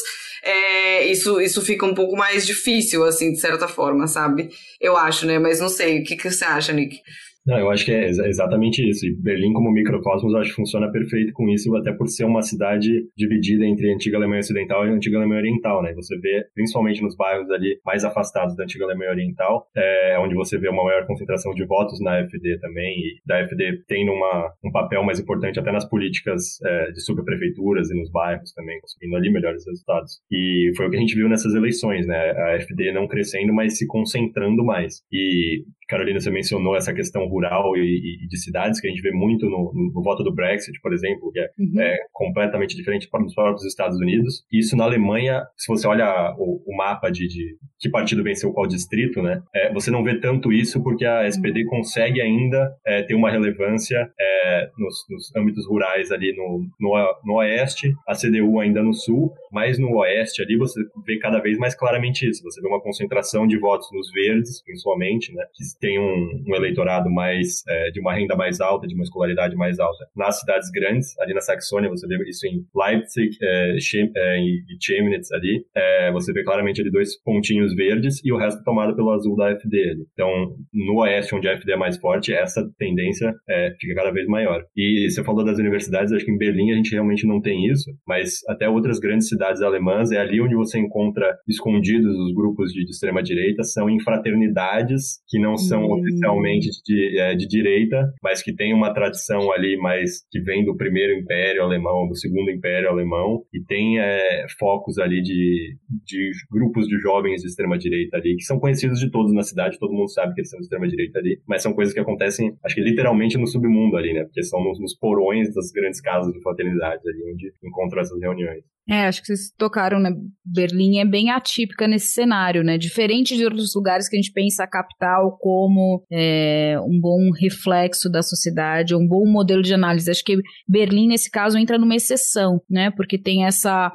É, 0.46 1.06
isso, 1.06 1.40
isso 1.40 1.62
fica 1.62 1.86
um 1.86 1.94
pouco 1.94 2.16
mais 2.16 2.46
difícil, 2.46 3.02
assim, 3.04 3.32
de 3.32 3.40
certa 3.40 3.66
forma, 3.66 4.06
sabe? 4.06 4.50
Eu 4.78 4.94
acho, 4.96 5.26
né? 5.26 5.38
Mas 5.38 5.58
não 5.58 5.70
sei, 5.70 6.00
o 6.00 6.04
que, 6.04 6.16
que 6.16 6.30
você 6.30 6.44
acha, 6.44 6.70
Nick? 6.72 7.00
Não, 7.46 7.58
eu 7.58 7.70
acho 7.70 7.84
que 7.84 7.92
é 7.92 8.08
exatamente 8.08 8.88
isso. 8.88 9.06
E 9.06 9.14
Berlim, 9.14 9.52
como 9.52 9.70
microcosmos, 9.70 10.34
acho 10.34 10.50
que 10.50 10.56
funciona 10.56 10.90
perfeito 10.90 11.32
com 11.34 11.46
isso, 11.50 11.74
até 11.76 11.92
por 11.92 12.08
ser 12.08 12.24
uma 12.24 12.40
cidade 12.40 13.06
dividida 13.14 13.66
entre 13.66 13.90
a 13.90 13.94
antiga 13.94 14.16
Alemanha 14.16 14.40
Ocidental 14.40 14.86
e 14.86 14.90
a 14.90 14.92
antiga 14.92 15.18
Alemanha 15.18 15.40
Oriental, 15.40 15.82
né? 15.82 15.92
Você 15.94 16.18
vê, 16.18 16.46
principalmente 16.54 17.02
nos 17.02 17.14
bairros 17.14 17.50
ali 17.50 17.78
mais 17.84 18.02
afastados 18.02 18.56
da 18.56 18.64
antiga 18.64 18.86
Alemanha 18.86 19.10
Oriental, 19.10 19.66
é 19.76 20.18
onde 20.18 20.34
você 20.34 20.58
vê 20.58 20.70
uma 20.70 20.84
maior 20.84 21.06
concentração 21.06 21.52
de 21.52 21.66
votos 21.66 22.00
na 22.00 22.18
AfD 22.20 22.58
também, 22.60 22.98
e 22.98 23.20
da 23.26 23.40
AfD 23.40 23.84
tendo 23.86 24.12
uma, 24.12 24.50
um 24.64 24.70
papel 24.72 25.04
mais 25.04 25.20
importante 25.20 25.60
até 25.60 25.70
nas 25.70 25.86
políticas 25.86 26.58
é, 26.64 26.92
de 26.92 27.04
subprefeituras 27.04 27.90
e 27.90 27.94
nos 27.94 28.10
bairros 28.10 28.54
também, 28.54 28.80
conseguindo 28.80 29.16
ali 29.16 29.30
melhores 29.30 29.66
resultados. 29.66 30.14
E 30.32 30.72
foi 30.76 30.86
o 30.86 30.90
que 30.90 30.96
a 30.96 31.00
gente 31.00 31.14
viu 31.14 31.28
nessas 31.28 31.54
eleições, 31.54 32.06
né? 32.06 32.30
A 32.30 32.56
AfD 32.56 32.90
não 32.92 33.06
crescendo, 33.06 33.52
mas 33.52 33.76
se 33.76 33.86
concentrando 33.86 34.64
mais. 34.64 35.02
E 35.12 35.62
Carolina, 35.88 36.20
você 36.20 36.30
mencionou 36.30 36.76
essa 36.76 36.92
questão 36.92 37.26
rural 37.26 37.76
e, 37.76 38.24
e 38.24 38.28
de 38.28 38.38
cidades, 38.38 38.80
que 38.80 38.86
a 38.86 38.90
gente 38.90 39.02
vê 39.02 39.12
muito 39.12 39.46
no, 39.46 39.72
no, 39.74 40.02
voto 40.02 40.22
do 40.22 40.34
Brexit, 40.34 40.80
por 40.80 40.92
exemplo, 40.92 41.30
que 41.32 41.40
é, 41.40 41.48
uhum. 41.58 41.80
é 41.80 41.98
completamente 42.12 42.76
diferente 42.76 43.08
dos 43.10 43.34
próprios 43.34 43.64
Estados 43.64 43.98
Unidos. 43.98 44.44
Isso 44.52 44.76
na 44.76 44.84
Alemanha, 44.84 45.42
se 45.56 45.68
você 45.68 45.86
olha 45.86 46.34
o, 46.38 46.62
o 46.66 46.76
mapa 46.76 47.10
de, 47.10 47.26
de, 47.28 47.56
que 47.78 47.88
partido 47.88 48.22
venceu 48.22 48.52
qual 48.52 48.66
distrito, 48.66 49.22
né, 49.22 49.42
é, 49.54 49.72
você 49.72 49.90
não 49.90 50.02
vê 50.02 50.18
tanto 50.18 50.52
isso 50.52 50.82
porque 50.82 51.04
a 51.04 51.26
SPD 51.26 51.64
uhum. 51.64 51.70
consegue 51.70 52.20
ainda 52.20 52.74
é, 52.86 53.02
ter 53.02 53.14
uma 53.14 53.30
relevância 53.30 54.08
é, 54.18 54.70
nos, 54.78 55.04
nos, 55.10 55.36
âmbitos 55.36 55.66
rurais 55.66 56.10
ali 56.10 56.34
no, 56.36 56.66
no, 56.80 57.20
no 57.24 57.34
oeste, 57.34 57.92
a 58.06 58.14
CDU 58.14 58.60
ainda 58.60 58.82
no 58.82 58.92
sul, 58.92 59.32
mas 59.52 59.78
no 59.78 59.96
oeste 59.98 60.42
ali 60.42 60.56
você 60.56 60.80
vê 61.04 61.18
cada 61.18 61.40
vez 61.40 61.58
mais 61.58 61.74
claramente 61.74 62.28
isso. 62.28 62.42
Você 62.42 62.60
vê 62.60 62.68
uma 62.68 62.80
concentração 62.80 63.46
de 63.46 63.58
votos 63.58 63.88
nos 63.92 64.10
verdes, 64.10 64.62
principalmente, 64.62 65.32
né, 65.32 65.44
que 65.52 65.62
tem 65.78 65.98
um, 65.98 66.44
um 66.46 66.54
eleitorado 66.54 67.10
mais 67.10 67.62
é, 67.68 67.90
de 67.90 68.00
uma 68.00 68.14
renda 68.14 68.36
mais 68.36 68.60
alta, 68.60 68.86
de 68.86 68.94
uma 68.94 69.04
escolaridade 69.04 69.56
mais 69.56 69.78
alta. 69.78 70.06
Nas 70.16 70.40
cidades 70.40 70.70
grandes, 70.70 71.18
ali 71.20 71.34
na 71.34 71.40
Saxônia, 71.40 71.88
você 71.88 72.06
vê 72.06 72.16
isso 72.28 72.46
em 72.46 72.64
Leipzig 72.74 73.36
é, 73.42 73.76
é, 74.16 74.40
e 74.40 74.76
Chemnitz 74.80 75.32
ali, 75.32 75.64
é, 75.74 76.12
você 76.12 76.32
vê 76.32 76.42
claramente 76.42 76.80
ali 76.80 76.90
dois 76.90 77.20
pontinhos 77.22 77.74
verdes 77.74 78.20
e 78.24 78.32
o 78.32 78.36
resto 78.36 78.62
tomado 78.64 78.94
pelo 78.94 79.10
azul 79.10 79.36
da 79.36 79.50
FD. 79.56 79.90
Ali. 79.90 80.06
Então, 80.12 80.56
no 80.72 81.00
oeste, 81.00 81.34
onde 81.34 81.48
a 81.48 81.56
FD 81.56 81.72
é 81.72 81.76
mais 81.76 81.96
forte, 81.98 82.32
essa 82.32 82.62
tendência 82.78 83.34
é, 83.48 83.74
fica 83.80 83.94
cada 83.94 84.10
vez 84.10 84.26
maior. 84.26 84.64
E 84.76 85.08
você 85.10 85.22
falou 85.22 85.44
das 85.44 85.58
universidades, 85.58 86.12
acho 86.12 86.24
que 86.24 86.30
em 86.30 86.38
Berlim 86.38 86.72
a 86.72 86.76
gente 86.76 86.92
realmente 86.92 87.26
não 87.26 87.40
tem 87.40 87.66
isso, 87.66 87.90
mas 88.06 88.40
até 88.48 88.68
outras 88.68 88.98
grandes 88.98 89.28
cidades 89.28 89.62
alemãs, 89.62 90.10
é 90.12 90.18
ali 90.18 90.40
onde 90.40 90.54
você 90.54 90.78
encontra 90.78 91.36
escondidos 91.48 92.16
os 92.16 92.34
grupos 92.34 92.72
de, 92.72 92.84
de 92.84 92.90
extrema-direita, 92.90 93.62
são 93.62 93.88
em 93.88 94.00
fraternidades 94.00 95.22
que 95.28 95.38
não 95.38 95.56
são 95.68 95.84
hum. 95.84 95.92
oficialmente 95.92 96.68
de, 96.84 97.18
é, 97.18 97.34
de 97.34 97.46
direita, 97.46 98.12
mas 98.22 98.42
que 98.42 98.54
tem 98.54 98.72
uma 98.72 98.92
tradição 98.92 99.52
ali 99.52 99.76
mais 99.76 100.26
que 100.30 100.40
vem 100.40 100.64
do 100.64 100.76
primeiro 100.76 101.12
império 101.14 101.62
alemão, 101.62 102.06
do 102.08 102.16
segundo 102.16 102.50
império 102.50 102.88
alemão, 102.88 103.42
e 103.52 103.62
tem 103.62 103.98
é, 103.98 104.46
focos 104.58 104.98
ali 104.98 105.22
de, 105.22 105.76
de 106.04 106.30
grupos 106.50 106.86
de 106.86 106.98
jovens 106.98 107.42
de 107.42 107.48
extrema-direita 107.48 108.16
ali, 108.16 108.36
que 108.36 108.44
são 108.44 108.58
conhecidos 108.58 108.98
de 108.98 109.10
todos 109.10 109.32
na 109.32 109.42
cidade, 109.42 109.78
todo 109.78 109.92
mundo 109.92 110.10
sabe 110.10 110.34
que 110.34 110.40
eles 110.40 110.50
são 110.50 110.58
de 110.58 110.64
extrema-direita 110.64 111.18
ali, 111.18 111.40
mas 111.46 111.62
são 111.62 111.72
coisas 111.72 111.92
que 111.92 112.00
acontecem, 112.00 112.56
acho 112.64 112.74
que 112.74 112.80
literalmente 112.80 113.38
no 113.38 113.46
submundo 113.46 113.96
ali, 113.96 114.12
né? 114.12 114.24
Porque 114.24 114.42
são 114.42 114.62
nos, 114.62 114.78
nos 114.80 114.96
porões 114.96 115.52
das 115.54 115.70
grandes 115.70 116.00
casas 116.00 116.32
de 116.32 116.40
fraternidade 116.42 117.02
ali, 117.08 117.32
onde 117.32 117.52
encontram 117.62 118.00
essas 118.00 118.20
reuniões. 118.20 118.64
É, 118.88 119.06
acho 119.06 119.22
que 119.22 119.28
vocês 119.28 119.50
tocaram, 119.56 119.98
né? 119.98 120.10
Berlim 120.44 120.98
é 120.98 121.06
bem 121.06 121.30
atípica 121.30 121.88
nesse 121.88 122.12
cenário, 122.12 122.62
né? 122.62 122.76
Diferente 122.76 123.34
de 123.34 123.44
outros 123.44 123.74
lugares 123.74 124.08
que 124.08 124.16
a 124.16 124.20
gente 124.20 124.32
pensa 124.32 124.64
a 124.64 124.68
capital 124.68 125.38
como 125.40 126.04
é, 126.12 126.76
um 126.80 127.00
bom 127.00 127.30
reflexo 127.40 128.10
da 128.10 128.22
sociedade, 128.22 128.94
um 128.94 129.06
bom 129.06 129.26
modelo 129.26 129.62
de 129.62 129.72
análise. 129.72 130.10
Acho 130.10 130.22
que 130.22 130.36
Berlim, 130.68 131.08
nesse 131.08 131.30
caso, 131.30 131.56
entra 131.56 131.78
numa 131.78 131.94
exceção, 131.96 132.60
né? 132.68 132.90
Porque 132.90 133.18
tem 133.18 133.46
essa. 133.46 133.90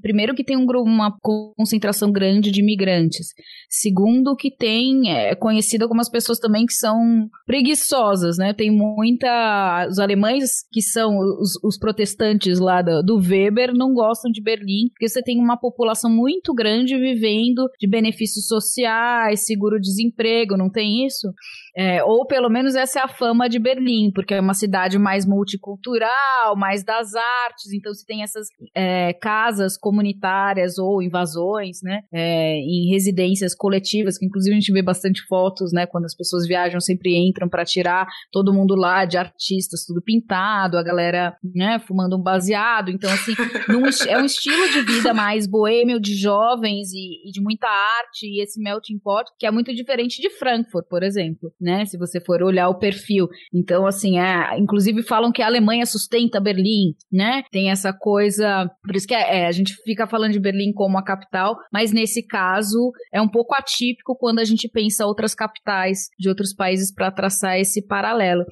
Primeiro, 0.00 0.34
que 0.34 0.42
tem 0.42 0.56
um, 0.56 0.64
uma 0.82 1.14
concentração 1.20 2.10
grande 2.10 2.50
de 2.50 2.60
imigrantes. 2.60 3.28
Segundo, 3.68 4.34
que 4.34 4.50
tem. 4.50 5.10
É 5.10 5.34
conhecido 5.34 5.82
algumas 5.82 6.08
pessoas 6.08 6.38
também 6.38 6.64
que 6.64 6.72
são 6.72 7.28
preguiçosas, 7.46 8.38
né? 8.38 8.54
Tem 8.54 8.70
muita. 8.70 9.86
Os 9.90 9.98
alemães, 9.98 10.66
que 10.72 10.80
são 10.80 11.18
os, 11.18 11.62
os 11.62 11.78
protestantes 11.78 12.58
lá 12.58 12.80
do, 12.80 13.02
do 13.02 13.16
Weber, 13.18 13.74
não 13.74 13.92
gostam 13.92 14.30
de 14.30 14.42
Berlim, 14.42 14.88
porque 14.88 15.08
você 15.08 15.22
tem 15.22 15.38
uma 15.38 15.58
população 15.58 16.10
muito 16.10 16.54
grande 16.54 16.96
vivendo 16.96 17.68
de 17.78 17.86
benefícios 17.86 18.46
sociais, 18.46 19.44
seguro-desemprego, 19.46 20.56
não 20.56 20.70
tem 20.70 21.04
isso? 21.06 21.28
É, 21.76 22.02
ou 22.02 22.26
pelo 22.26 22.48
menos 22.48 22.74
essa 22.74 23.00
é 23.00 23.02
a 23.02 23.08
fama 23.08 23.48
de 23.48 23.58
Berlim, 23.58 24.10
porque 24.14 24.34
é 24.34 24.40
uma 24.40 24.54
cidade 24.54 24.98
mais 24.98 25.26
multicultural, 25.26 26.56
mais 26.56 26.82
das 26.82 27.14
artes, 27.14 27.72
então 27.72 27.92
você 27.92 28.04
tem 28.04 28.22
essas 28.22 28.48
é, 28.74 29.12
casas 29.12 29.57
comunitárias 29.76 30.78
ou 30.78 31.02
invasões, 31.02 31.78
né, 31.82 32.00
é, 32.12 32.56
em 32.56 32.90
residências 32.90 33.54
coletivas, 33.54 34.18
que 34.18 34.26
inclusive 34.26 34.54
a 34.54 34.58
gente 34.58 34.72
vê 34.72 34.82
bastante 34.82 35.22
fotos, 35.26 35.72
né, 35.72 35.86
quando 35.86 36.04
as 36.04 36.14
pessoas 36.14 36.46
viajam, 36.46 36.80
sempre 36.80 37.16
entram 37.16 37.48
para 37.48 37.64
tirar 37.64 38.06
todo 38.32 38.52
mundo 38.52 38.74
lá 38.74 39.04
de 39.04 39.16
artistas, 39.16 39.84
tudo 39.86 40.02
pintado, 40.02 40.78
a 40.78 40.82
galera, 40.82 41.36
né, 41.54 41.78
fumando 41.78 42.16
um 42.16 42.22
baseado, 42.22 42.90
então 42.90 43.10
assim, 43.10 43.32
num, 43.68 43.82
é 44.08 44.18
um 44.18 44.24
estilo 44.24 44.68
de 44.70 44.82
vida 44.82 45.12
mais 45.12 45.46
boêmio, 45.46 46.00
de 46.00 46.14
jovens 46.14 46.92
e, 46.92 47.28
e 47.28 47.32
de 47.32 47.40
muita 47.40 47.66
arte, 47.66 48.26
e 48.26 48.42
esse 48.42 48.60
melting 48.60 48.98
pot, 48.98 49.30
que 49.38 49.46
é 49.46 49.50
muito 49.50 49.74
diferente 49.74 50.20
de 50.20 50.30
Frankfurt, 50.30 50.86
por 50.88 51.02
exemplo, 51.02 51.52
né? 51.60 51.84
Se 51.84 51.98
você 51.98 52.20
for 52.20 52.42
olhar 52.42 52.68
o 52.68 52.78
perfil. 52.78 53.28
Então, 53.52 53.86
assim, 53.86 54.18
é, 54.18 54.58
inclusive 54.58 55.02
falam 55.02 55.32
que 55.32 55.42
a 55.42 55.46
Alemanha 55.46 55.86
sustenta 55.86 56.40
Berlim, 56.40 56.94
né? 57.10 57.42
Tem 57.50 57.70
essa 57.70 57.92
coisa. 57.92 58.70
Por 58.82 58.96
isso 58.96 59.06
que 59.06 59.14
é, 59.14 59.44
é, 59.44 59.47
a 59.48 59.52
gente 59.52 59.74
fica 59.82 60.06
falando 60.06 60.32
de 60.32 60.40
Berlim 60.40 60.72
como 60.72 60.98
a 60.98 61.04
capital, 61.04 61.56
mas 61.72 61.92
nesse 61.92 62.24
caso 62.26 62.92
é 63.12 63.20
um 63.20 63.28
pouco 63.28 63.54
atípico 63.54 64.16
quando 64.16 64.38
a 64.38 64.44
gente 64.44 64.68
pensa 64.68 65.06
outras 65.06 65.34
capitais 65.34 66.08
de 66.18 66.28
outros 66.28 66.54
países 66.54 66.92
para 66.92 67.10
traçar 67.10 67.58
esse 67.58 67.86
paralelo. 67.86 68.44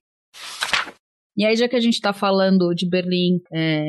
E 1.37 1.45
aí, 1.45 1.55
já 1.55 1.68
que 1.68 1.76
a 1.76 1.80
gente 1.80 1.95
está 1.95 2.12
falando 2.12 2.72
de 2.74 2.89
Berlim 2.89 3.41
é, 3.53 3.84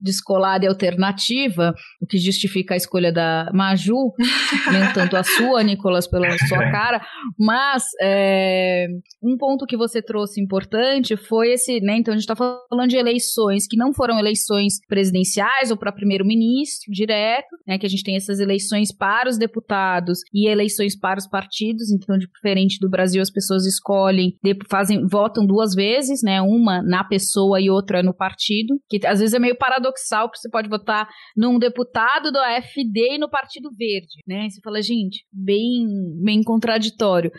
descolada 0.00 0.64
e 0.64 0.68
alternativa, 0.68 1.74
o 2.00 2.06
que 2.06 2.16
justifica 2.16 2.74
a 2.74 2.76
escolha 2.76 3.12
da 3.12 3.50
Maju, 3.52 4.14
nem 4.72 4.92
tanto 4.94 5.16
a 5.16 5.22
sua, 5.22 5.62
Nicolas, 5.62 6.08
pela 6.08 6.26
sua 6.48 6.70
cara, 6.70 7.04
mas 7.38 7.84
é, 8.00 8.86
um 9.22 9.36
ponto 9.36 9.66
que 9.66 9.76
você 9.76 10.00
trouxe 10.00 10.40
importante 10.40 11.16
foi 11.16 11.52
esse, 11.52 11.80
né? 11.80 11.98
Então 11.98 12.14
a 12.14 12.16
gente 12.16 12.28
está 12.30 12.36
falando 12.36 12.88
de 12.88 12.96
eleições 12.96 13.66
que 13.66 13.76
não 13.76 13.92
foram 13.92 14.18
eleições 14.18 14.74
presidenciais 14.88 15.70
ou 15.70 15.76
para 15.76 15.92
primeiro-ministro 15.92 16.90
direto, 16.92 17.56
né? 17.66 17.78
Que 17.78 17.86
a 17.86 17.90
gente 17.90 18.04
tem 18.04 18.16
essas 18.16 18.40
eleições 18.40 18.94
para 18.94 19.28
os 19.28 19.36
deputados 19.36 20.20
e 20.32 20.48
eleições 20.48 20.98
para 20.98 21.18
os 21.18 21.28
partidos, 21.28 21.90
então 21.90 22.16
diferente 22.16 22.78
do 22.80 22.88
Brasil, 22.88 23.20
as 23.20 23.30
pessoas 23.30 23.66
escolhem, 23.66 24.34
fazem, 24.70 25.06
votam 25.06 25.44
duas 25.46 25.74
vezes, 25.74 26.22
né? 26.22 26.40
Uma 26.40 26.85
na 26.86 27.04
pessoa 27.04 27.60
e 27.60 27.68
outra 27.68 28.02
no 28.02 28.14
partido, 28.14 28.80
que 28.88 29.04
às 29.06 29.18
vezes 29.20 29.34
é 29.34 29.38
meio 29.38 29.56
paradoxal, 29.56 30.28
porque 30.28 30.38
você 30.38 30.50
pode 30.50 30.68
votar 30.68 31.08
num 31.36 31.58
deputado 31.58 32.30
do 32.30 32.38
AFD 32.38 33.14
e 33.14 33.18
no 33.18 33.28
Partido 33.28 33.70
Verde, 33.76 34.22
né? 34.26 34.48
Você 34.48 34.60
fala, 34.62 34.80
gente, 34.80 35.26
bem, 35.32 35.86
bem 36.22 36.42
contraditório. 36.42 37.30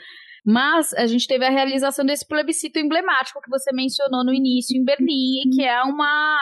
Mas 0.47 0.93
a 0.93 1.05
gente 1.05 1.27
teve 1.27 1.45
a 1.45 1.49
realização 1.49 2.05
desse 2.05 2.25
plebiscito 2.25 2.79
emblemático 2.79 3.41
que 3.41 3.49
você 3.49 3.69
mencionou 3.73 4.23
no 4.23 4.33
início 4.33 4.79
em 4.79 4.85
Berlim, 4.85 5.49
que 5.53 5.61
é 5.61 5.83
uma. 5.83 6.37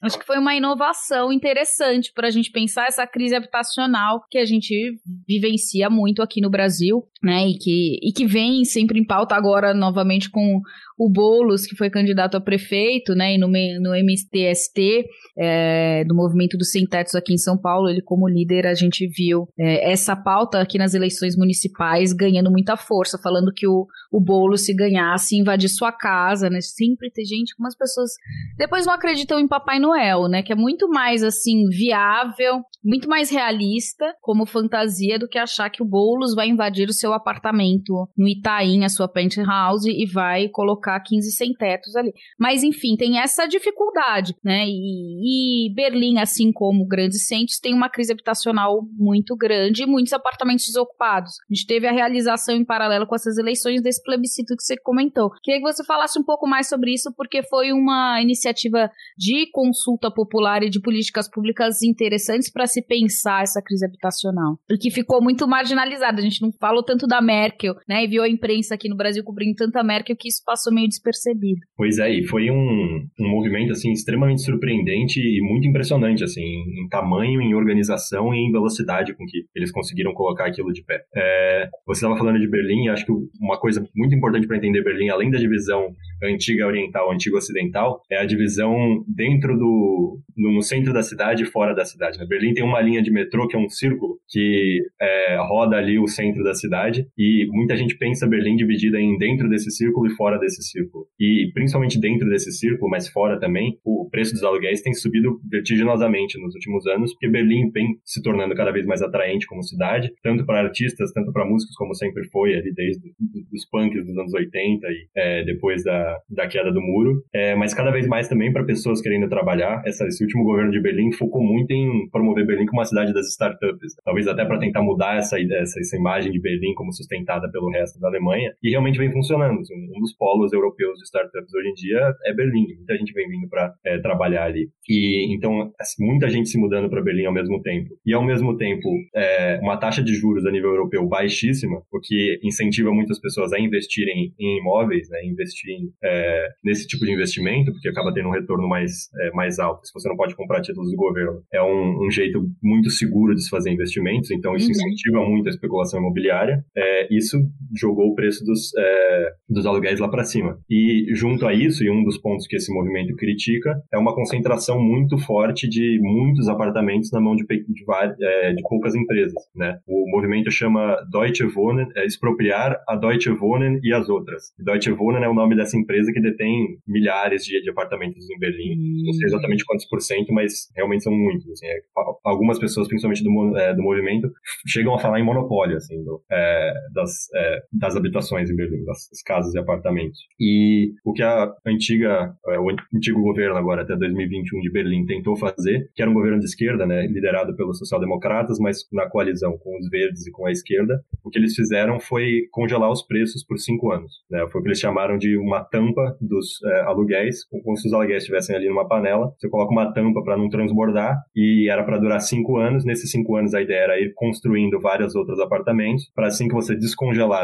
Acho 0.00 0.16
que 0.16 0.24
foi 0.24 0.38
uma 0.38 0.54
inovação 0.54 1.32
interessante 1.32 2.12
para 2.14 2.28
a 2.28 2.30
gente 2.30 2.52
pensar 2.52 2.86
essa 2.86 3.04
crise 3.04 3.34
habitacional 3.34 4.24
que 4.30 4.38
a 4.38 4.44
gente 4.44 4.96
vivencia 5.26 5.90
muito 5.90 6.22
aqui 6.22 6.40
no 6.40 6.48
Brasil, 6.48 7.02
né? 7.20 7.48
E 7.48 7.58
que, 7.58 7.98
e 8.00 8.12
que 8.12 8.24
vem 8.24 8.64
sempre 8.64 9.00
em 9.00 9.04
pauta 9.04 9.34
agora 9.34 9.74
novamente 9.74 10.30
com 10.30 10.60
o 10.98 11.10
Boulos, 11.10 11.66
que 11.66 11.76
foi 11.76 11.90
candidato 11.90 12.36
a 12.36 12.40
prefeito, 12.40 13.14
né, 13.14 13.34
e 13.34 13.38
no, 13.38 13.48
no 13.48 13.94
MTST, 13.94 15.04
é, 15.38 16.04
do 16.04 16.14
movimento 16.14 16.56
dos 16.56 16.70
sem 16.70 16.86
tetos 16.86 17.14
aqui 17.14 17.34
em 17.34 17.38
São 17.38 17.58
Paulo, 17.58 17.88
ele 17.88 18.00
como 18.00 18.26
líder, 18.26 18.66
a 18.66 18.74
gente 18.74 19.06
viu 19.06 19.46
é, 19.58 19.92
essa 19.92 20.16
pauta 20.16 20.58
aqui 20.58 20.78
nas 20.78 20.94
eleições 20.94 21.36
municipais 21.36 22.12
ganhando 22.12 22.50
muita 22.50 22.76
força 22.76 23.15
falando 23.18 23.52
que 23.54 23.66
o, 23.66 23.86
o 24.10 24.20
bolo 24.20 24.56
se 24.56 24.74
ganhasse 24.74 25.36
invadir 25.36 25.68
sua 25.68 25.92
casa, 25.92 26.48
né? 26.50 26.60
Sempre 26.60 27.10
tem 27.10 27.24
gente, 27.24 27.54
como 27.56 27.66
as 27.66 27.76
pessoas 27.76 28.12
depois 28.56 28.86
não 28.86 28.94
acreditam 28.94 29.38
em 29.38 29.48
Papai 29.48 29.78
Noel, 29.78 30.28
né? 30.28 30.42
Que 30.42 30.52
é 30.52 30.56
muito 30.56 30.88
mais 30.88 31.22
assim 31.22 31.68
viável, 31.68 32.62
muito 32.84 33.08
mais 33.08 33.30
realista 33.30 34.14
como 34.20 34.46
fantasia 34.46 35.18
do 35.18 35.28
que 35.28 35.38
achar 35.38 35.70
que 35.70 35.82
o 35.82 35.86
Boulos 35.86 36.34
vai 36.34 36.48
invadir 36.48 36.88
o 36.88 36.92
seu 36.92 37.12
apartamento 37.12 38.08
no 38.16 38.28
Itaim, 38.28 38.84
a 38.84 38.88
sua 38.88 39.08
penthouse 39.08 39.90
e 39.90 40.06
vai 40.06 40.48
colocar 40.48 40.98
15 41.00 41.32
sem 41.32 41.52
tetos 41.52 41.96
ali. 41.96 42.12
Mas 42.38 42.62
enfim, 42.62 42.96
tem 42.96 43.18
essa 43.18 43.46
dificuldade, 43.46 44.34
né? 44.44 44.64
E, 44.66 45.68
e 45.68 45.74
Berlim, 45.74 46.18
assim 46.18 46.52
como 46.52 46.86
grandes 46.86 47.26
centros, 47.26 47.58
tem 47.58 47.74
uma 47.74 47.88
crise 47.88 48.12
habitacional 48.12 48.82
muito 48.92 49.36
grande 49.36 49.82
e 49.82 49.86
muitos 49.86 50.12
apartamentos 50.12 50.66
desocupados. 50.66 51.32
A 51.50 51.54
gente 51.54 51.66
teve 51.66 51.86
a 51.86 51.92
realização 51.92 52.54
em 52.54 52.64
paralelo 52.64 53.05
com 53.06 53.14
essas 53.14 53.38
eleições 53.38 53.82
desse 53.82 54.02
plebiscito 54.02 54.56
que 54.56 54.62
você 54.62 54.76
comentou. 54.76 55.30
Queria 55.42 55.60
que 55.60 55.72
você 55.72 55.84
falasse 55.84 56.18
um 56.18 56.24
pouco 56.24 56.46
mais 56.46 56.68
sobre 56.68 56.92
isso, 56.92 57.12
porque 57.16 57.42
foi 57.42 57.72
uma 57.72 58.20
iniciativa 58.20 58.90
de 59.16 59.48
consulta 59.52 60.10
popular 60.10 60.62
e 60.62 60.70
de 60.70 60.80
políticas 60.80 61.30
públicas 61.30 61.82
interessantes 61.82 62.50
para 62.50 62.66
se 62.66 62.82
pensar 62.82 63.42
essa 63.42 63.62
crise 63.62 63.84
habitacional. 63.84 64.58
E 64.70 64.76
que 64.76 64.90
ficou 64.90 65.22
muito 65.22 65.46
marginalizada. 65.46 66.18
A 66.18 66.22
gente 66.22 66.42
não 66.42 66.52
falou 66.52 66.82
tanto 66.82 67.06
da 67.06 67.20
Merkel, 67.20 67.74
né? 67.88 68.04
E 68.04 68.08
viu 68.08 68.22
a 68.22 68.28
imprensa 68.28 68.74
aqui 68.74 68.88
no 68.88 68.96
Brasil 68.96 69.22
cobrindo 69.24 69.56
tanta 69.56 69.82
Merkel 69.82 70.16
que 70.16 70.28
isso 70.28 70.42
passou 70.44 70.72
meio 70.72 70.88
despercebido. 70.88 71.60
Pois 71.76 71.98
é, 71.98 72.10
e 72.10 72.26
foi 72.26 72.50
um, 72.50 73.06
um 73.18 73.28
movimento, 73.28 73.72
assim, 73.72 73.92
extremamente 73.92 74.42
surpreendente 74.42 75.20
e 75.20 75.40
muito 75.42 75.66
impressionante, 75.66 76.24
assim, 76.24 76.42
em 76.42 76.88
tamanho, 76.88 77.40
em 77.40 77.54
organização 77.54 78.34
e 78.34 78.38
em 78.38 78.52
velocidade 78.52 79.14
com 79.14 79.24
que 79.26 79.44
eles 79.54 79.70
conseguiram 79.70 80.12
colocar 80.14 80.46
aquilo 80.46 80.72
de 80.72 80.82
pé. 80.82 81.02
É, 81.14 81.68
você 81.86 82.00
estava 82.00 82.18
falando 82.18 82.38
de 82.38 82.48
Berlim, 82.48 82.85
acho 82.88 83.06
que 83.06 83.12
uma 83.40 83.58
coisa 83.58 83.86
muito 83.94 84.14
importante 84.14 84.46
para 84.46 84.56
entender 84.56 84.82
Berlim, 84.82 85.08
além 85.08 85.30
da 85.30 85.38
divisão 85.38 85.94
antiga 86.22 86.66
oriental, 86.66 87.12
antiga 87.12 87.36
ocidental, 87.36 88.00
é 88.10 88.18
a 88.18 88.24
divisão 88.24 89.04
dentro 89.06 89.56
do. 89.56 90.18
no 90.36 90.62
centro 90.62 90.92
da 90.92 91.02
cidade 91.02 91.42
e 91.42 91.46
fora 91.46 91.74
da 91.74 91.84
cidade. 91.84 92.18
Né? 92.18 92.26
Berlim 92.26 92.54
tem 92.54 92.64
uma 92.64 92.80
linha 92.80 93.02
de 93.02 93.10
metrô 93.10 93.46
que 93.46 93.56
é 93.56 93.58
um 93.58 93.68
círculo 93.68 94.18
que 94.28 94.82
é, 95.00 95.36
roda 95.48 95.76
ali 95.76 95.98
o 95.98 96.06
centro 96.06 96.42
da 96.42 96.54
cidade 96.54 97.06
e 97.16 97.46
muita 97.50 97.76
gente 97.76 97.96
pensa 97.96 98.26
Berlim 98.26 98.56
dividida 98.56 99.00
em 99.00 99.16
dentro 99.18 99.48
desse 99.48 99.70
círculo 99.70 100.06
e 100.06 100.10
fora 100.10 100.38
desse 100.38 100.62
círculo. 100.62 101.06
E 101.18 101.50
principalmente 101.54 102.00
dentro 102.00 102.28
desse 102.28 102.52
círculo, 102.52 102.90
mas 102.90 103.08
fora 103.08 103.38
também, 103.38 103.78
o 103.84 104.08
preço 104.10 104.32
dos 104.32 104.42
aluguéis 104.42 104.82
tem 104.82 104.94
subido 104.94 105.40
vertiginosamente 105.50 106.40
nos 106.40 106.54
últimos 106.54 106.86
anos, 106.86 107.12
porque 107.12 107.28
Berlim 107.28 107.70
vem 107.70 107.98
se 108.04 108.22
tornando 108.22 108.54
cada 108.54 108.70
vez 108.70 108.86
mais 108.86 109.02
atraente 109.02 109.46
como 109.46 109.62
cidade, 109.62 110.12
tanto 110.22 110.44
para 110.44 110.60
artistas, 110.60 111.12
tanto 111.12 111.32
para 111.32 111.46
músicos, 111.46 111.76
como 111.76 111.94
sempre 111.94 112.24
foi 112.30 112.54
ali 112.54 112.72
desde 112.76 113.12
os 113.52 113.68
punks 113.68 114.06
dos 114.06 114.16
anos 114.16 114.34
80 114.34 114.86
e 114.86 115.08
é, 115.16 115.44
depois 115.44 115.82
da, 115.82 116.18
da 116.30 116.46
queda 116.46 116.70
do 116.70 116.80
muro, 116.80 117.22
é, 117.34 117.54
mas 117.56 117.74
cada 117.74 117.90
vez 117.90 118.06
mais 118.06 118.28
também 118.28 118.52
para 118.52 118.64
pessoas 118.64 119.00
querendo 119.00 119.28
trabalhar. 119.28 119.82
Essa, 119.84 120.06
esse 120.06 120.22
último 120.22 120.44
governo 120.44 120.70
de 120.70 120.80
Berlim 120.80 121.12
focou 121.12 121.42
muito 121.42 121.70
em 121.72 122.08
promover 122.10 122.46
Berlim 122.46 122.66
como 122.66 122.80
uma 122.80 122.86
cidade 122.86 123.12
das 123.12 123.28
startups, 123.30 123.94
talvez 124.04 124.28
até 124.28 124.44
para 124.44 124.58
tentar 124.58 124.82
mudar 124.82 125.16
essa, 125.16 125.40
essa, 125.40 125.80
essa 125.80 125.96
imagem 125.96 126.30
de 126.30 126.40
Berlim 126.40 126.74
como 126.74 126.92
sustentada 126.92 127.50
pelo 127.50 127.70
resto 127.70 127.98
da 127.98 128.08
Alemanha, 128.08 128.52
e 128.62 128.70
realmente 128.70 128.98
vem 128.98 129.10
funcionando. 129.10 129.60
Assim, 129.60 129.74
um 129.74 130.00
dos 130.00 130.14
polos 130.16 130.52
europeus 130.52 130.98
de 130.98 131.04
startups 131.04 131.54
hoje 131.54 131.68
em 131.68 131.74
dia 131.74 132.14
é 132.26 132.34
Berlim, 132.34 132.66
muita 132.76 132.96
gente 132.96 133.12
vem 133.12 133.28
vindo 133.28 133.48
para 133.48 133.72
é, 133.84 133.98
trabalhar 133.98 134.44
ali. 134.44 134.68
E 134.88 135.34
então, 135.34 135.72
muita 135.98 136.28
gente 136.28 136.48
se 136.48 136.58
mudando 136.58 136.88
para 136.90 137.02
Berlim 137.02 137.26
ao 137.26 137.32
mesmo 137.32 137.60
tempo. 137.62 137.90
E 138.04 138.12
ao 138.12 138.24
mesmo 138.24 138.56
tempo, 138.56 138.88
é, 139.14 139.58
uma 139.62 139.76
taxa 139.76 140.02
de 140.02 140.14
juros 140.14 140.44
a 140.46 140.50
nível 140.50 140.70
europeu 140.70 141.06
baixíssima, 141.06 141.82
o 141.92 142.00
que 142.00 142.38
incentiva 142.42 142.65
muitas 142.92 143.20
pessoas 143.20 143.52
a 143.52 143.60
investirem 143.60 144.34
em 144.38 144.58
imóveis, 144.58 145.08
né, 145.08 145.24
investir 145.24 145.76
é, 146.02 146.48
nesse 146.64 146.86
tipo 146.86 147.04
de 147.04 147.12
investimento, 147.12 147.72
porque 147.72 147.88
acaba 147.88 148.12
tendo 148.12 148.28
um 148.28 148.32
retorno 148.32 148.68
mais, 148.68 149.08
é, 149.20 149.30
mais 149.32 149.58
alto. 149.58 149.86
Se 149.86 149.92
você 149.92 150.08
não 150.08 150.16
pode 150.16 150.34
comprar 150.34 150.60
títulos 150.60 150.90
do 150.90 150.96
governo, 150.96 151.42
é 151.52 151.62
um, 151.62 152.06
um 152.06 152.10
jeito 152.10 152.48
muito 152.62 152.90
seguro 152.90 153.34
de 153.34 153.42
se 153.42 153.50
fazer 153.50 153.70
investimentos, 153.70 154.30
então 154.30 154.54
isso 154.54 154.66
uhum. 154.66 154.72
incentiva 154.72 155.24
muito 155.24 155.46
a 155.46 155.50
especulação 155.50 156.00
imobiliária. 156.00 156.64
É, 156.76 157.14
isso 157.14 157.36
jogou 157.74 158.08
o 158.08 158.14
preço 158.14 158.44
dos, 158.44 158.70
é, 158.76 159.32
dos 159.48 159.66
aluguéis 159.66 160.00
lá 160.00 160.08
para 160.08 160.24
cima. 160.24 160.58
E 160.70 161.06
junto 161.14 161.46
a 161.46 161.54
isso, 161.54 161.84
e 161.84 161.90
um 161.90 162.04
dos 162.04 162.18
pontos 162.18 162.46
que 162.46 162.56
esse 162.56 162.72
movimento 162.72 163.14
critica, 163.16 163.74
é 163.92 163.98
uma 163.98 164.14
concentração 164.14 164.80
muito 164.80 165.18
forte 165.18 165.68
de 165.68 165.98
muitos 166.00 166.48
apartamentos 166.48 167.10
na 167.12 167.20
mão 167.20 167.34
de, 167.34 167.44
de, 167.44 167.84
é, 168.22 168.52
de 168.52 168.62
poucas 168.68 168.94
empresas. 168.94 169.42
Né? 169.54 169.78
O 169.86 170.10
movimento 170.10 170.50
chama 170.50 170.96
Deutsche 171.10 171.44
Wohnen, 171.44 171.86
é 171.96 172.04
expropriar 172.04 172.76
a 172.88 172.96
Deutsche 172.96 173.30
Wohnen 173.30 173.80
e 173.82 173.92
as 173.92 174.08
outras. 174.08 174.52
Deutsche 174.58 174.92
Wohnen 174.92 175.22
é 175.22 175.28
o 175.28 175.34
nome 175.34 175.56
dessa 175.56 175.76
empresa 175.76 176.12
que 176.12 176.20
detém 176.20 176.78
milhares 176.86 177.44
de, 177.44 177.62
de 177.62 177.70
apartamentos 177.70 178.28
em 178.30 178.38
Berlim. 178.38 179.04
Não 179.04 179.12
sei 179.12 179.26
exatamente 179.26 179.64
quantos 179.64 179.86
por 179.86 180.00
cento, 180.00 180.32
mas 180.32 180.70
realmente 180.74 181.04
são 181.04 181.12
muitos. 181.12 181.50
Assim, 181.50 181.66
é, 181.66 181.80
algumas 182.24 182.58
pessoas, 182.58 182.88
principalmente 182.88 183.22
do, 183.22 183.56
é, 183.56 183.74
do 183.74 183.82
movimento, 183.82 184.30
chegam 184.66 184.94
a 184.94 184.98
falar 184.98 185.20
em 185.20 185.24
monopólio 185.24 185.76
assim, 185.76 186.02
do, 186.04 186.22
é, 186.30 186.72
das, 186.94 187.28
é, 187.34 187.62
das 187.72 187.96
habitações 187.96 188.50
em 188.50 188.56
Berlim, 188.56 188.84
das, 188.84 189.08
casas 189.24 189.54
e 189.54 189.58
apartamentos. 189.58 190.20
E 190.38 190.92
o 191.04 191.12
que 191.12 191.22
a 191.22 191.52
antiga, 191.66 192.34
é, 192.48 192.58
o 192.58 192.68
antigo 192.94 193.20
governo 193.20 193.56
agora, 193.56 193.82
até 193.82 193.96
2021 193.96 194.60
de 194.60 194.70
Berlim, 194.70 195.06
tentou 195.06 195.36
fazer, 195.36 195.88
que 195.94 196.02
era 196.02 196.10
um 196.10 196.14
governo 196.14 196.38
de 196.38 196.44
esquerda, 196.44 196.86
né, 196.86 197.06
liderado 197.06 197.56
pelos 197.56 197.78
social-democratas, 197.78 198.58
mas 198.58 198.86
na 198.92 199.08
coalizão 199.08 199.56
com 199.58 199.78
os 199.78 199.88
verdes 199.88 200.26
e 200.26 200.30
com 200.30 200.46
a 200.46 200.52
esquerda, 200.52 201.00
o 201.24 201.30
que 201.30 201.38
eles 201.38 201.54
fizeram 201.54 201.98
foi 201.98 202.42
congelar 202.50 202.90
os 202.90 203.02
preços 203.04 203.44
por 203.44 203.58
cinco 203.58 203.90
anos. 203.90 204.12
Né, 204.30 204.46
foi 204.50 204.60
o 204.60 204.62
que 204.62 204.68
eles 204.68 204.80
chamaram 204.80 205.18
de 205.18 205.36
uma 205.36 205.64
tampa 205.64 206.16
dos 206.20 206.62
é, 206.64 206.80
aluguéis, 206.82 207.44
como 207.46 207.76
se 207.76 207.88
os 207.88 207.92
aluguéis 207.92 208.22
estivessem 208.22 208.54
ali 208.54 208.68
numa 208.68 208.86
panela. 208.86 209.32
Você 209.38 209.48
coloca 209.48 209.72
uma 209.72 209.92
tampa 209.92 210.22
para 210.22 210.36
não 210.36 210.48
transbordar 210.48 211.16
e 211.34 211.68
era 211.70 211.84
para 211.84 211.98
durar 211.98 212.20
cinco 212.20 212.58
anos. 212.58 212.84
Nesses 212.84 213.10
cinco 213.10 213.36
anos 213.36 213.54
a 213.54 213.62
ideia 213.62 213.80
era 213.80 214.00
ir 214.00 214.12
construindo 214.14 214.80
vários 214.80 215.14
outros 215.14 215.40
apartamentos 215.40 216.10
para 216.14 216.26
assim 216.26 216.48
que 216.48 216.54
você 216.54 216.76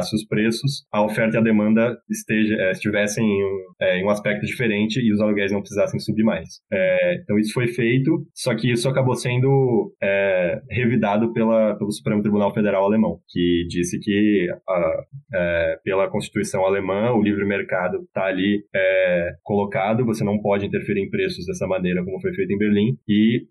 descongelasse 0.02 0.16
os 0.16 0.26
preços, 0.26 0.84
a 0.92 1.04
oferta 1.04 1.36
e 1.36 1.38
a 1.38 1.42
demanda 1.42 1.96
esteja, 2.10 2.54
é, 2.56 2.72
estivessem 2.72 3.24
em 3.24 3.44
um, 3.44 3.58
é, 3.80 3.98
em 3.98 4.04
um, 4.04 4.10
aspecto 4.10 4.44
diferente 4.44 5.00
e 5.00 5.12
os 5.12 5.20
aluguéis 5.20 5.52
não 5.52 5.60
precisassem 5.60 6.00
subir 6.00 6.24
mais. 6.24 6.60
É, 6.72 7.14
então 7.14 7.38
isso 7.38 7.52
foi 7.52 7.68
feito, 7.68 8.26
só 8.34 8.54
que 8.54 8.70
isso 8.70 8.88
acabou 8.88 9.14
sendo 9.14 9.92
revidado 10.70 11.32
pela, 11.32 11.76
pelo 11.76 11.92
Supremo 11.92 12.22
Tribunal 12.22 12.52
Federal 12.52 12.84
alemão, 12.84 13.18
que 13.28 13.64
disse 13.68 13.98
que 14.00 14.48
a, 14.68 15.78
pela 15.84 16.10
Constituição 16.10 16.64
alemã 16.64 17.12
o 17.12 17.22
livre 17.22 17.44
mercado 17.46 18.02
está 18.02 18.24
ali 18.24 18.64
colocado, 19.42 20.04
você 20.04 20.24
não 20.24 20.40
pode 20.40 20.66
interferir 20.66 21.02
em 21.02 21.10
preços 21.10 21.46
dessa 21.46 21.66
maneira 21.66 22.04
como 22.04 22.20
foi 22.20 22.32
feito 22.34 22.52
em 22.52 22.58
Berlim, 22.58 22.96
e 23.08 23.44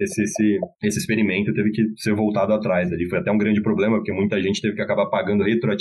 esse, 0.00 0.22
esse, 0.22 0.58
esse 0.84 0.98
experimento 0.98 1.52
teve 1.52 1.70
que 1.70 1.82
ser 1.96 2.14
voltado 2.14 2.52
atrás. 2.52 2.92
Ali 2.92 3.08
foi 3.08 3.18
até 3.18 3.30
um 3.30 3.38
grande 3.38 3.62
problema, 3.62 3.96
porque 3.96 4.12
muita 4.12 4.40
gente 4.40 4.60
teve 4.60 4.74
que 4.74 4.82
acabar 4.82 5.06
pagando 5.06 5.44
retroativamente 5.44 5.79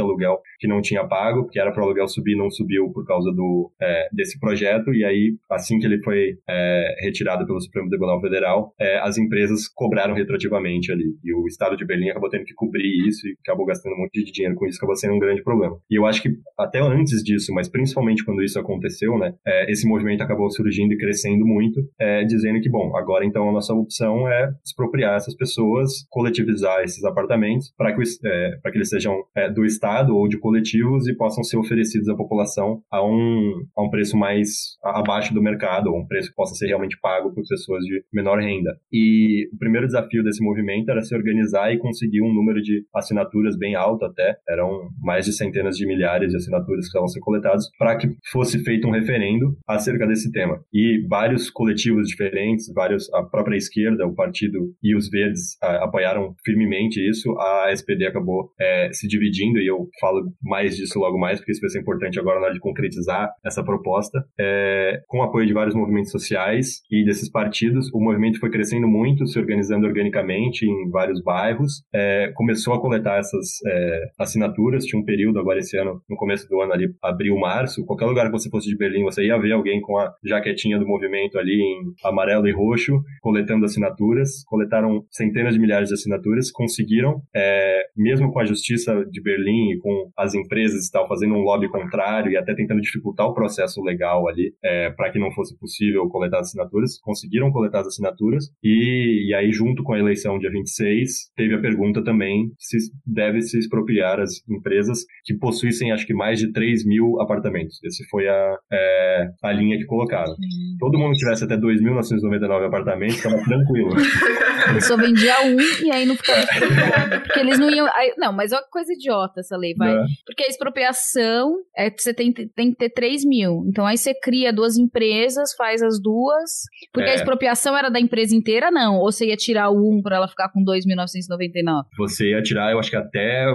aluguel 0.00 0.38
que 0.58 0.68
não 0.68 0.80
tinha 0.80 1.06
pago, 1.06 1.44
porque 1.44 1.58
era 1.58 1.72
para 1.72 1.82
o 1.82 1.86
aluguel 1.86 2.08
subir 2.08 2.36
não 2.36 2.50
subiu 2.50 2.90
por 2.92 3.04
causa 3.06 3.30
do, 3.32 3.72
é, 3.80 4.08
desse 4.12 4.38
projeto, 4.38 4.92
e 4.94 5.04
aí, 5.04 5.34
assim 5.50 5.78
que 5.78 5.86
ele 5.86 6.02
foi 6.02 6.34
é, 6.48 6.94
retirado 7.00 7.46
pelo 7.46 7.60
Supremo 7.60 7.88
Tribunal 7.88 8.20
Federal, 8.20 8.74
é, 8.78 8.98
as 8.98 9.18
empresas 9.18 9.68
cobraram 9.68 10.14
retroativamente 10.14 10.92
ali, 10.92 11.04
e 11.24 11.34
o 11.34 11.46
Estado 11.46 11.76
de 11.76 11.84
Berlim 11.84 12.10
acabou 12.10 12.30
tendo 12.30 12.44
que 12.44 12.54
cobrir 12.54 13.08
isso 13.08 13.26
e 13.26 13.34
acabou 13.44 13.66
gastando 13.66 13.94
um 13.94 13.98
monte 13.98 14.24
de 14.24 14.32
dinheiro 14.32 14.54
com 14.56 14.66
isso, 14.66 14.78
acabou 14.78 14.96
sendo 14.96 15.14
um 15.14 15.18
grande 15.18 15.42
problema. 15.42 15.76
E 15.90 15.98
eu 15.98 16.06
acho 16.06 16.22
que 16.22 16.30
até 16.58 16.80
antes 16.80 17.22
disso, 17.22 17.52
mas 17.52 17.68
principalmente 17.68 18.24
quando 18.24 18.42
isso 18.42 18.58
aconteceu, 18.58 19.18
né, 19.18 19.34
é, 19.46 19.70
esse 19.70 19.86
movimento 19.88 20.22
acabou 20.22 20.50
surgindo 20.50 20.92
e 20.92 20.98
crescendo 20.98 21.44
muito, 21.44 21.80
é, 21.98 22.24
dizendo 22.24 22.60
que, 22.60 22.68
bom, 22.68 22.96
agora 22.96 23.24
então 23.24 23.48
a 23.48 23.52
nossa 23.52 23.74
opção 23.74 24.28
é 24.28 24.50
expropriar 24.64 25.16
essas 25.16 25.36
pessoas, 25.36 26.06
coletivizar 26.08 26.82
esses 26.82 27.02
apartamentos 27.04 27.72
para 27.76 27.94
que, 27.94 28.02
é, 28.24 28.70
que 28.70 28.78
eles 28.78 28.88
sejam 28.88 29.14
é, 29.40 29.50
do 29.50 29.64
Estado 29.64 30.16
ou 30.16 30.28
de 30.28 30.38
coletivos 30.38 31.08
e 31.08 31.14
possam 31.14 31.42
ser 31.42 31.56
oferecidos 31.56 32.08
à 32.08 32.14
população 32.14 32.82
a 32.90 33.04
um, 33.04 33.64
a 33.76 33.82
um 33.82 33.90
preço 33.90 34.16
mais 34.16 34.76
abaixo 34.84 35.32
do 35.32 35.42
mercado, 35.42 35.88
ou 35.88 35.98
um 35.98 36.06
preço 36.06 36.30
que 36.30 36.36
possa 36.36 36.54
ser 36.54 36.66
realmente 36.66 36.98
pago 37.00 37.32
por 37.32 37.42
pessoas 37.48 37.82
de 37.84 38.04
menor 38.12 38.38
renda. 38.38 38.76
E 38.92 39.48
o 39.52 39.58
primeiro 39.58 39.86
desafio 39.86 40.22
desse 40.22 40.42
movimento 40.42 40.90
era 40.90 41.02
se 41.02 41.14
organizar 41.14 41.72
e 41.72 41.78
conseguir 41.78 42.22
um 42.22 42.32
número 42.32 42.60
de 42.60 42.84
assinaturas 42.94 43.56
bem 43.56 43.74
alto 43.74 44.04
até, 44.04 44.36
eram 44.48 44.88
mais 45.00 45.24
de 45.24 45.32
centenas 45.32 45.76
de 45.76 45.86
milhares 45.86 46.30
de 46.30 46.36
assinaturas 46.36 46.84
que 46.84 46.88
estavam 46.88 47.08
sendo 47.08 47.22
coletadas 47.22 47.64
para 47.78 47.96
que 47.96 48.08
fosse 48.30 48.62
feito 48.62 48.86
um 48.86 48.90
referendo 48.90 49.56
acerca 49.66 50.06
desse 50.06 50.30
tema. 50.30 50.60
E 50.72 51.06
vários 51.08 51.50
coletivos 51.50 52.08
diferentes, 52.08 52.72
vários 52.74 53.12
a 53.14 53.22
própria 53.22 53.56
esquerda, 53.56 54.06
o 54.06 54.14
partido 54.14 54.74
e 54.82 54.94
os 54.94 55.08
verdes 55.08 55.56
a, 55.62 55.84
apoiaram 55.84 56.34
firmemente 56.44 57.00
isso. 57.00 57.38
A 57.38 57.72
SPD 57.72 58.06
acabou 58.06 58.52
é, 58.60 58.90
se 58.92 59.06
dividindo 59.08 59.29
e 59.58 59.70
eu 59.70 59.88
falo 60.00 60.22
mais 60.42 60.76
disso 60.76 60.98
logo 60.98 61.18
mais 61.18 61.38
porque 61.38 61.52
isso 61.52 61.60
vai 61.60 61.70
ser 61.70 61.80
importante 61.80 62.18
agora 62.18 62.38
na 62.38 62.46
hora 62.46 62.54
de 62.54 62.60
concretizar 62.60 63.30
essa 63.44 63.62
proposta. 63.62 64.24
É, 64.38 65.00
com 65.06 65.22
apoio 65.22 65.46
de 65.46 65.52
vários 65.52 65.74
movimentos 65.74 66.10
sociais 66.10 66.82
e 66.90 67.04
desses 67.04 67.30
partidos, 67.30 67.92
o 67.92 68.00
movimento 68.00 68.38
foi 68.38 68.50
crescendo 68.50 68.88
muito, 68.88 69.26
se 69.26 69.38
organizando 69.38 69.86
organicamente 69.86 70.64
em 70.66 70.90
vários 70.90 71.22
bairros. 71.22 71.82
É, 71.94 72.32
começou 72.34 72.74
a 72.74 72.80
coletar 72.80 73.18
essas 73.18 73.58
é, 73.66 74.04
assinaturas. 74.18 74.84
Tinha 74.84 75.00
um 75.00 75.04
período 75.04 75.38
agora 75.38 75.58
esse 75.58 75.76
ano, 75.76 76.02
no 76.08 76.16
começo 76.16 76.48
do 76.48 76.60
ano 76.60 76.72
ali, 76.72 76.88
abril, 77.02 77.36
março. 77.36 77.84
Qualquer 77.84 78.06
lugar 78.06 78.26
que 78.26 78.32
você 78.32 78.50
fosse 78.50 78.68
de 78.68 78.76
Berlim, 78.76 79.04
você 79.04 79.24
ia 79.24 79.38
ver 79.38 79.52
alguém 79.52 79.80
com 79.80 79.98
a 79.98 80.12
jaquetinha 80.24 80.78
do 80.78 80.86
movimento 80.86 81.38
ali 81.38 81.60
em 81.60 81.92
amarelo 82.04 82.48
e 82.48 82.52
roxo, 82.52 83.00
coletando 83.20 83.64
assinaturas. 83.64 84.44
Coletaram 84.46 85.04
centenas 85.10 85.54
de 85.54 85.60
milhares 85.60 85.88
de 85.88 85.94
assinaturas, 85.94 86.50
conseguiram, 86.50 87.22
é, 87.34 87.82
mesmo 87.96 88.32
com 88.32 88.40
a 88.40 88.44
justiça 88.44 89.04
de 89.10 89.19
Berlim 89.22 89.72
e 89.72 89.78
com 89.78 90.10
as 90.16 90.34
empresas 90.34 90.86
e 90.86 90.90
tal, 90.90 91.08
fazendo 91.08 91.34
um 91.34 91.42
lobby 91.42 91.68
contrário 91.68 92.32
e 92.32 92.36
até 92.36 92.54
tentando 92.54 92.80
dificultar 92.80 93.26
o 93.26 93.34
processo 93.34 93.82
legal 93.82 94.28
ali, 94.28 94.52
é, 94.62 94.90
para 94.90 95.10
que 95.10 95.18
não 95.18 95.30
fosse 95.32 95.56
possível 95.58 96.08
coletar 96.08 96.40
assinaturas, 96.40 96.98
conseguiram 97.00 97.50
coletar 97.50 97.80
as 97.80 97.88
assinaturas. 97.88 98.44
E, 98.62 99.28
e 99.28 99.34
aí, 99.34 99.52
junto 99.52 99.82
com 99.82 99.94
a 99.94 99.98
eleição 99.98 100.38
dia 100.38 100.50
26, 100.50 101.32
teve 101.36 101.54
a 101.54 101.60
pergunta 101.60 102.02
também 102.02 102.50
se 102.58 102.78
deve 103.06 103.40
se 103.42 103.58
expropriar 103.58 104.20
as 104.20 104.42
empresas 104.48 105.04
que 105.24 105.34
possuíssem, 105.34 105.92
acho 105.92 106.06
que 106.06 106.14
mais 106.14 106.38
de 106.38 106.52
3 106.52 106.84
mil 106.86 107.20
apartamentos. 107.20 107.82
Esse 107.84 108.04
foi 108.08 108.28
a, 108.28 108.56
é, 108.72 109.28
a 109.42 109.52
linha 109.52 109.78
que 109.78 109.84
colocaram. 109.84 110.34
Todo 110.78 110.98
mundo 110.98 111.14
tivesse 111.14 111.44
até 111.44 111.56
2.999 111.56 112.66
apartamentos, 112.66 113.16
estava 113.16 113.42
tranquilo. 113.42 113.90
Só 114.80 114.96
vendia 114.96 115.34
um 115.42 115.58
e 115.84 115.90
aí 115.90 116.06
não 116.06 116.16
ficava 116.16 116.40
expropriado. 116.40 117.20
Porque 117.24 117.40
eles 117.40 117.58
não 117.58 117.70
iam. 117.70 117.86
Aí, 117.94 118.14
não, 118.16 118.32
mas 118.32 118.52
é 118.52 118.56
uma 118.56 118.64
coisa 118.70 118.94
idiota 119.10 119.40
essa 119.40 119.56
lei, 119.56 119.74
vai. 119.74 119.92
É. 119.92 120.04
Porque 120.24 120.44
a 120.44 120.46
expropriação 120.46 121.56
é 121.76 121.90
você 121.90 122.14
tem, 122.14 122.32
tem 122.32 122.70
que 122.70 122.76
ter 122.76 122.90
3 122.90 123.24
mil. 123.24 123.64
Então 123.68 123.84
aí 123.84 123.96
você 123.96 124.14
cria 124.14 124.52
duas 124.52 124.76
empresas, 124.78 125.54
faz 125.54 125.82
as 125.82 126.00
duas. 126.00 126.50
Porque 126.92 127.08
é. 127.08 127.12
a 127.12 127.14
expropriação 127.16 127.76
era 127.76 127.90
da 127.90 128.00
empresa 128.00 128.34
inteira, 128.34 128.70
não? 128.70 128.96
Ou 128.96 129.10
você 129.10 129.26
ia 129.26 129.36
tirar 129.36 129.70
o 129.70 129.76
um 129.76 130.00
para 130.02 130.16
ela 130.16 130.28
ficar 130.28 130.48
com 130.50 130.60
2.999? 130.64 131.84
Você 131.98 132.30
ia 132.30 132.42
tirar, 132.42 132.72
eu 132.72 132.78
acho 132.78 132.90
que 132.90 132.96
até, 132.96 133.46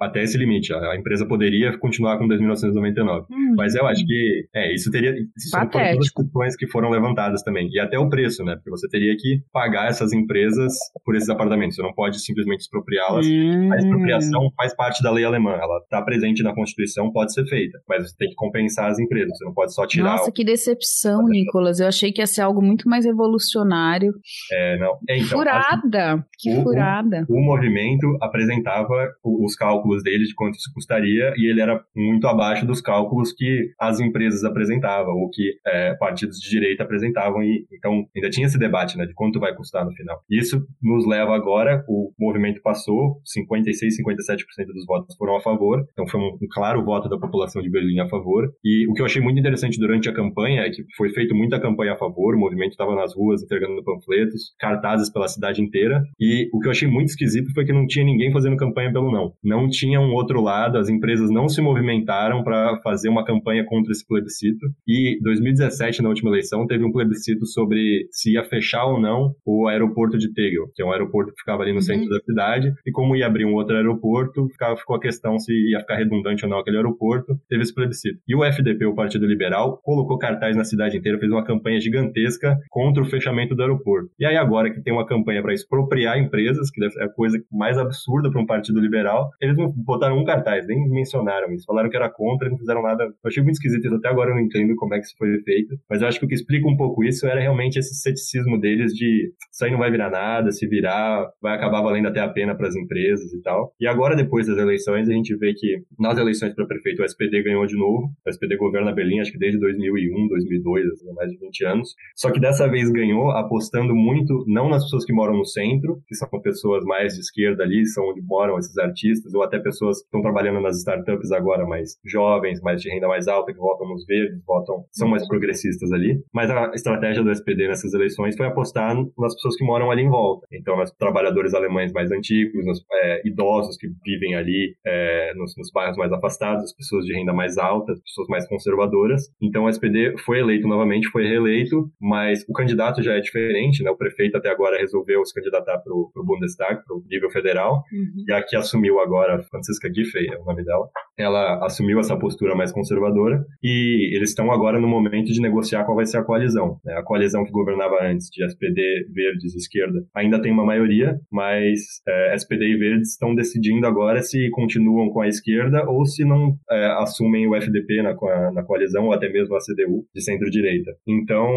até 0.00 0.22
esse 0.22 0.38
limite. 0.38 0.72
A 0.72 0.96
empresa 0.96 1.26
poderia 1.26 1.76
continuar 1.78 2.18
com 2.18 2.28
2.999. 2.28 3.26
Hum, 3.30 3.54
Mas 3.56 3.74
eu 3.74 3.86
acho 3.86 4.04
que 4.06 4.46
é, 4.54 4.72
isso 4.72 4.90
teria. 4.90 5.12
Isso 5.36 5.48
são 5.50 5.68
todas 5.68 5.98
as 5.98 6.10
questões 6.10 6.56
que 6.56 6.66
foram 6.66 6.90
levantadas 6.90 7.42
também. 7.42 7.68
E 7.70 7.80
até 7.80 7.98
o 7.98 8.08
preço, 8.08 8.44
né? 8.44 8.54
Porque 8.54 8.70
você 8.70 8.88
teria 8.88 9.14
que 9.16 9.40
pagar 9.52 9.88
essas 9.88 10.12
empresas 10.12 10.72
por 11.04 11.16
esses 11.16 11.28
apartamentos. 11.28 11.76
Você 11.76 11.82
não 11.82 11.92
pode 11.92 12.20
simplesmente 12.20 12.60
expropriá-las. 12.60 13.26
Hum. 13.26 13.72
A 13.72 13.76
expropriação 13.76 14.50
faz 14.56 14.74
parte 14.74 14.91
da 15.00 15.10
lei 15.10 15.24
alemã. 15.24 15.52
Ela 15.52 15.78
está 15.78 16.02
presente 16.02 16.42
na 16.42 16.54
Constituição, 16.54 17.12
pode 17.12 17.32
ser 17.32 17.46
feita. 17.46 17.78
Mas 17.88 18.10
você 18.10 18.16
tem 18.16 18.28
que 18.28 18.34
compensar 18.34 18.90
as 18.90 18.98
empresas. 18.98 19.36
Você 19.36 19.44
não 19.44 19.54
pode 19.54 19.72
só 19.72 19.86
tirar. 19.86 20.12
Nossa, 20.12 20.30
o... 20.30 20.32
que 20.32 20.44
decepção, 20.44 21.26
Nicolas. 21.28 21.78
Eu 21.78 21.86
achei 21.86 22.12
que 22.12 22.20
ia 22.20 22.26
ser 22.26 22.42
algo 22.42 22.60
muito 22.60 22.88
mais 22.88 23.04
revolucionário. 23.04 24.12
É, 24.52 24.78
não. 24.78 24.98
É, 25.08 25.18
então, 25.18 25.38
furada! 25.38 26.12
Assim, 26.14 26.22
que 26.38 26.50
o, 26.58 26.62
furada. 26.62 27.24
O, 27.28 27.38
o 27.38 27.44
movimento 27.44 28.16
apresentava 28.20 29.12
os 29.24 29.54
cálculos 29.54 30.02
dele 30.02 30.24
de 30.24 30.34
quanto 30.34 30.56
isso 30.56 30.70
custaria 30.74 31.32
e 31.36 31.50
ele 31.50 31.60
era 31.60 31.82
muito 31.94 32.26
abaixo 32.26 32.66
dos 32.66 32.80
cálculos 32.80 33.32
que 33.32 33.70
as 33.78 34.00
empresas 34.00 34.44
apresentavam 34.44 35.14
ou 35.14 35.30
que 35.30 35.54
é, 35.66 35.94
partidos 35.94 36.38
de 36.38 36.50
direita 36.50 36.82
apresentavam. 36.82 37.42
E, 37.42 37.66
então, 37.72 38.04
ainda 38.14 38.30
tinha 38.30 38.46
esse 38.46 38.58
debate 38.58 38.96
né, 38.96 39.06
de 39.06 39.14
quanto 39.14 39.38
vai 39.38 39.54
custar 39.54 39.84
no 39.84 39.92
final. 39.92 40.20
Isso 40.30 40.66
nos 40.82 41.06
leva 41.06 41.34
agora, 41.34 41.84
o 41.88 42.12
movimento 42.18 42.60
passou, 42.62 43.20
56, 43.24 43.98
57% 43.98 44.66
dos 44.66 44.81
votos 44.84 45.16
foram 45.16 45.36
a 45.36 45.40
favor, 45.40 45.84
então 45.92 46.06
foi 46.06 46.20
um, 46.20 46.38
um, 46.40 46.48
claro 46.50 46.84
voto 46.84 47.08
da 47.08 47.18
população 47.18 47.62
de 47.62 47.70
Berlim 47.70 48.00
a 48.00 48.08
favor. 48.08 48.50
E 48.64 48.86
o 48.88 48.94
que 48.94 49.02
eu 49.02 49.06
achei 49.06 49.22
muito 49.22 49.38
interessante 49.38 49.78
durante 49.78 50.08
a 50.08 50.12
campanha 50.12 50.62
é 50.62 50.70
que 50.70 50.84
foi 50.96 51.10
feito 51.10 51.34
muita 51.34 51.60
campanha 51.60 51.92
a 51.92 51.96
favor, 51.96 52.34
o 52.34 52.38
movimento 52.38 52.72
estava 52.72 52.94
nas 52.94 53.14
ruas 53.14 53.42
entregando 53.42 53.82
panfletos, 53.82 54.54
cartazes 54.58 55.10
pela 55.10 55.28
cidade 55.28 55.62
inteira. 55.62 56.02
E 56.20 56.48
o 56.52 56.60
que 56.60 56.66
eu 56.66 56.70
achei 56.70 56.88
muito 56.88 57.08
esquisito 57.08 57.52
foi 57.52 57.64
que 57.64 57.72
não 57.72 57.86
tinha 57.86 58.04
ninguém 58.04 58.32
fazendo 58.32 58.56
campanha 58.56 58.92
pelo 58.92 59.10
não. 59.10 59.32
Não 59.42 59.68
tinha 59.68 60.00
um 60.00 60.12
outro 60.12 60.40
lado, 60.40 60.78
as 60.78 60.88
empresas 60.88 61.30
não 61.30 61.48
se 61.48 61.60
movimentaram 61.60 62.42
para 62.42 62.80
fazer 62.82 63.08
uma 63.08 63.24
campanha 63.24 63.64
contra 63.64 63.92
esse 63.92 64.06
plebiscito. 64.06 64.66
E 64.86 65.18
2017, 65.22 66.02
na 66.02 66.08
última 66.08 66.30
eleição, 66.30 66.66
teve 66.66 66.84
um 66.84 66.92
plebiscito 66.92 67.46
sobre 67.46 68.06
se 68.10 68.32
ia 68.32 68.44
fechar 68.44 68.84
ou 68.86 69.00
não 69.00 69.34
o 69.44 69.66
aeroporto 69.68 70.18
de 70.18 70.32
Tegel, 70.32 70.68
que 70.74 70.82
é 70.82 70.84
um 70.84 70.92
aeroporto 70.92 71.32
que 71.32 71.40
ficava 71.40 71.62
ali 71.62 71.72
no 71.72 71.78
uhum. 71.78 71.82
centro 71.82 72.08
da 72.08 72.20
cidade. 72.20 72.72
E 72.86 72.90
como 72.90 73.16
ia 73.16 73.26
abrir 73.26 73.44
um 73.44 73.54
outro 73.54 73.76
aeroporto, 73.76 74.48
ficava, 74.62 74.76
ficou 74.76 74.96
a 74.96 75.00
questão 75.00 75.38
se 75.38 75.52
ia 75.70 75.80
ficar 75.80 75.96
redundante 75.96 76.44
ou 76.44 76.50
não 76.50 76.58
aquele 76.58 76.76
aeroporto. 76.76 77.38
Teve 77.48 77.62
esse 77.62 77.74
plebiscito. 77.74 78.20
E 78.26 78.34
o 78.34 78.44
FDP, 78.44 78.86
o 78.86 78.94
Partido 78.94 79.26
Liberal, 79.26 79.80
colocou 79.82 80.18
cartaz 80.18 80.56
na 80.56 80.64
cidade 80.64 80.96
inteira, 80.96 81.18
fez 81.18 81.30
uma 81.30 81.44
campanha 81.44 81.80
gigantesca 81.80 82.56
contra 82.70 83.02
o 83.02 83.06
fechamento 83.06 83.54
do 83.54 83.62
aeroporto. 83.62 84.10
E 84.18 84.24
aí 84.24 84.36
agora 84.36 84.72
que 84.72 84.80
tem 84.80 84.92
uma 84.92 85.06
campanha 85.06 85.42
para 85.42 85.52
expropriar 85.52 86.18
empresas, 86.18 86.70
que 86.70 86.82
é 86.84 87.04
a 87.04 87.08
coisa 87.08 87.38
mais 87.50 87.76
absurda 87.76 88.30
para 88.30 88.40
um 88.40 88.46
partido 88.46 88.80
liberal, 88.80 89.30
eles 89.40 89.56
não 89.56 89.70
botaram 89.70 90.18
um 90.18 90.24
cartaz, 90.24 90.66
nem 90.66 90.88
mencionaram 90.88 91.52
isso. 91.52 91.66
Falaram 91.66 91.90
que 91.90 91.96
era 91.96 92.08
contra, 92.08 92.48
não 92.48 92.58
fizeram 92.58 92.82
nada. 92.82 93.04
Eu 93.04 93.12
achei 93.26 93.42
muito 93.42 93.56
esquisito 93.56 93.86
isso. 93.86 93.96
Até 93.96 94.08
agora 94.08 94.30
eu 94.30 94.36
não 94.36 94.42
entendo 94.42 94.74
como 94.76 94.94
é 94.94 94.98
que 94.98 95.06
isso 95.06 95.16
foi 95.18 95.40
feito. 95.42 95.76
Mas 95.88 96.02
eu 96.02 96.08
acho 96.08 96.18
que 96.18 96.26
o 96.26 96.28
que 96.28 96.34
explica 96.34 96.68
um 96.68 96.76
pouco 96.76 97.04
isso 97.04 97.26
era 97.26 97.40
realmente 97.40 97.78
esse 97.78 97.94
ceticismo 97.94 98.60
deles 98.60 98.92
de 98.92 99.32
isso 99.50 99.64
aí 99.64 99.70
não 99.70 99.78
vai 99.78 99.90
virar 99.90 100.10
nada, 100.10 100.50
se 100.50 100.66
virar, 100.66 101.28
vai 101.40 101.54
acabar 101.54 101.82
valendo 101.82 102.08
até 102.08 102.20
a 102.20 102.28
pena 102.28 102.54
para 102.54 102.68
as 102.68 102.76
empresas 102.76 103.32
e 103.32 103.42
tal. 103.42 103.72
E 103.80 103.86
agora, 103.86 104.16
depois 104.16 104.48
das 104.52 104.62
eleições, 104.62 105.08
a 105.08 105.12
gente 105.12 105.34
vê 105.36 105.54
que 105.54 105.82
nas 105.98 106.18
eleições 106.18 106.54
para 106.54 106.66
prefeito 106.66 107.02
o 107.02 107.04
SPD 107.04 107.42
ganhou 107.42 107.66
de 107.66 107.76
novo. 107.76 108.10
O 108.26 108.30
SPD 108.30 108.56
governa 108.56 108.92
Berlim, 108.92 109.20
acho 109.20 109.32
que 109.32 109.38
desde 109.38 109.58
2001, 109.58 110.28
2002, 110.28 110.86
assim, 110.86 111.12
mais 111.14 111.30
de 111.30 111.38
20 111.38 111.64
anos. 111.64 111.94
Só 112.16 112.30
que 112.30 112.40
dessa 112.40 112.68
vez 112.68 112.90
ganhou 112.90 113.30
apostando 113.30 113.94
muito, 113.94 114.44
não 114.46 114.68
nas 114.68 114.84
pessoas 114.84 115.04
que 115.04 115.12
moram 115.12 115.36
no 115.36 115.44
centro, 115.44 116.00
que 116.06 116.14
são 116.14 116.28
pessoas 116.40 116.84
mais 116.84 117.14
de 117.14 117.20
esquerda 117.20 117.62
ali, 117.62 117.86
são 117.86 118.08
onde 118.10 118.20
moram 118.22 118.58
esses 118.58 118.76
artistas, 118.78 119.34
ou 119.34 119.42
até 119.42 119.58
pessoas 119.58 119.98
que 119.98 120.04
estão 120.04 120.20
trabalhando 120.20 120.60
nas 120.60 120.78
startups 120.78 121.32
agora, 121.32 121.66
mais 121.66 121.96
jovens, 122.04 122.60
mais 122.60 122.80
de 122.80 122.88
renda 122.90 123.08
mais 123.08 123.28
alta, 123.28 123.52
que 123.52 123.58
votam 123.58 123.88
nos 123.88 124.04
verdes, 124.06 124.42
votam, 124.46 124.84
são 124.90 125.08
mais 125.08 125.26
progressistas 125.26 125.92
ali. 125.92 126.20
Mas 126.32 126.50
a 126.50 126.72
estratégia 126.74 127.22
do 127.22 127.30
SPD 127.30 127.68
nessas 127.68 127.92
eleições 127.94 128.36
foi 128.36 128.46
apostar 128.46 128.94
nas 129.18 129.34
pessoas 129.34 129.56
que 129.56 129.64
moram 129.64 129.90
ali 129.90 130.02
em 130.02 130.08
volta. 130.08 130.46
Então, 130.52 130.76
nos 130.76 130.90
trabalhadores 130.92 131.54
alemães 131.54 131.92
mais 131.92 132.10
antigos, 132.10 132.64
nos 132.66 132.84
é, 132.92 133.22
idosos 133.26 133.76
que 133.76 133.88
vivem 134.04 134.34
ali 134.34 134.41
é, 134.84 135.32
nos, 135.34 135.54
nos, 135.56 135.70
bairros 135.72 135.96
mais 135.96 136.12
afastados, 136.12 136.64
as 136.64 136.74
pessoas 136.74 137.04
de 137.04 137.14
renda 137.14 137.32
mais 137.32 137.58
alta, 137.58 137.92
as 137.92 138.00
pessoas 138.00 138.28
mais 138.28 138.48
conservadoras. 138.48 139.22
Então, 139.40 139.64
o 139.64 139.68
SPD 139.68 140.16
foi 140.18 140.40
eleito 140.40 140.68
novamente, 140.68 141.08
foi 141.08 141.26
reeleito, 141.26 141.90
mas 142.00 142.44
o 142.48 142.52
candidato 142.52 143.02
já 143.02 143.14
é 143.14 143.20
diferente, 143.20 143.82
né? 143.82 143.90
O 143.90 143.96
prefeito 143.96 144.36
até 144.36 144.50
agora 144.50 144.78
resolveu 144.78 145.24
se 145.24 145.34
candidatar 145.34 145.78
para 145.78 145.92
o 145.92 146.24
Bundestag, 146.24 146.82
para 146.84 146.96
o 146.96 147.02
nível 147.10 147.30
federal, 147.30 147.82
uhum. 147.92 148.24
e 148.28 148.32
a 148.32 148.42
que 148.42 148.56
assumiu 148.56 149.00
agora, 149.00 149.42
Francisca 149.44 149.88
Giffey 149.92 150.28
é 150.32 150.38
o 150.38 150.44
nome 150.44 150.64
dela, 150.64 150.88
ela 151.18 151.64
assumiu 151.64 151.98
essa 152.00 152.18
postura 152.18 152.54
mais 152.54 152.72
conservadora, 152.72 153.44
e 153.62 154.16
eles 154.16 154.30
estão 154.30 154.50
agora 154.50 154.80
no 154.80 154.88
momento 154.88 155.32
de 155.32 155.40
negociar 155.40 155.84
qual 155.84 155.96
vai 155.96 156.06
ser 156.06 156.18
a 156.18 156.24
coalizão. 156.24 156.78
Né? 156.84 156.94
A 156.94 157.02
coalizão 157.02 157.44
que 157.44 157.50
governava 157.50 158.02
antes, 158.02 158.28
de 158.30 158.44
SPD, 158.44 159.06
Verdes 159.12 159.54
e 159.54 159.58
Esquerda, 159.58 160.04
ainda 160.14 160.40
tem 160.40 160.52
uma 160.52 160.64
maioria, 160.64 161.18
mas 161.30 161.80
é, 162.06 162.34
SPD 162.34 162.66
e 162.66 162.78
Verdes 162.78 163.10
estão 163.10 163.34
decidindo 163.34 163.86
agora 163.86 164.22
se 164.22 164.31
continuam 164.50 165.10
com 165.10 165.20
a 165.20 165.28
esquerda 165.28 165.88
ou 165.88 166.04
se 166.04 166.24
não 166.24 166.56
é, 166.70 166.86
assumem 166.98 167.46
o 167.46 167.54
FDP 167.54 168.02
na, 168.02 168.14
na 168.52 168.62
coalizão, 168.62 169.06
ou 169.06 169.12
até 169.12 169.28
mesmo 169.28 169.54
a 169.54 169.58
CDU 169.58 170.06
de 170.14 170.22
centro-direita. 170.22 170.92
Então, 171.06 171.48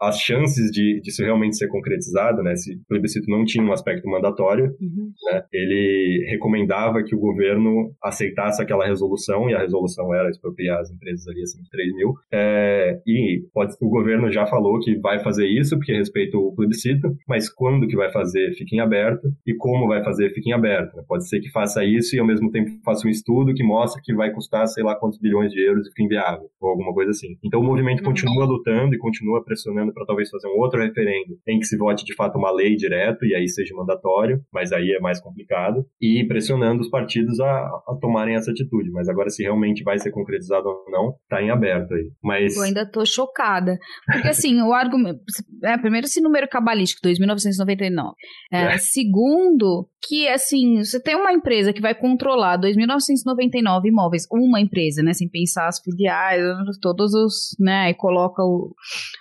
as 0.00 0.18
chances 0.18 0.70
de, 0.70 1.00
de 1.00 1.10
isso 1.12 1.22
realmente 1.22 1.56
ser 1.56 1.68
concretizado, 1.68 2.42
né, 2.42 2.56
se 2.56 2.74
o 2.74 2.84
plebiscito 2.88 3.30
não 3.30 3.44
tinha 3.44 3.64
um 3.64 3.72
aspecto 3.72 4.08
mandatório, 4.08 4.74
uhum. 4.80 5.12
né, 5.30 5.42
ele 5.52 6.26
recomendava 6.28 7.02
que 7.02 7.14
o 7.14 7.20
governo 7.20 7.92
aceitasse 8.02 8.62
aquela 8.62 8.86
resolução, 8.86 9.48
e 9.48 9.54
a 9.54 9.60
resolução 9.60 10.14
era 10.14 10.28
expropriar 10.30 10.80
as 10.80 10.90
empresas 10.90 11.26
ali 11.28 11.42
acima 11.42 11.62
de 11.62 11.70
3 11.70 11.94
mil, 11.94 12.14
é, 12.32 13.00
e 13.06 13.42
pode, 13.52 13.74
o 13.80 13.88
governo 13.88 14.30
já 14.30 14.46
falou 14.46 14.80
que 14.80 14.96
vai 14.98 15.20
fazer 15.20 15.46
isso, 15.46 15.76
porque 15.76 15.92
respeita 15.92 16.36
o 16.36 16.54
plebiscito, 16.54 17.14
mas 17.28 17.48
quando 17.48 17.86
que 17.86 17.96
vai 17.96 18.10
fazer 18.10 18.52
fica 18.54 18.74
em 18.76 18.80
aberto, 18.80 19.28
e 19.46 19.54
como 19.54 19.86
vai 19.86 20.02
fazer 20.02 20.30
fica 20.30 20.50
em 20.50 20.52
aberto. 20.52 20.96
Né? 20.96 21.02
Pode 21.06 21.28
ser 21.28 21.40
que 21.40 21.50
faça 21.50 21.84
isso 21.84 22.16
e 22.16 22.20
ao 22.22 22.26
mesmo 22.26 22.50
tempo 22.50 22.70
faça 22.84 23.06
um 23.06 23.10
estudo 23.10 23.54
que 23.54 23.62
mostra 23.62 24.00
que 24.02 24.14
vai 24.14 24.30
custar 24.32 24.66
sei 24.66 24.82
lá 24.82 24.94
quantos 24.94 25.18
bilhões 25.18 25.52
de 25.52 25.60
euros 25.60 25.86
e 25.86 25.90
fica 25.90 26.04
inviável, 26.04 26.48
ou 26.60 26.70
alguma 26.70 26.92
coisa 26.92 27.10
assim. 27.10 27.36
Então 27.44 27.60
o 27.60 27.64
movimento 27.64 28.00
uhum. 28.00 28.06
continua 28.06 28.44
lutando 28.44 28.94
e 28.94 28.98
continua 28.98 29.44
pressionando 29.44 29.92
para 29.92 30.06
talvez 30.06 30.30
fazer 30.30 30.48
um 30.48 30.58
outro 30.58 30.80
referendo 30.80 31.38
em 31.46 31.58
que 31.58 31.66
se 31.66 31.76
vote 31.76 32.04
de 32.04 32.14
fato 32.14 32.38
uma 32.38 32.50
lei 32.50 32.76
direto 32.76 33.24
e 33.24 33.34
aí 33.34 33.48
seja 33.48 33.74
mandatório, 33.74 34.40
mas 34.52 34.72
aí 34.72 34.92
é 34.92 35.00
mais 35.00 35.20
complicado, 35.20 35.84
e 36.00 36.24
pressionando 36.26 36.80
os 36.80 36.88
partidos 36.88 37.40
a, 37.40 37.46
a 37.46 37.98
tomarem 38.00 38.34
essa 38.34 38.50
atitude. 38.50 38.90
Mas 38.90 39.08
agora, 39.08 39.30
se 39.30 39.42
realmente 39.42 39.82
vai 39.82 39.98
ser 39.98 40.10
concretizado, 40.10 40.68
ou 40.68 40.84
não, 40.90 41.14
está 41.22 41.42
em 41.42 41.50
aberto 41.50 41.94
aí. 41.94 42.10
Mas... 42.22 42.56
Eu 42.56 42.62
ainda 42.62 42.88
tô 42.90 43.04
chocada. 43.04 43.78
Porque 44.06 44.28
assim, 44.28 44.60
o 44.62 44.72
argumento. 44.72 45.20
É, 45.64 45.76
primeiro, 45.78 46.06
esse 46.06 46.20
número 46.20 46.48
cabalístico, 46.48 47.06
2.999. 47.06 48.12
É, 48.52 48.74
é. 48.74 48.78
Segundo, 48.78 49.88
que 50.06 50.28
assim, 50.28 50.78
você 50.78 51.00
tem 51.00 51.16
uma 51.16 51.32
empresa 51.32 51.72
que 51.72 51.80
vai 51.80 51.94
controlar 52.12 52.58
2.999 52.58 53.86
imóveis, 53.86 54.26
uma 54.30 54.60
empresa, 54.60 55.02
né? 55.02 55.12
Sem 55.12 55.28
pensar 55.28 55.68
as 55.68 55.80
filiais, 55.80 56.42
todos 56.80 57.14
os. 57.14 57.56
né? 57.58 57.90
E 57.90 57.94
coloca 57.94 58.42
o, 58.42 58.74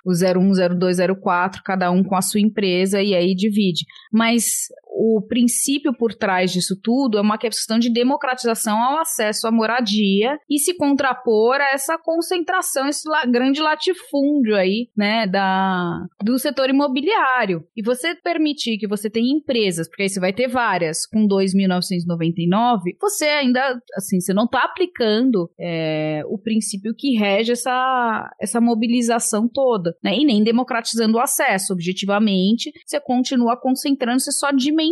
o 0.05 0.11
01, 0.11 0.77
02, 0.77 0.97
04, 1.21 1.61
cada 1.63 1.89
um 1.91 2.03
com 2.03 2.15
a 2.15 2.21
sua 2.21 2.39
empresa, 2.39 3.01
e 3.01 3.15
aí 3.15 3.33
divide. 3.33 3.85
Mas 4.11 4.43
o 5.03 5.19
princípio 5.19 5.91
por 5.91 6.13
trás 6.13 6.51
disso 6.51 6.79
tudo 6.79 7.17
é 7.17 7.21
uma 7.21 7.37
questão 7.37 7.79
de 7.79 7.91
democratização 7.91 8.77
ao 8.77 8.99
acesso 8.99 9.47
à 9.47 9.51
moradia 9.51 10.37
e 10.47 10.59
se 10.59 10.75
contrapor 10.75 11.55
a 11.55 11.73
essa 11.73 11.97
concentração, 11.97 12.87
esse 12.87 13.09
grande 13.31 13.59
latifúndio 13.61 14.55
aí, 14.55 14.89
né, 14.95 15.25
da, 15.25 16.05
do 16.23 16.37
setor 16.37 16.69
imobiliário. 16.69 17.63
E 17.75 17.81
você 17.81 18.13
permitir 18.13 18.77
que 18.77 18.87
você 18.87 19.09
tenha 19.09 19.35
empresas, 19.35 19.87
porque 19.87 20.03
aí 20.03 20.09
você 20.09 20.19
vai 20.19 20.33
ter 20.33 20.47
várias, 20.47 21.07
com 21.07 21.27
2.999, 21.27 22.95
você 23.01 23.25
ainda, 23.25 23.81
assim, 23.95 24.19
você 24.19 24.35
não 24.35 24.45
está 24.45 24.65
aplicando 24.65 25.49
é, 25.59 26.21
o 26.27 26.37
princípio 26.37 26.93
que 26.95 27.17
rege 27.17 27.53
essa, 27.53 28.31
essa 28.39 28.61
mobilização 28.61 29.49
toda, 29.51 29.95
né, 30.03 30.15
e 30.15 30.25
nem 30.25 30.43
democratizando 30.43 31.17
o 31.17 31.21
acesso. 31.21 31.73
Objetivamente, 31.73 32.71
você 32.85 32.99
continua 32.99 33.59
concentrando, 33.59 34.19
você 34.19 34.31
só 34.31 34.51
diminui 34.51 34.90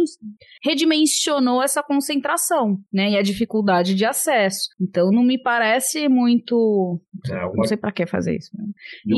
redimensionou 0.63 1.61
essa 1.61 1.81
concentração, 1.83 2.77
né? 2.91 3.11
E 3.11 3.17
a 3.17 3.21
dificuldade 3.21 3.95
de 3.95 4.05
acesso. 4.05 4.69
Então 4.79 5.11
não 5.11 5.23
me 5.23 5.41
parece 5.41 6.07
muito. 6.07 6.99
É, 7.29 7.45
uma... 7.45 7.53
Não 7.55 7.63
sei 7.65 7.77
para 7.77 7.91
que 7.91 8.05
fazer 8.05 8.37
isso. 8.37 8.49
Né? 8.57 8.65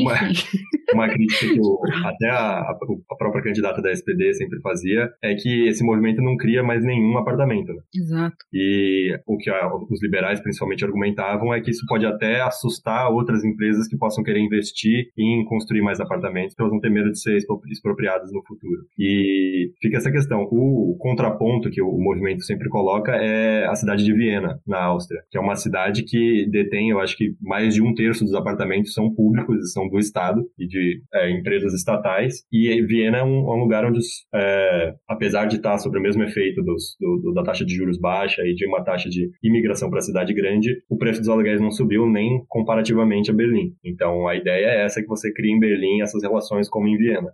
Uma, 0.00 0.14
uma 0.94 1.08
crítica 1.08 1.46
que 1.46 2.06
até 2.06 2.30
a, 2.30 2.60
a, 2.60 3.16
própria 3.16 3.42
candidata 3.42 3.80
da 3.80 3.90
SPD 3.90 4.34
sempre 4.34 4.60
fazia 4.60 5.10
é 5.22 5.34
que 5.34 5.68
esse 5.68 5.84
movimento 5.84 6.20
não 6.22 6.36
cria 6.36 6.62
mais 6.62 6.84
nenhum 6.84 7.16
apartamento. 7.18 7.72
Né? 7.72 7.82
Exato. 7.94 8.36
E 8.52 9.18
o 9.26 9.36
que 9.36 9.50
a, 9.50 9.68
os 9.90 10.02
liberais 10.02 10.40
principalmente 10.40 10.84
argumentavam 10.84 11.54
é 11.54 11.60
que 11.60 11.70
isso 11.70 11.84
pode 11.86 12.06
até 12.06 12.40
assustar 12.40 13.10
outras 13.10 13.44
empresas 13.44 13.86
que 13.88 13.96
possam 13.96 14.24
querer 14.24 14.40
investir 14.40 15.10
em 15.16 15.44
construir 15.44 15.82
mais 15.82 16.00
apartamentos, 16.00 16.54
porque 16.54 16.62
elas 16.62 16.72
vão 16.72 16.80
ter 16.80 16.90
medo 16.90 17.10
de 17.10 17.20
ser 17.20 17.36
expropriadas 17.70 18.32
no 18.32 18.42
futuro. 18.44 18.82
E 18.98 19.72
fica 19.80 19.96
essa 19.96 20.10
questão. 20.10 20.46
O 20.50 20.71
o 20.72 20.96
contraponto 20.98 21.70
que 21.70 21.82
o 21.82 21.92
movimento 21.98 22.42
sempre 22.42 22.68
coloca 22.68 23.12
é 23.12 23.66
a 23.66 23.74
cidade 23.74 24.04
de 24.04 24.12
Viena, 24.12 24.60
na 24.66 24.82
Áustria, 24.84 25.22
que 25.30 25.38
é 25.38 25.40
uma 25.40 25.56
cidade 25.56 26.04
que 26.04 26.46
detém, 26.50 26.90
eu 26.90 27.00
acho 27.00 27.16
que 27.16 27.34
mais 27.40 27.74
de 27.74 27.82
um 27.82 27.94
terço 27.94 28.24
dos 28.24 28.34
apartamentos 28.34 28.92
são 28.92 29.12
públicos 29.12 29.72
são 29.72 29.88
do 29.88 29.98
Estado 29.98 30.42
e 30.58 30.66
de 30.66 31.02
é, 31.14 31.30
empresas 31.30 31.72
estatais. 31.74 32.44
E 32.52 32.80
Viena 32.82 33.18
é 33.18 33.24
um, 33.24 33.50
é 33.50 33.54
um 33.54 33.60
lugar 33.60 33.84
onde, 33.84 34.00
é, 34.34 34.94
apesar 35.08 35.46
de 35.46 35.56
estar 35.56 35.78
sob 35.78 35.98
o 35.98 36.02
mesmo 36.02 36.22
efeito 36.22 36.62
dos, 36.62 36.96
do, 37.00 37.32
da 37.32 37.42
taxa 37.42 37.64
de 37.64 37.74
juros 37.74 37.98
baixa 37.98 38.42
e 38.42 38.54
de 38.54 38.66
uma 38.66 38.82
taxa 38.82 39.08
de 39.08 39.30
imigração 39.42 39.90
para 39.90 39.98
a 39.98 40.02
cidade 40.02 40.32
grande, 40.34 40.82
o 40.88 40.96
preço 40.96 41.20
dos 41.20 41.28
aluguéis 41.28 41.60
não 41.60 41.70
subiu 41.70 42.08
nem 42.08 42.44
comparativamente 42.48 43.30
a 43.30 43.34
Berlim. 43.34 43.74
Então 43.84 44.26
a 44.26 44.36
ideia 44.36 44.66
é 44.66 44.84
essa 44.84 45.02
que 45.02 45.08
você 45.08 45.32
cria 45.32 45.52
em 45.52 45.60
Berlim 45.60 46.02
essas 46.02 46.22
relações 46.22 46.68
como 46.68 46.88
em 46.88 46.96
Viena. 46.96 47.32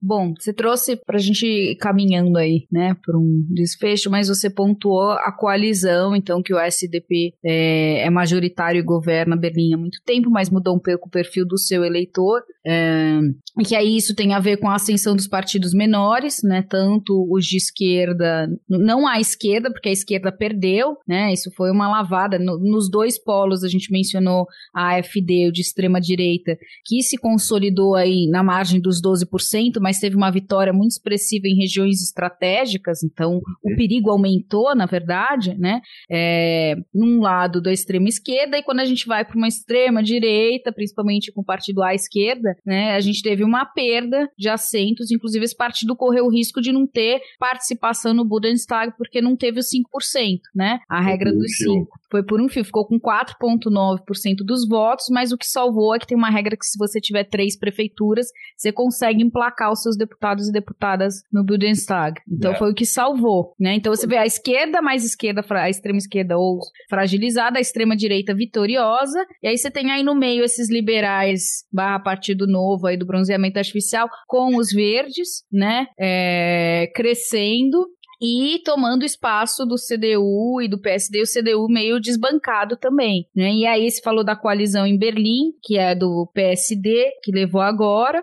Bom, 0.00 0.34
você 0.38 0.52
trouxe 0.52 0.94
para 0.94 1.16
a 1.16 1.20
gente 1.20 1.46
ir 1.46 1.76
caminhando 1.76 2.36
aí, 2.36 2.66
né, 2.70 2.94
por 3.04 3.16
um 3.16 3.46
desfecho, 3.50 4.10
mas 4.10 4.28
você 4.28 4.50
pontuou 4.50 5.10
a 5.10 5.32
coalizão, 5.32 6.14
então, 6.14 6.42
que 6.42 6.52
o 6.52 6.58
SDP 6.58 7.32
é, 7.44 8.00
é 8.02 8.10
majoritário 8.10 8.78
e 8.78 8.84
governa 8.84 9.36
Berlim 9.36 9.72
há 9.72 9.76
muito 9.78 9.98
tempo, 10.04 10.30
mas 10.30 10.50
mudou 10.50 10.76
um 10.76 10.78
pouco 10.78 11.08
o 11.08 11.10
perfil 11.10 11.46
do 11.46 11.58
seu 11.58 11.82
eleitor, 11.82 12.42
é, 12.66 13.18
e 13.58 13.64
que 13.64 13.74
aí 13.74 13.96
isso 13.96 14.14
tem 14.14 14.34
a 14.34 14.38
ver 14.40 14.58
com 14.58 14.68
a 14.68 14.74
ascensão 14.74 15.16
dos 15.16 15.26
partidos 15.26 15.72
menores, 15.72 16.42
né, 16.44 16.62
tanto 16.62 17.26
os 17.30 17.46
de 17.46 17.56
esquerda, 17.56 18.48
não 18.68 19.08
a 19.08 19.18
esquerda, 19.18 19.70
porque 19.72 19.88
a 19.88 19.92
esquerda 19.92 20.30
perdeu, 20.30 20.96
né, 21.08 21.32
isso 21.32 21.50
foi 21.56 21.70
uma 21.70 21.88
lavada, 21.88 22.38
no, 22.38 22.58
nos 22.58 22.90
dois 22.90 23.18
polos 23.18 23.64
a 23.64 23.68
gente 23.68 23.90
mencionou 23.90 24.46
a 24.74 24.96
AFD, 24.96 25.48
o 25.48 25.52
de 25.52 25.62
extrema 25.62 26.00
direita, 26.00 26.56
que 26.84 27.02
se 27.02 27.16
consolidou 27.16 27.94
aí 27.94 28.28
na 28.28 28.42
margem 28.42 28.78
dos 28.78 29.00
12%, 29.00 29.80
mas 29.86 30.00
teve 30.00 30.16
uma 30.16 30.32
vitória 30.32 30.72
muito 30.72 30.90
expressiva 30.90 31.46
em 31.46 31.54
regiões 31.54 32.02
estratégicas, 32.02 33.04
então 33.04 33.40
o 33.62 33.70
uhum. 33.70 33.76
perigo 33.76 34.10
aumentou, 34.10 34.74
na 34.74 34.84
verdade, 34.84 35.54
né? 35.56 35.80
É, 36.10 36.74
num 36.92 37.20
lado 37.20 37.62
da 37.62 37.72
extrema 37.72 38.08
esquerda, 38.08 38.58
e 38.58 38.64
quando 38.64 38.80
a 38.80 38.84
gente 38.84 39.06
vai 39.06 39.24
para 39.24 39.36
uma 39.36 39.46
extrema 39.46 40.02
direita, 40.02 40.72
principalmente 40.72 41.30
com 41.30 41.40
o 41.40 41.44
partido 41.44 41.84
à 41.84 41.94
esquerda, 41.94 42.56
né? 42.66 42.96
A 42.96 43.00
gente 43.00 43.22
teve 43.22 43.44
uma 43.44 43.64
perda 43.64 44.28
de 44.36 44.48
assentos, 44.48 45.12
inclusive 45.12 45.44
esse 45.44 45.56
partido 45.56 45.94
correu 45.94 46.24
o 46.24 46.32
risco 46.32 46.60
de 46.60 46.72
não 46.72 46.84
ter 46.84 47.20
participação 47.38 48.12
no 48.12 48.24
Bundestag 48.24 48.92
porque 48.98 49.20
não 49.20 49.36
teve 49.36 49.60
os 49.60 49.66
5%, 49.66 50.40
né? 50.52 50.80
A 50.88 51.00
regra 51.00 51.32
dos 51.32 51.52
5%. 51.64 51.86
Foi 52.10 52.24
por 52.24 52.40
um 52.40 52.48
fio, 52.48 52.64
ficou 52.64 52.86
com 52.86 52.98
4,9% 52.98 54.44
dos 54.44 54.66
votos, 54.66 55.06
mas 55.10 55.32
o 55.32 55.38
que 55.38 55.46
salvou 55.46 55.94
é 55.94 55.98
que 55.98 56.06
tem 56.06 56.16
uma 56.16 56.30
regra 56.30 56.56
que 56.56 56.64
se 56.64 56.78
você 56.78 57.00
tiver 57.00 57.24
três 57.24 57.56
prefeituras, 57.56 58.26
você 58.56 58.72
consegue 58.72 59.22
emplacar 59.22 59.70
os 59.76 59.82
seus 59.82 59.96
deputados 59.96 60.48
e 60.48 60.52
deputadas 60.52 61.22
no 61.32 61.44
Bundestag. 61.44 62.20
Então 62.30 62.52
é. 62.52 62.58
foi 62.58 62.70
o 62.70 62.74
que 62.74 62.84
salvou, 62.84 63.54
né? 63.58 63.74
Então 63.74 63.94
você 63.94 64.06
vê 64.06 64.16
a 64.16 64.26
esquerda 64.26 64.82
mais 64.82 65.04
esquerda, 65.04 65.44
a 65.48 65.70
extrema 65.70 65.98
esquerda 65.98 66.36
ou 66.36 66.58
fragilizada, 66.88 67.58
a 67.58 67.60
extrema 67.60 67.96
direita 67.96 68.34
vitoriosa, 68.34 69.24
e 69.42 69.48
aí 69.48 69.56
você 69.56 69.70
tem 69.70 69.90
aí 69.90 70.02
no 70.02 70.14
meio 70.14 70.44
esses 70.44 70.70
liberais 70.70 71.64
barra 71.72 72.00
partido 72.00 72.46
novo 72.46 72.86
aí 72.86 72.96
do 72.96 73.06
bronzeamento 73.06 73.58
artificial 73.58 74.08
com 74.26 74.56
os 74.56 74.72
verdes, 74.72 75.44
né? 75.52 75.86
É, 75.98 76.90
crescendo 76.94 77.86
e 78.20 78.60
tomando 78.64 79.04
espaço 79.04 79.64
do 79.64 79.76
CDU 79.76 80.60
e 80.62 80.68
do 80.68 80.80
PSD, 80.80 81.22
o 81.22 81.24
CDU 81.24 81.66
meio 81.68 82.00
desbancado 82.00 82.76
também, 82.76 83.26
né? 83.34 83.52
E 83.52 83.66
aí 83.66 83.90
se 83.90 84.00
falou 84.02 84.24
da 84.24 84.36
coalizão 84.36 84.86
em 84.86 84.98
Berlim, 84.98 85.52
que 85.62 85.76
é 85.76 85.94
do 85.94 86.30
PSD, 86.34 87.10
que 87.22 87.32
levou 87.32 87.60
agora, 87.60 88.22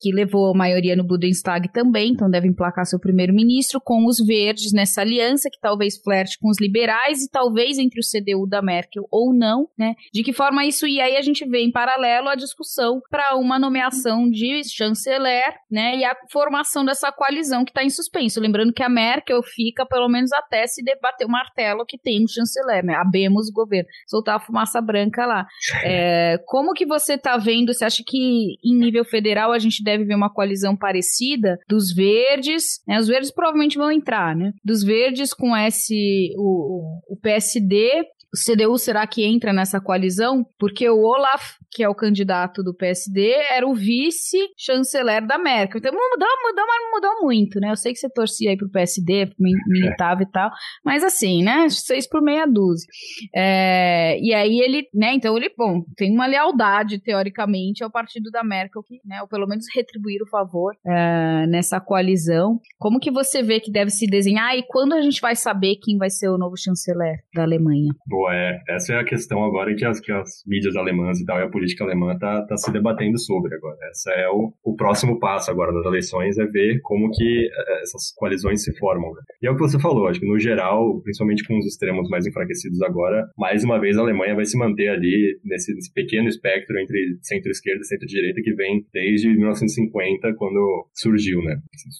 que 0.00 0.12
levou 0.12 0.52
a 0.52 0.56
maioria 0.56 0.96
no 0.96 1.06
Bundestag 1.06 1.72
também, 1.72 2.12
então 2.12 2.30
deve 2.30 2.48
emplacar 2.48 2.84
seu 2.84 2.98
primeiro-ministro, 2.98 3.80
com 3.82 4.06
os 4.06 4.18
verdes 4.24 4.72
nessa 4.72 5.00
aliança, 5.00 5.48
que 5.50 5.60
talvez 5.60 6.00
flerte 6.02 6.38
com 6.38 6.48
os 6.48 6.60
liberais 6.60 7.22
e 7.22 7.30
talvez 7.30 7.78
entre 7.78 8.00
o 8.00 8.02
CDU 8.02 8.46
da 8.48 8.62
Merkel 8.62 9.04
ou 9.10 9.34
não, 9.34 9.68
né? 9.78 9.94
De 10.12 10.22
que 10.22 10.32
forma 10.32 10.64
isso, 10.64 10.86
e 10.86 11.00
aí 11.00 11.16
a 11.16 11.22
gente 11.22 11.46
vê 11.48 11.62
em 11.62 11.70
paralelo 11.70 12.28
a 12.28 12.34
discussão 12.34 13.00
para 13.10 13.36
uma 13.36 13.58
nomeação 13.58 14.28
de 14.28 14.62
chanceler, 14.64 15.54
né? 15.70 15.96
E 15.96 16.04
a 16.04 16.14
formação 16.30 16.84
dessa 16.84 17.10
coalizão 17.12 17.64
que 17.64 17.70
está 17.70 17.82
em 17.82 17.90
suspenso. 17.90 18.40
Lembrando 18.40 18.72
que 18.72 18.82
a 18.82 18.88
Merkel 18.88 19.29
Merkel 19.30 19.42
fica 19.42 19.86
pelo 19.86 20.08
menos 20.08 20.32
até 20.32 20.66
se 20.66 20.82
debater 20.82 21.26
o 21.26 21.30
martelo 21.30 21.86
que 21.86 21.98
tem 21.98 22.24
o 22.24 22.28
chanceler, 22.28 22.84
né? 22.84 22.94
Abemos 22.94 23.48
o 23.48 23.52
governo, 23.52 23.88
soltar 24.06 24.36
a 24.36 24.40
fumaça 24.40 24.80
branca 24.80 25.24
lá. 25.24 25.46
É, 25.84 26.38
como 26.46 26.72
que 26.72 26.84
você 26.84 27.14
está 27.14 27.36
vendo? 27.36 27.72
Você 27.72 27.84
acha 27.84 28.02
que 28.06 28.56
em 28.64 28.78
nível 28.78 29.04
federal 29.04 29.52
a 29.52 29.58
gente 29.58 29.82
deve 29.82 30.04
ver 30.04 30.14
uma 30.14 30.32
coalizão 30.32 30.76
parecida 30.76 31.58
dos 31.68 31.94
verdes? 31.94 32.80
Né? 32.86 32.98
Os 32.98 33.06
verdes 33.06 33.32
provavelmente 33.32 33.78
vão 33.78 33.90
entrar, 33.90 34.34
né? 34.34 34.52
Dos 34.64 34.82
verdes 34.82 35.32
com 35.32 35.56
esse 35.56 36.32
o, 36.36 37.00
o 37.08 37.16
PSD 37.20 38.04
o 38.32 38.38
CDU 38.38 38.78
será 38.78 39.06
que 39.06 39.24
entra 39.24 39.52
nessa 39.52 39.80
coalizão? 39.80 40.46
Porque 40.58 40.88
o 40.88 41.02
Olaf, 41.02 41.56
que 41.70 41.82
é 41.82 41.88
o 41.88 41.94
candidato 41.94 42.62
do 42.62 42.72
PSD, 42.72 43.32
era 43.50 43.66
o 43.66 43.74
vice-chanceler 43.74 45.26
da 45.26 45.36
Merkel. 45.36 45.78
Então 45.78 45.92
mudou, 45.92 46.28
mudou, 46.44 46.64
mas 46.66 46.82
não 46.82 46.90
mudou 46.92 47.26
muito, 47.26 47.58
né? 47.58 47.70
Eu 47.70 47.76
sei 47.76 47.92
que 47.92 47.98
você 47.98 48.08
torcia 48.08 48.50
aí 48.50 48.56
pro 48.56 48.70
PSD, 48.70 49.32
militava 49.38 50.22
e 50.22 50.26
tal, 50.26 50.50
mas 50.84 51.02
assim, 51.02 51.42
né? 51.42 51.68
Seis 51.68 52.08
por 52.08 52.22
meia 52.22 52.46
dúzia. 52.46 52.86
É, 53.34 54.18
e 54.20 54.32
aí 54.32 54.60
ele, 54.60 54.86
né? 54.94 55.12
Então 55.14 55.36
ele, 55.36 55.52
bom, 55.56 55.82
tem 55.96 56.12
uma 56.12 56.26
lealdade, 56.26 57.00
teoricamente, 57.00 57.82
ao 57.82 57.90
partido 57.90 58.30
da 58.30 58.44
Merkel, 58.44 58.82
que, 58.84 59.00
né? 59.04 59.20
Ou 59.22 59.28
pelo 59.28 59.46
menos 59.46 59.66
retribuir 59.74 60.22
o 60.22 60.28
favor 60.28 60.76
é, 60.86 61.46
nessa 61.48 61.80
coalizão. 61.80 62.60
Como 62.78 63.00
que 63.00 63.10
você 63.10 63.42
vê 63.42 63.58
que 63.58 63.72
deve 63.72 63.90
se 63.90 64.06
desenhar 64.06 64.56
e 64.56 64.62
quando 64.68 64.92
a 64.92 65.00
gente 65.00 65.20
vai 65.20 65.34
saber 65.34 65.76
quem 65.82 65.98
vai 65.98 66.10
ser 66.10 66.28
o 66.28 66.38
novo 66.38 66.56
chanceler 66.56 67.24
da 67.34 67.42
Alemanha? 67.42 67.92
Boa, 68.06 68.19
é. 68.28 68.60
Essa 68.68 68.94
é 68.94 68.98
a 68.98 69.04
questão 69.04 69.44
agora 69.44 69.74
que 69.74 69.84
as, 69.84 70.00
que 70.00 70.10
as 70.10 70.42
mídias 70.46 70.76
alemãs 70.76 71.20
e 71.20 71.24
tal, 71.24 71.38
e 71.38 71.42
a 71.42 71.48
política 71.48 71.84
alemã 71.84 72.18
tá, 72.18 72.42
tá 72.46 72.56
se 72.56 72.72
debatendo 72.72 73.18
sobre 73.18 73.54
agora. 73.54 73.78
Essa 73.90 74.10
é 74.12 74.28
o, 74.28 74.52
o 74.64 74.74
próximo 74.74 75.18
passo 75.20 75.50
agora 75.50 75.72
das 75.72 75.86
eleições, 75.86 76.38
é 76.38 76.46
ver 76.46 76.80
como 76.82 77.10
que 77.10 77.46
é, 77.46 77.82
essas 77.82 78.12
coalizões 78.16 78.62
se 78.64 78.76
formam. 78.78 79.12
Né? 79.12 79.20
E 79.42 79.46
é 79.46 79.50
o 79.50 79.54
que 79.54 79.62
você 79.62 79.78
falou, 79.78 80.08
acho 80.08 80.20
que 80.20 80.26
no 80.26 80.38
geral, 80.38 81.00
principalmente 81.02 81.46
com 81.46 81.58
os 81.58 81.66
extremos 81.66 82.08
mais 82.08 82.26
enfraquecidos 82.26 82.82
agora, 82.82 83.28
mais 83.38 83.64
uma 83.64 83.78
vez 83.78 83.96
a 83.96 84.00
Alemanha 84.00 84.34
vai 84.34 84.44
se 84.44 84.58
manter 84.58 84.88
ali 84.88 85.38
nesse, 85.44 85.74
nesse 85.74 85.92
pequeno 85.92 86.28
espectro 86.28 86.78
entre 86.78 87.18
centro-esquerda 87.22 87.80
e 87.80 87.86
centro-direita 87.86 88.40
que 88.42 88.54
vem 88.54 88.84
desde 88.92 89.28
1950, 89.28 90.34
quando 90.34 90.88
surgiu, 90.94 91.42
né? 91.42 91.56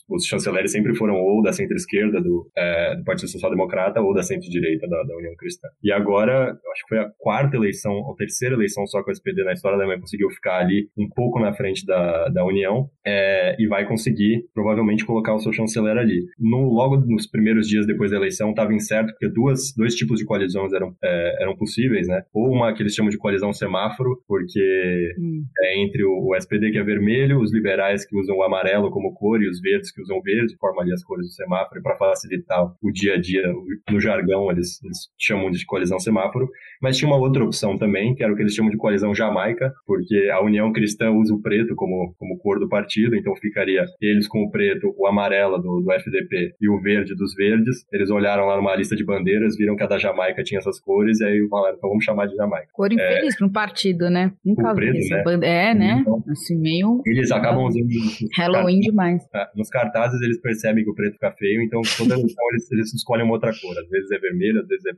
Os 0.09 0.25
chanceleres 0.25 0.73
sempre 0.73 0.95
foram 0.95 1.15
ou 1.15 1.43
da 1.43 1.53
centro-esquerda 1.53 2.21
do, 2.21 2.51
é, 2.57 2.97
do 2.97 3.05
Partido 3.05 3.31
Social 3.31 3.51
Democrata 3.51 4.01
ou 4.01 4.15
da 4.15 4.23
centro-direita 4.23 4.89
da, 4.89 5.03
da 5.03 5.17
União 5.17 5.35
Cristã. 5.37 5.69
E 5.83 5.93
agora 5.93 6.10
agora, 6.11 6.51
acho 6.73 6.83
que 6.83 6.89
foi 6.89 6.99
a 6.99 7.11
quarta 7.19 7.57
eleição, 7.57 7.93
ou 7.93 8.17
terceira 8.17 8.55
eleição 8.57 8.85
só 8.87 9.03
que 9.03 9.11
o 9.11 9.13
SPD 9.13 9.45
na 9.45 9.53
história 9.53 9.79
da 9.79 9.85
Alemanha 9.85 10.01
conseguiu 10.01 10.29
ficar 10.31 10.59
ali 10.59 10.89
um 10.99 11.09
pouco 11.09 11.39
na 11.39 11.53
frente 11.53 11.87
da, 11.87 12.29
da 12.29 12.45
União 12.45 12.89
é, 13.07 13.57
e 13.59 13.69
vai 13.69 13.87
conseguir 13.87 14.45
provavelmente 14.53 15.05
colocar 15.05 15.35
o 15.35 15.39
seu 15.39 15.53
chanceler 15.53 15.97
ali. 15.97 16.21
No, 16.39 16.73
logo 16.73 16.97
nos 16.97 17.29
primeiros 17.29 17.69
dias 17.69 17.87
depois 17.87 18.11
da 18.11 18.17
eleição 18.17 18.51
estava 18.51 18.75
incerto 18.75 19.13
porque 19.13 19.29
duas, 19.29 19.73
dois 19.77 19.95
tipos 19.95 20.19
de 20.19 20.25
coalizões 20.25 20.73
eram, 20.73 20.95
é, 21.03 21.43
eram 21.43 21.57
possíveis, 21.57 22.09
né? 22.09 22.23
Ou 22.35 22.51
uma 22.51 22.75
que 22.75 22.83
eles 22.83 22.95
chamam 22.95 23.11
de 23.11 23.19
coalizão 23.19 23.53
semáforo, 23.53 24.21
porque 24.27 25.15
hum. 25.19 25.45
é 25.61 25.83
entre 25.83 26.05
o, 26.05 26.29
o, 26.29 26.37
SPD 26.37 26.73
que 26.73 26.79
é 26.79 26.83
vermelho, 26.83 27.41
os 27.41 27.53
liberais 27.53 28.05
que 28.05 28.19
usam 28.19 28.37
o 28.37 28.43
amarelo 28.43 28.91
como 28.91 29.15
cor 29.15 29.41
e 29.41 29.49
os 29.49 29.61
verdes 29.61 29.93
que 29.93 30.03
usam 30.03 30.21
verde, 30.23 30.57
formam 30.59 30.83
ali 30.83 30.93
as 30.93 31.05
cores 31.05 31.27
do 31.27 31.33
semáforo 31.33 31.81
para 31.83 31.97
facilitar 31.97 32.65
o 32.83 32.91
dia 32.91 33.15
a 33.15 33.21
dia, 33.21 33.43
no 33.91 34.01
jargão 34.01 34.51
eles, 34.51 34.83
eles 34.83 34.99
chamam 35.19 35.51
de 35.51 35.65
coalizão 35.65 36.00
semáforo. 36.01 36.49
Mas 36.81 36.97
tinha 36.97 37.09
uma 37.09 37.19
outra 37.19 37.45
opção 37.45 37.77
também, 37.77 38.15
que 38.15 38.23
era 38.23 38.33
o 38.33 38.37
que 38.37 38.43
eles 38.43 38.55
chamam 38.55 38.71
de 38.71 38.77
coalizão 38.77 39.15
jamaica, 39.15 39.73
porque 39.87 40.31
a 40.33 40.43
União 40.43 40.73
Cristã 40.73 41.11
usa 41.11 41.35
o 41.35 41.41
preto 41.41 41.75
como, 41.75 42.15
como 42.19 42.39
cor 42.39 42.59
do 42.59 42.69
partido, 42.69 43.15
então 43.15 43.35
ficaria 43.37 43.85
eles 44.01 44.27
com 44.27 44.43
o 44.43 44.51
preto, 44.51 44.95
o 44.97 45.07
amarelo 45.07 45.59
do, 45.59 45.81
do 45.81 45.93
FDP 45.93 46.55
e 46.61 46.69
o 46.69 46.81
verde 46.81 47.15
dos 47.15 47.35
verdes. 47.35 47.85
Eles 47.93 48.11
olharam 48.11 48.47
lá 48.47 48.57
numa 48.57 48.75
lista 48.75 48.97
de 48.97 49.05
bandeiras, 49.05 49.57
viram 49.57 49.77
que 49.77 49.83
a 49.83 49.87
da 49.87 49.99
Jamaica 49.99 50.43
tinha 50.43 50.59
essas 50.59 50.81
cores, 50.81 51.21
e 51.21 51.25
aí 51.25 51.47
falaram, 51.49 51.77
então 51.77 51.91
vamos 51.91 52.05
chamar 52.05 52.27
de 52.27 52.37
Jamaica. 52.37 52.69
Cor 52.73 52.93
infeliz 52.93 53.35
é, 53.35 53.39
para 53.39 53.47
um 53.47 53.53
partido, 53.53 54.09
né? 54.09 54.33
Nunca 54.45 54.75
preto, 54.75 55.09
né? 55.09 55.23
Band... 55.23 55.41
É, 55.43 55.75
né? 55.75 55.99
Então, 56.01 56.25
assim, 56.31 56.57
meio... 56.57 57.03
Eles 57.05 57.31
acabam 57.31 57.67
usando... 57.67 57.89
Halloween 58.37 58.81
demais. 58.81 59.23
É, 59.35 59.47
nos 59.55 59.69
cartazes 59.69 60.21
eles 60.23 60.41
percebem 60.41 60.85
que 60.85 60.91
o 60.91 60.95
preto 60.95 61.15
fica 61.15 61.33
feio, 61.33 61.63
então 61.63 61.81
toda 61.97 62.15
eleição 62.15 62.45
eles, 62.53 62.73
eles 62.73 62.95
escolhem 62.95 63.25
uma 63.25 63.35
outra 63.35 63.51
cor. 63.51 63.77
Às 63.79 63.89
vezes 63.89 64.11
é 64.11 64.19
vermelho, 64.19 64.61
às 64.61 64.69
vezes 64.69 64.85
é 64.87 64.93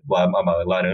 laranja, 0.66 0.91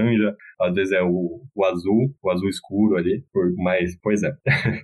às 0.61 0.75
vezes 0.75 0.93
é 0.93 1.03
o, 1.03 1.41
o 1.55 1.65
azul, 1.65 2.15
o 2.23 2.31
azul 2.31 2.49
escuro 2.49 2.97
ali, 2.97 3.23
por 3.33 3.53
mais, 3.57 3.99
pois 4.03 4.23
é. 4.23 4.33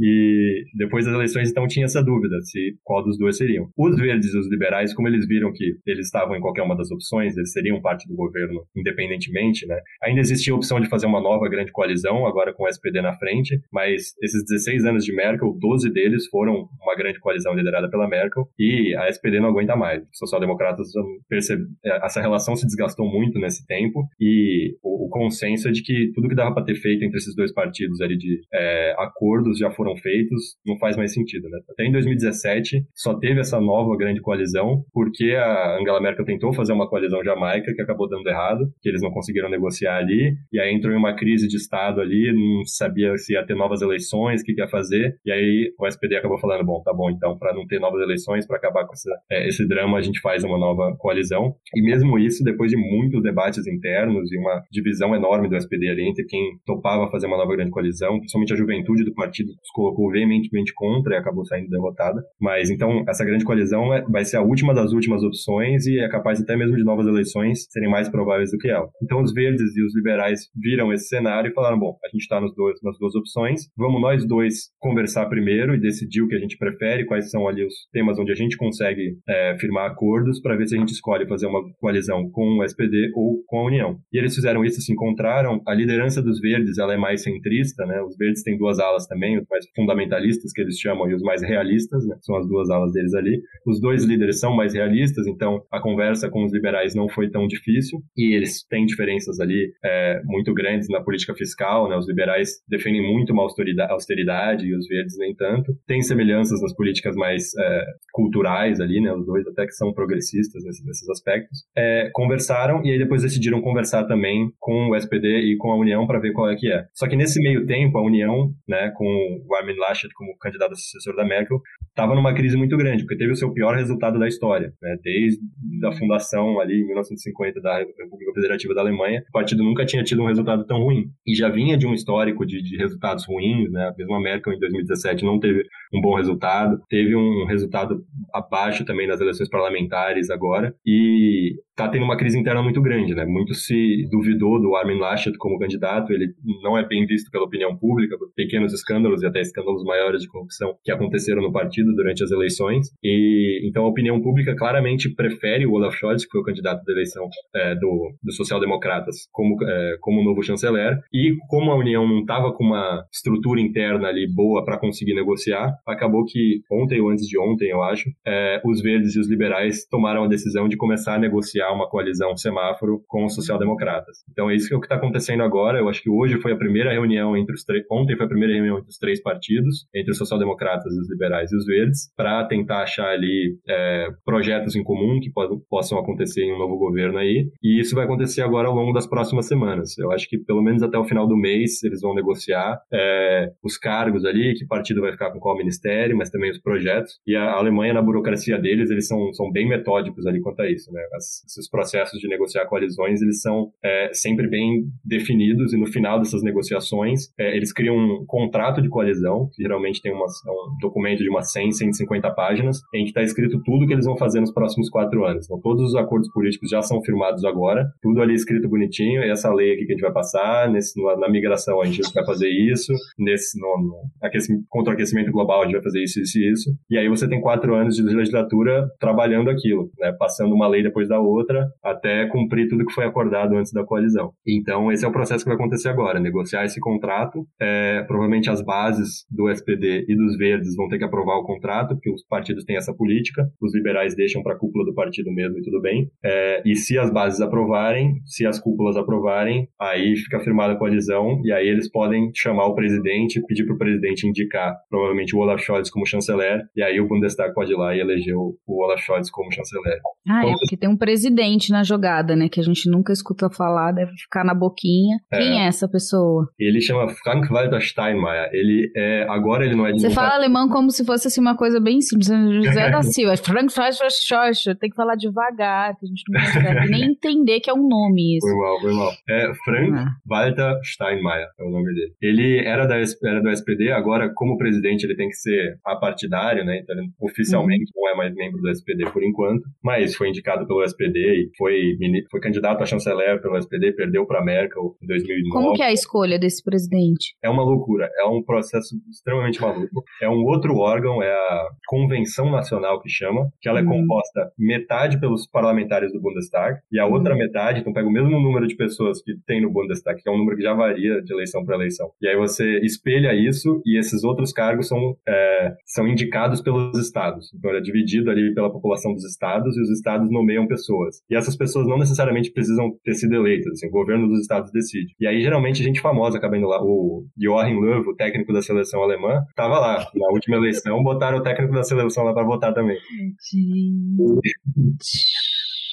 e 0.00 0.64
depois 0.74 1.04
das 1.04 1.14
eleições, 1.14 1.50
então, 1.50 1.66
tinha 1.66 1.84
essa 1.84 2.02
dúvida 2.02 2.40
se 2.42 2.76
qual 2.82 3.02
dos 3.04 3.18
dois 3.18 3.36
seriam. 3.36 3.68
Os 3.76 3.96
verdes 3.96 4.34
e 4.34 4.38
os 4.38 4.48
liberais, 4.48 4.94
como 4.94 5.08
eles 5.08 5.26
viram 5.26 5.52
que 5.52 5.76
eles 5.86 6.06
estavam 6.06 6.36
em 6.36 6.40
qualquer 6.40 6.62
uma 6.62 6.76
das 6.76 6.90
opções, 6.90 7.36
eles 7.36 7.52
seriam 7.52 7.80
parte 7.80 8.08
do 8.08 8.14
governo 8.14 8.64
independentemente, 8.76 9.66
né? 9.66 9.78
Ainda 10.02 10.20
existia 10.20 10.52
a 10.52 10.56
opção 10.56 10.80
de 10.80 10.88
fazer 10.88 11.06
uma 11.06 11.20
nova 11.20 11.48
grande 11.48 11.72
coalizão, 11.72 12.26
agora 12.26 12.52
com 12.52 12.64
o 12.64 12.68
SPD 12.68 13.00
na 13.00 13.14
frente, 13.14 13.60
mas 13.72 14.14
esses 14.22 14.44
16 14.44 14.84
anos 14.84 15.04
de 15.04 15.14
Merkel, 15.14 15.56
12 15.58 15.92
deles 15.92 16.26
foram 16.28 16.68
uma 16.80 16.96
grande 16.96 17.18
coalizão 17.20 17.54
liderada 17.54 17.90
pela 17.90 18.08
Merkel 18.08 18.48
e 18.58 18.94
a 18.96 19.08
SPD 19.08 19.40
não 19.40 19.50
aguenta 19.50 19.76
mais. 19.76 20.02
Os 20.02 20.18
social-democratas 20.18 20.88
percebem, 21.28 21.66
essa 21.84 22.20
relação 22.20 22.56
se 22.56 22.66
desgastou 22.66 23.06
muito 23.06 23.38
nesse 23.38 23.66
tempo 23.66 24.06
e 24.20 24.41
o, 24.82 25.06
o 25.06 25.08
consenso 25.08 25.68
é 25.68 25.72
de 25.72 25.82
que 25.82 26.12
tudo 26.14 26.28
que 26.28 26.34
dava 26.34 26.54
para 26.54 26.64
ter 26.64 26.74
feito 26.76 27.04
entre 27.04 27.18
esses 27.18 27.34
dois 27.34 27.52
partidos 27.52 28.00
ali 28.00 28.16
de 28.16 28.40
é, 28.52 28.94
acordos 28.98 29.58
já 29.58 29.70
foram 29.70 29.96
feitos, 29.96 30.56
não 30.66 30.78
faz 30.78 30.96
mais 30.96 31.12
sentido, 31.12 31.48
né? 31.48 31.58
Até 31.70 31.84
em 31.84 31.92
2017 31.92 32.84
só 32.94 33.14
teve 33.18 33.40
essa 33.40 33.60
nova 33.60 33.96
grande 33.96 34.20
coalizão 34.20 34.84
porque 34.92 35.32
a 35.32 35.78
Angela 35.78 36.00
Merkel 36.00 36.24
tentou 36.24 36.52
fazer 36.52 36.72
uma 36.72 36.88
coalizão 36.88 37.22
jamaica 37.24 37.72
que 37.74 37.82
acabou 37.82 38.08
dando 38.08 38.26
errado, 38.28 38.72
que 38.80 38.88
eles 38.88 39.02
não 39.02 39.10
conseguiram 39.10 39.50
negociar 39.50 39.96
ali, 39.96 40.34
e 40.52 40.60
aí 40.60 40.74
entrou 40.74 40.92
em 40.92 40.98
uma 40.98 41.14
crise 41.14 41.48
de 41.48 41.56
Estado 41.56 42.00
ali, 42.00 42.32
não 42.32 42.64
sabia 42.64 43.16
se 43.16 43.34
ia 43.34 43.44
ter 43.44 43.54
novas 43.54 43.82
eleições, 43.82 44.40
o 44.40 44.44
que, 44.44 44.52
ia 44.52 44.68
fazer, 44.68 45.16
e 45.24 45.32
aí 45.32 45.72
o 45.78 45.86
SPD 45.86 46.16
acabou 46.16 46.38
falando, 46.38 46.64
bom, 46.64 46.82
tá 46.82 46.92
bom, 46.92 47.10
então, 47.10 47.38
para 47.38 47.54
não 47.54 47.66
ter 47.66 47.80
novas 47.80 48.02
eleições, 48.02 48.46
para 48.46 48.56
acabar 48.56 48.86
com 48.86 48.92
essa, 48.92 49.10
é, 49.30 49.48
esse 49.48 49.66
drama, 49.66 49.98
a 49.98 50.02
gente 50.02 50.20
faz 50.20 50.44
uma 50.44 50.58
nova 50.58 50.94
coalizão. 50.98 51.54
E 51.74 51.82
mesmo 51.82 52.18
isso, 52.18 52.44
depois 52.44 52.70
de 52.70 52.76
muitos 52.76 53.22
debates 53.22 53.66
internos 53.66 54.31
e 54.32 54.38
uma 54.38 54.62
divisão 54.70 55.14
enorme 55.14 55.48
do 55.48 55.56
SPD 55.56 55.88
ali 55.88 56.08
entre 56.08 56.24
quem 56.24 56.40
topava 56.64 57.10
fazer 57.10 57.26
uma 57.26 57.36
nova 57.36 57.54
grande 57.54 57.70
coalizão, 57.70 58.18
principalmente 58.18 58.52
a 58.52 58.56
juventude 58.56 59.04
do 59.04 59.14
partido 59.14 59.50
se 59.50 59.72
colocou 59.74 60.10
veementemente 60.10 60.72
contra 60.74 61.14
e 61.14 61.18
acabou 61.18 61.44
saindo 61.44 61.68
derrotada. 61.68 62.22
Mas 62.40 62.70
então, 62.70 63.04
essa 63.08 63.24
grande 63.24 63.44
coalizão 63.44 63.92
é, 63.92 64.02
vai 64.02 64.24
ser 64.24 64.36
a 64.36 64.42
última 64.42 64.74
das 64.74 64.92
últimas 64.92 65.22
opções 65.22 65.86
e 65.86 65.98
é 65.98 66.08
capaz 66.08 66.40
até 66.40 66.56
mesmo 66.56 66.76
de 66.76 66.84
novas 66.84 67.06
eleições 67.06 67.66
serem 67.70 67.90
mais 67.90 68.08
prováveis 68.08 68.50
do 68.50 68.58
que 68.58 68.68
ela. 68.68 68.88
Então, 69.02 69.22
os 69.22 69.32
verdes 69.32 69.76
e 69.76 69.84
os 69.84 69.94
liberais 69.94 70.40
viram 70.54 70.92
esse 70.92 71.08
cenário 71.08 71.50
e 71.50 71.54
falaram: 71.54 71.78
bom, 71.78 71.96
a 72.04 72.08
gente 72.08 72.22
está 72.22 72.40
nas 72.40 72.52
duas 72.98 73.14
opções, 73.14 73.62
vamos 73.76 74.00
nós 74.00 74.26
dois 74.26 74.70
conversar 74.78 75.26
primeiro 75.26 75.74
e 75.74 75.80
decidir 75.80 76.22
o 76.22 76.28
que 76.28 76.34
a 76.34 76.38
gente 76.38 76.56
prefere, 76.56 77.04
quais 77.04 77.30
são 77.30 77.46
ali 77.48 77.64
os 77.64 77.74
temas 77.92 78.18
onde 78.18 78.32
a 78.32 78.34
gente 78.34 78.56
consegue 78.56 79.16
é, 79.28 79.56
firmar 79.58 79.90
acordos 79.90 80.40
para 80.40 80.56
ver 80.56 80.66
se 80.66 80.74
a 80.74 80.78
gente 80.78 80.92
escolhe 80.92 81.26
fazer 81.26 81.46
uma 81.46 81.62
coalizão 81.78 82.30
com 82.30 82.58
o 82.58 82.64
SPD 82.64 83.10
ou 83.14 83.42
com 83.46 83.58
a 83.58 83.66
União. 83.66 83.98
E 84.12 84.18
eles 84.18 84.34
fizeram 84.34 84.64
isso, 84.64 84.80
se 84.80 84.92
encontraram. 84.92 85.60
A 85.66 85.74
liderança 85.74 86.22
dos 86.22 86.40
verdes 86.40 86.78
ela 86.78 86.94
é 86.94 86.96
mais 86.96 87.22
centrista, 87.22 87.86
né? 87.86 88.00
Os 88.02 88.16
verdes 88.16 88.42
têm 88.42 88.58
duas 88.58 88.78
alas 88.78 89.06
também, 89.06 89.38
os 89.38 89.46
mais 89.48 89.64
fundamentalistas 89.74 90.52
que 90.52 90.60
eles 90.60 90.78
chamam 90.78 91.10
e 91.10 91.14
os 91.14 91.22
mais 91.22 91.42
realistas, 91.42 92.06
né? 92.06 92.16
São 92.20 92.36
as 92.36 92.46
duas 92.46 92.68
alas 92.70 92.92
deles 92.92 93.14
ali. 93.14 93.40
Os 93.66 93.80
dois 93.80 94.04
líderes 94.04 94.38
são 94.38 94.54
mais 94.54 94.74
realistas, 94.74 95.26
então 95.26 95.62
a 95.70 95.80
conversa 95.80 96.28
com 96.28 96.44
os 96.44 96.52
liberais 96.52 96.94
não 96.94 97.08
foi 97.08 97.30
tão 97.30 97.46
difícil 97.46 98.00
e 98.16 98.34
eles 98.34 98.66
têm 98.68 98.84
diferenças 98.84 99.40
ali 99.40 99.72
é, 99.84 100.20
muito 100.24 100.52
grandes 100.52 100.88
na 100.88 101.00
política 101.00 101.34
fiscal, 101.34 101.88
né? 101.88 101.96
Os 101.96 102.06
liberais 102.06 102.50
defendem 102.68 103.02
muito 103.02 103.32
uma 103.32 103.42
austeridade 103.42 104.66
e 104.66 104.76
os 104.76 104.86
verdes 104.86 105.16
nem 105.18 105.34
tanto. 105.34 105.72
Tem 105.86 106.02
semelhanças 106.02 106.60
nas 106.60 106.74
políticas 106.74 107.16
mais 107.16 107.54
é, 107.58 107.84
culturais 108.12 108.80
ali, 108.80 109.00
né? 109.00 109.12
Os 109.14 109.24
dois 109.24 109.46
até 109.46 109.64
que 109.64 109.72
são 109.72 109.92
progressistas 109.92 110.62
nesses, 110.64 110.84
nesses 110.84 111.08
aspectos. 111.08 111.64
É, 111.76 112.10
conversaram 112.12 112.84
e 112.84 112.90
aí 112.90 112.98
depois 112.98 113.22
decidiram 113.22 113.60
conversar 113.62 114.01
também 114.06 114.50
com 114.58 114.90
o 114.90 114.96
SPD 114.96 115.40
e 115.40 115.56
com 115.56 115.70
a 115.70 115.76
União 115.76 116.06
para 116.06 116.18
ver 116.18 116.32
qual 116.32 116.50
é 116.50 116.56
que 116.56 116.70
é. 116.70 116.84
Só 116.94 117.08
que 117.08 117.16
nesse 117.16 117.40
meio 117.40 117.66
tempo, 117.66 117.98
a 117.98 118.02
União, 118.02 118.52
né, 118.68 118.92
com 118.96 119.06
o 119.48 119.54
Armin 119.54 119.76
Laschet 119.76 120.12
como 120.14 120.36
candidato 120.38 120.72
a 120.72 120.76
sucessor 120.76 121.16
da 121.16 121.24
Merkel, 121.24 121.60
estava 121.88 122.14
numa 122.14 122.34
crise 122.34 122.56
muito 122.56 122.76
grande, 122.76 123.04
porque 123.04 123.16
teve 123.16 123.32
o 123.32 123.36
seu 123.36 123.52
pior 123.52 123.76
resultado 123.76 124.18
da 124.18 124.26
história, 124.26 124.72
né? 124.80 124.96
Desde 125.02 125.40
a 125.84 125.92
fundação 125.92 126.58
ali 126.58 126.80
em 126.80 126.86
1950 126.86 127.60
da 127.60 127.78
República 127.78 128.32
Federativa 128.34 128.74
da 128.74 128.80
Alemanha, 128.80 129.22
o 129.28 129.32
partido 129.32 129.62
nunca 129.62 129.84
tinha 129.84 130.02
tido 130.02 130.22
um 130.22 130.26
resultado 130.26 130.64
tão 130.66 130.82
ruim. 130.82 131.04
E 131.26 131.34
já 131.34 131.48
vinha 131.48 131.76
de 131.76 131.86
um 131.86 131.92
histórico 131.92 132.46
de, 132.46 132.62
de 132.62 132.76
resultados 132.76 133.26
ruins, 133.26 133.70
né? 133.70 133.92
A 133.92 134.20
Merkel 134.20 134.52
em 134.52 134.58
2017 134.58 135.24
não 135.24 135.38
teve 135.38 135.64
um 135.92 136.00
bom 136.00 136.16
resultado, 136.16 136.80
teve 136.88 137.14
um 137.14 137.44
resultado 137.46 138.04
abaixo 138.32 138.84
também 138.84 139.06
nas 139.06 139.20
eleições 139.20 139.48
parlamentares 139.48 140.30
agora, 140.30 140.74
e 140.86 141.54
está 141.70 141.88
tendo 141.88 142.04
uma 142.04 142.16
crise 142.16 142.38
interna 142.38 142.62
muito 142.62 142.80
grande, 142.80 143.14
né? 143.14 143.24
Muito 143.24 143.54
se 143.54 143.74
duvidou 144.10 144.60
do 144.60 144.74
Armin 144.76 144.98
Laschet 144.98 145.36
como 145.38 145.58
candidato, 145.58 146.12
ele 146.12 146.34
não 146.62 146.76
é 146.76 146.86
bem 146.86 147.06
visto 147.06 147.30
pela 147.30 147.44
opinião 147.44 147.76
pública, 147.76 148.16
por 148.18 148.32
pequenos 148.34 148.72
escândalos 148.72 149.22
e 149.22 149.26
até 149.26 149.40
escândalos 149.40 149.84
maiores 149.84 150.22
de 150.22 150.28
corrupção 150.28 150.74
que 150.82 150.92
aconteceram 150.92 151.42
no 151.42 151.52
partido 151.52 151.94
durante 151.94 152.22
as 152.22 152.30
eleições. 152.30 152.88
E 153.02 153.60
então 153.68 153.84
a 153.84 153.88
opinião 153.88 154.20
pública 154.20 154.54
claramente 154.56 155.12
prefere 155.14 155.66
o 155.66 155.72
Olaf 155.72 155.94
Scholz, 155.96 156.24
que 156.24 156.30
foi 156.30 156.40
o 156.40 156.44
candidato 156.44 156.84
da 156.84 156.92
eleição 156.92 157.28
é, 157.54 157.74
do, 157.74 158.14
do 158.22 158.32
social-democratas, 158.32 159.28
como 159.30 159.56
é, 159.62 159.96
como 160.00 160.24
novo 160.24 160.42
chanceler. 160.42 160.98
E 161.12 161.36
como 161.48 161.70
a 161.70 161.76
União 161.76 162.06
não 162.06 162.20
estava 162.20 162.52
com 162.52 162.64
uma 162.64 163.04
estrutura 163.12 163.60
interna 163.60 164.08
ali 164.08 164.26
boa 164.26 164.64
para 164.64 164.78
conseguir 164.78 165.14
negociar, 165.14 165.72
acabou 165.86 166.24
que 166.24 166.60
ontem 166.70 167.00
ou 167.00 167.10
antes 167.10 167.26
de 167.26 167.38
ontem, 167.38 167.70
eu 167.70 167.82
acho, 167.82 168.10
é, 168.26 168.60
os 168.64 168.82
verdes 168.82 169.16
e 169.16 169.20
os 169.20 169.28
liberais 169.28 169.86
tomaram 169.88 170.24
a 170.24 170.28
decisão 170.28 170.68
de 170.68 170.76
começar 170.76 171.14
a 171.14 171.18
negociar 171.18 171.72
uma 171.72 171.88
coalizão 171.88 172.36
semáforo 172.36 173.02
com 173.06 173.24
os 173.24 173.34
social-democratas. 173.34 173.81
Então 174.30 174.50
é 174.50 174.54
isso 174.54 174.68
que 174.68 174.74
é 174.74 174.78
está 174.78 174.96
acontecendo 174.96 175.42
agora. 175.42 175.78
Eu 175.78 175.88
acho 175.88 176.02
que 176.02 176.10
hoje 176.10 176.40
foi 176.40 176.52
a 176.52 176.56
primeira 176.56 176.92
reunião 176.92 177.36
entre 177.36 177.54
os 177.54 177.64
três, 177.64 177.84
ontem 177.90 178.16
foi 178.16 178.26
a 178.26 178.28
primeira 178.28 178.54
reunião 178.54 178.78
entre 178.78 178.90
os 178.90 178.98
três 178.98 179.22
partidos, 179.22 179.86
entre 179.94 180.12
os 180.12 180.18
social-democratas, 180.18 180.92
os 180.94 181.10
liberais 181.10 181.52
e 181.52 181.56
os 181.56 181.64
verdes, 181.64 182.12
para 182.16 182.44
tentar 182.44 182.82
achar 182.82 183.08
ali 183.08 183.56
é, 183.68 184.08
projetos 184.24 184.76
em 184.76 184.82
comum 184.82 185.20
que 185.20 185.30
possam 185.68 185.98
acontecer 185.98 186.42
em 186.42 186.54
um 186.54 186.58
novo 186.58 186.76
governo 186.76 187.18
aí. 187.18 187.48
E 187.62 187.80
isso 187.80 187.94
vai 187.94 188.04
acontecer 188.04 188.42
agora 188.42 188.68
ao 188.68 188.74
longo 188.74 188.92
das 188.92 189.06
próximas 189.06 189.46
semanas. 189.46 189.96
Eu 189.98 190.10
acho 190.12 190.28
que 190.28 190.38
pelo 190.38 190.62
menos 190.62 190.82
até 190.82 190.98
o 190.98 191.04
final 191.04 191.26
do 191.26 191.36
mês 191.36 191.82
eles 191.82 192.00
vão 192.00 192.14
negociar 192.14 192.80
é, 192.92 193.50
os 193.62 193.76
cargos 193.78 194.24
ali, 194.24 194.54
que 194.54 194.66
partido 194.66 195.00
vai 195.00 195.12
ficar 195.12 195.30
com 195.30 195.38
qual 195.38 195.56
ministério, 195.56 196.16
mas 196.16 196.30
também 196.30 196.50
os 196.50 196.58
projetos. 196.58 197.18
E 197.26 197.36
a 197.36 197.52
Alemanha, 197.52 197.94
na 197.94 198.02
burocracia 198.02 198.58
deles, 198.58 198.90
eles 198.90 199.06
são, 199.06 199.32
são 199.32 199.50
bem 199.50 199.68
metódicos 199.68 200.26
ali 200.26 200.40
quanto 200.40 200.60
a 200.62 200.70
isso, 200.70 200.92
né? 200.92 201.02
As, 201.14 201.44
esses 201.44 201.68
processos 201.68 202.20
de 202.20 202.28
negociar 202.28 202.66
coalizões, 202.66 203.22
eles 203.22 203.40
são 203.40 203.71
é, 203.84 204.10
sempre 204.12 204.48
bem 204.48 204.84
definidos 205.04 205.72
e 205.72 205.76
no 205.76 205.86
final 205.86 206.18
dessas 206.18 206.42
negociações, 206.42 207.28
é, 207.38 207.56
eles 207.56 207.72
criam 207.72 207.96
um 207.96 208.24
contrato 208.26 208.80
de, 208.80 208.88
coalizão, 208.88 209.48
que 209.54 209.62
geralmente 209.62 210.00
tem 210.00 210.12
uma, 210.12 210.26
um 210.26 210.78
documento 210.80 211.22
de 211.22 211.30
umas 211.30 211.50
100, 211.50 211.72
150 211.72 212.30
páginas, 212.32 212.80
em 212.94 213.04
que 213.04 213.10
está 213.10 213.22
escrito 213.22 213.60
tudo 213.64 213.86
que 213.86 213.92
eles 213.92 214.04
vão 214.04 214.16
fazer 214.16 214.40
nos 214.40 214.52
próximos 214.52 214.88
quatro 214.90 215.24
anos. 215.24 215.46
Então, 215.46 215.60
todos 215.60 215.82
os 215.90 215.96
acordos 215.96 216.30
políticos 216.32 216.70
já 216.70 216.82
são 216.82 217.02
firmados 217.02 217.44
agora, 217.44 217.86
tudo 218.02 218.20
ali 218.20 218.34
escrito 218.34 218.68
bonitinho, 218.68 219.22
essa 219.22 219.52
lei 219.52 219.72
aqui 219.72 219.86
que 219.86 219.92
a 219.92 219.94
gente 219.94 220.02
vai 220.02 220.12
passar, 220.12 220.70
nesse, 220.70 221.00
na 221.18 221.28
migração 221.28 221.80
a 221.80 221.86
gente 221.86 222.02
vai 222.14 222.24
fazer 222.24 222.48
isso, 222.48 222.92
nesse, 223.18 223.58
no, 223.58 223.68
no 223.78 223.96
aquecimento, 224.22 224.64
contra 224.68 224.92
o 224.92 224.94
aquecimento 224.94 225.32
global 225.32 225.62
a 225.62 225.64
gente 225.64 225.74
vai 225.74 225.82
fazer 225.82 226.02
isso, 226.02 226.20
isso 226.20 226.38
e 226.38 226.52
isso. 226.52 226.70
E 226.90 226.98
aí 226.98 227.08
você 227.08 227.28
tem 227.28 227.40
quatro 227.40 227.74
anos 227.74 227.96
de 227.96 228.02
legislatura 228.02 228.88
trabalhando 229.00 229.50
aquilo, 229.50 229.90
né, 229.98 230.12
passando 230.18 230.54
uma 230.54 230.68
lei 230.68 230.82
depois 230.82 231.08
da 231.08 231.18
outra, 231.18 231.66
até 231.82 232.26
cumprir 232.26 232.68
tudo 232.68 232.84
que 232.84 232.92
foi 232.92 233.04
acordado 233.04 233.56
antes 233.62 233.72
da 233.72 233.84
coalizão. 233.84 234.32
Então, 234.46 234.92
esse 234.92 235.04
é 235.04 235.08
o 235.08 235.12
processo 235.12 235.44
que 235.44 235.48
vai 235.48 235.56
acontecer 235.56 235.88
agora, 235.88 236.20
negociar 236.20 236.64
esse 236.64 236.80
contrato, 236.80 237.46
é, 237.60 238.02
provavelmente 238.02 238.50
as 238.50 238.62
bases 238.62 239.24
do 239.30 239.48
SPD 239.48 240.04
e 240.08 240.16
dos 240.16 240.36
Verdes 240.36 240.76
vão 240.76 240.88
ter 240.88 240.98
que 240.98 241.04
aprovar 241.04 241.36
o 241.36 241.44
contrato, 241.44 241.94
porque 241.94 242.10
os 242.10 242.24
partidos 242.26 242.64
têm 242.64 242.76
essa 242.76 242.94
política, 242.94 243.48
os 243.60 243.74
liberais 243.74 244.14
deixam 244.14 244.42
para 244.42 244.54
a 244.54 244.58
cúpula 244.58 244.84
do 244.84 244.94
partido 244.94 245.32
mesmo 245.32 245.58
e 245.58 245.62
tudo 245.62 245.80
bem. 245.80 246.10
É, 246.24 246.62
e 246.64 246.74
se 246.74 246.98
as 246.98 247.10
bases 247.12 247.40
aprovarem, 247.40 248.20
se 248.26 248.46
as 248.46 248.58
cúpulas 248.58 248.96
aprovarem, 248.96 249.68
aí 249.80 250.16
fica 250.16 250.40
firmada 250.40 250.74
a 250.74 250.76
coalizão 250.76 251.40
e 251.44 251.52
aí 251.52 251.68
eles 251.68 251.90
podem 251.90 252.30
chamar 252.34 252.66
o 252.66 252.74
presidente, 252.74 253.42
pedir 253.46 253.64
para 253.64 253.74
o 253.74 253.78
presidente 253.78 254.26
indicar 254.26 254.76
provavelmente 254.90 255.34
o 255.34 255.38
Olaf 255.38 255.62
Scholz 255.62 255.90
como 255.90 256.06
chanceler 256.06 256.62
e 256.74 256.82
aí 256.82 257.00
o 257.00 257.06
Bundestag 257.06 257.54
pode 257.54 257.72
ir 257.72 257.76
lá 257.76 257.94
e 257.94 258.00
eleger 258.00 258.36
o, 258.36 258.56
Olaf 258.66 259.00
Scholz 259.02 259.30
como 259.30 259.52
chanceler. 259.52 259.98
Ah, 260.28 260.46
é, 260.46 260.52
porque 260.52 260.76
tem 260.76 260.88
um 260.88 260.96
presidente 260.96 261.70
na 261.70 261.82
jogada, 261.82 262.34
né, 262.34 262.48
que 262.48 262.60
a 262.60 262.62
gente 262.62 262.88
nunca 262.88 263.12
escuta 263.12 263.50
falar, 263.52 263.92
deve 263.92 264.12
ficar 264.12 264.44
na 264.44 264.54
boquinha. 264.54 265.18
É. 265.32 265.38
Quem 265.38 265.62
é 265.62 265.66
essa 265.66 265.88
pessoa? 265.88 266.48
Ele 266.58 266.80
chama 266.80 267.08
Frank-Walter 267.08 267.80
Steinmeier. 267.80 268.50
Ele 268.52 268.90
é, 268.96 269.26
agora 269.28 269.64
ele 269.64 269.74
não 269.74 269.86
é 269.86 269.92
de 269.92 270.00
Você 270.00 270.10
fala 270.10 270.34
alemão 270.34 270.68
como 270.68 270.90
se 270.90 271.04
fosse 271.04 271.28
assim, 271.28 271.40
uma 271.40 271.56
coisa 271.56 271.80
bem 271.80 272.00
simples. 272.00 272.28
José 272.28 272.90
da 272.90 273.02
Silva, 273.02 273.36
Frank-Walter 273.36 274.10
Steinmeier, 274.10 274.78
tem 274.78 274.90
que 274.90 274.96
falar 274.96 275.16
devagar, 275.16 275.96
que 275.96 276.06
a 276.06 276.08
gente 276.08 276.22
não 276.28 276.40
consegue 276.40 276.90
nem 276.90 277.04
entender 277.12 277.60
que 277.60 277.70
é 277.70 277.74
um 277.74 277.86
nome 277.86 278.36
isso. 278.36 278.46
Foi 278.46 278.56
mal, 278.56 278.80
foi 278.80 278.92
mal. 278.92 279.12
É 279.28 279.54
Frank 279.64 279.92
ah. 279.92 280.06
Walter 280.26 280.78
Steinmeier, 280.84 281.48
é 281.58 281.64
o 281.64 281.70
nome 281.70 281.94
dele. 281.94 282.12
Ele 282.20 282.66
era, 282.66 282.86
da, 282.86 282.96
era 282.96 283.40
do 283.40 283.50
SPD, 283.50 283.90
agora 283.92 284.32
como 284.34 284.56
presidente 284.56 285.04
ele 285.04 285.16
tem 285.16 285.28
que 285.28 285.36
ser 285.36 285.78
apartidário, 285.84 286.64
né, 286.64 286.80
então 286.82 286.96
oficialmente 287.20 287.90
uhum. 287.94 288.02
não 288.02 288.10
é 288.10 288.16
mais 288.16 288.34
membro 288.34 288.60
do 288.60 288.70
SPD 288.70 289.04
por 289.10 289.22
enquanto, 289.22 289.62
mas 289.82 290.14
foi 290.14 290.28
indicado 290.28 290.66
pelo 290.66 290.82
SPD 290.82 291.18
e 291.18 291.50
foi, 291.56 291.96
foi 292.30 292.40
candidato 292.40 292.82
a 292.82 292.86
chanceler 292.86 293.40
pelo 293.42 293.56
SPD, 293.56 293.92
perdeu 293.92 294.26
para 294.26 294.42
Merkel 294.42 294.96
em 295.02 295.06
2009. 295.06 295.50
Como 295.50 295.74
que 295.74 295.82
é 295.82 295.86
a 295.86 295.92
escolha 295.92 296.38
desse 296.38 296.62
presidente? 296.62 297.34
É 297.42 297.50
uma 297.50 297.62
loucura, 297.62 298.08
é 298.18 298.24
um 298.26 298.42
processo 298.42 298.96
extremamente 299.10 299.60
maluco. 299.60 300.02
É 300.20 300.28
um 300.28 300.44
outro 300.44 300.76
órgão, 300.76 301.22
é 301.22 301.32
a 301.32 301.68
Convenção 301.86 302.50
Nacional 302.50 303.00
que 303.00 303.08
chama, 303.08 303.50
que 303.60 303.68
ela 303.68 303.80
é 303.80 303.82
uhum. 303.82 304.00
composta 304.00 304.50
metade 304.58 305.18
pelos 305.20 305.46
parlamentares 305.46 306.12
do 306.12 306.20
Bundestag 306.20 306.78
e 306.90 306.98
a 306.98 307.06
outra 307.06 307.32
uhum. 307.32 307.38
metade, 307.38 307.80
então 307.80 307.92
pega 307.92 308.08
o 308.08 308.12
mesmo 308.12 308.30
número 308.30 308.66
de 308.66 308.76
pessoas 308.76 309.22
que 309.22 309.34
tem 309.46 309.60
no 309.60 309.70
Bundestag, 309.70 310.22
que 310.22 310.28
é 310.28 310.32
um 310.32 310.38
número 310.38 310.56
que 310.56 310.62
já 310.62 310.74
varia 310.74 311.20
de 311.22 311.32
eleição 311.32 311.64
para 311.64 311.76
eleição. 311.76 312.10
E 312.20 312.28
aí 312.28 312.36
você 312.36 312.78
espelha 312.80 313.34
isso 313.34 313.82
e 313.84 313.98
esses 313.98 314.24
outros 314.24 314.52
cargos 314.52 314.88
são, 314.88 315.16
é, 315.28 315.74
são 315.86 316.06
indicados 316.06 316.60
pelos 316.60 316.98
estados. 316.98 317.52
Então 317.54 317.70
ele 317.70 317.80
é 317.80 317.82
dividido 317.82 318.30
ali 318.30 318.54
pela 318.54 318.70
população 318.70 319.12
dos 319.12 319.24
estados 319.24 319.76
e 319.76 319.80
os 319.80 319.90
estados 319.90 320.30
nomeiam 320.30 320.66
pessoas. 320.66 321.22
E 321.30 321.36
essas 321.36 321.56
pessoas 321.56 321.86
não 321.86 321.98
necessariamente 321.98 322.52
precisam 322.52 322.92
ter 323.04 323.14
sido 323.22 323.34
eleitas, 323.34 323.72
assim, 323.72 323.88
o 323.88 323.90
governo 323.90 324.28
dos 324.28 324.40
estados 324.40 324.70
decide. 324.70 325.14
E 325.18 325.26
aí 325.26 325.40
geralmente 325.40 325.82
gente 325.82 326.00
famosa 326.00 326.38
acaba 326.38 326.56
indo 326.56 326.66
lá. 326.66 326.82
O 326.82 327.24
Joachim 327.38 327.80
Löw, 327.80 328.00
o 328.00 328.14
técnico 328.14 328.52
da 328.52 328.62
seleção 328.62 329.02
alemã, 329.02 329.42
estava 329.48 329.78
lá. 329.78 330.06
Na 330.14 330.28
última 330.32 330.56
eleição 330.56 331.02
botaram 331.02 331.38
o 331.38 331.42
técnico 331.42 331.74
da 331.74 331.82
seleção 331.82 332.24
lá 332.24 332.32
para 332.32 332.44
votar 332.44 332.74
também. 332.74 332.96
Gente. 332.96 334.12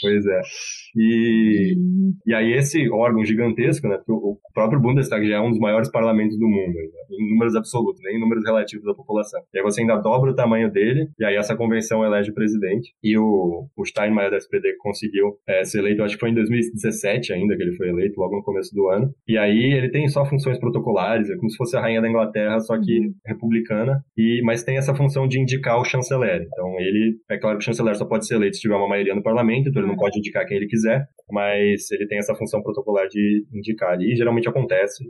Pois 0.02 0.26
é. 0.26 0.42
E, 0.96 1.76
uhum. 1.78 2.14
e 2.26 2.34
aí 2.34 2.54
esse 2.54 2.90
órgão 2.90 3.24
gigantesco, 3.24 3.88
né, 3.88 4.00
o 4.08 4.38
próprio 4.54 4.80
Bundestag 4.80 5.28
já 5.28 5.38
é 5.38 5.40
um 5.40 5.50
dos 5.50 5.60
maiores 5.60 5.92
parlamentos 5.92 6.38
do 6.38 6.48
mundo, 6.48 6.74
né, 6.74 6.84
em 7.12 7.30
números 7.32 7.56
absolutos, 7.56 8.02
nem 8.04 8.18
em 8.18 8.20
números 8.20 8.44
relativos 8.46 8.86
da 8.86 8.94
população. 8.94 9.42
E 9.54 9.58
aí 9.58 9.64
você 9.64 9.82
ainda 9.82 9.98
dobra 9.98 10.32
o 10.32 10.36
tamanho 10.36 10.72
dele, 10.72 11.10
e 11.20 11.26
aí 11.26 11.36
essa 11.36 11.56
convenção 11.56 12.04
elege 12.04 12.32
o 12.32 12.34
presidente, 12.34 12.94
e 13.04 13.18
o, 13.18 13.68
o 13.78 13.86
Steinmeier 13.86 14.32
da 14.32 14.38
SPD 14.38 14.76
conseguiu 14.80 15.38
é, 15.48 15.64
ser 15.64 15.80
eleito, 15.80 16.04
acho 16.04 16.16
que 16.16 16.20
foi 16.20 16.30
em 16.30 16.36
2017 16.36 17.34
ainda 17.34 17.56
que 17.56 17.64
ele 17.64 17.76
foi 17.76 17.90
eleito, 17.90 18.20
logo 18.20 18.36
no 18.36 18.44
começo 18.44 18.74
do 18.74 18.88
ano. 18.90 19.14
E 19.28 19.38
aí 19.38 19.74
ele 19.74 19.90
tem 19.90 20.08
só 20.08 20.26
funções 20.26 20.60
protocolares, 20.60 21.30
é 21.30 21.36
como 21.36 21.50
se 21.50 21.58
fosse 21.58 21.78
a 21.78 21.82
rainha 21.82 22.02
da 22.02 22.10
Inglaterra, 22.10 22.60
só 22.60 22.80
que 22.80 23.00
uhum. 23.00 23.14
republicana, 23.26 24.04
e 24.18 24.42
mas 24.44 24.64
tem 24.64 24.78
essa 24.78 24.96
função 24.96 25.28
de 25.28 25.40
indicar 25.40 25.80
o 25.80 25.86
chanceler. 25.86 26.42
Então 26.42 26.80
ele, 26.80 27.18
é 27.30 27.38
claro 27.38 27.58
que 27.58 27.64
o 27.64 27.66
chanceler 27.66 27.96
só 27.96 28.06
pode 28.06 28.26
ser 28.28 28.36
eleito 28.36 28.56
se 28.56 28.62
tiver 28.62 28.76
uma 28.76 28.88
maioria 28.88 29.16
no 29.16 29.24
parlamento, 29.24 29.70
então 29.70 29.82
ele 29.82 29.90
não 29.90 29.98
pode 29.98 30.18
indicar 30.18 30.46
quem 30.46 30.58
ele 30.58 30.68
quiser 30.68 30.79
quiser, 30.80 31.08
mas 31.32 31.92
ele 31.92 32.08
tem 32.08 32.18
essa 32.18 32.34
função 32.34 32.62
protocolar 32.62 33.08
de 33.08 33.46
indicar 33.54 34.00
e 34.02 34.16
geralmente 34.16 34.50
acontece 34.50 35.04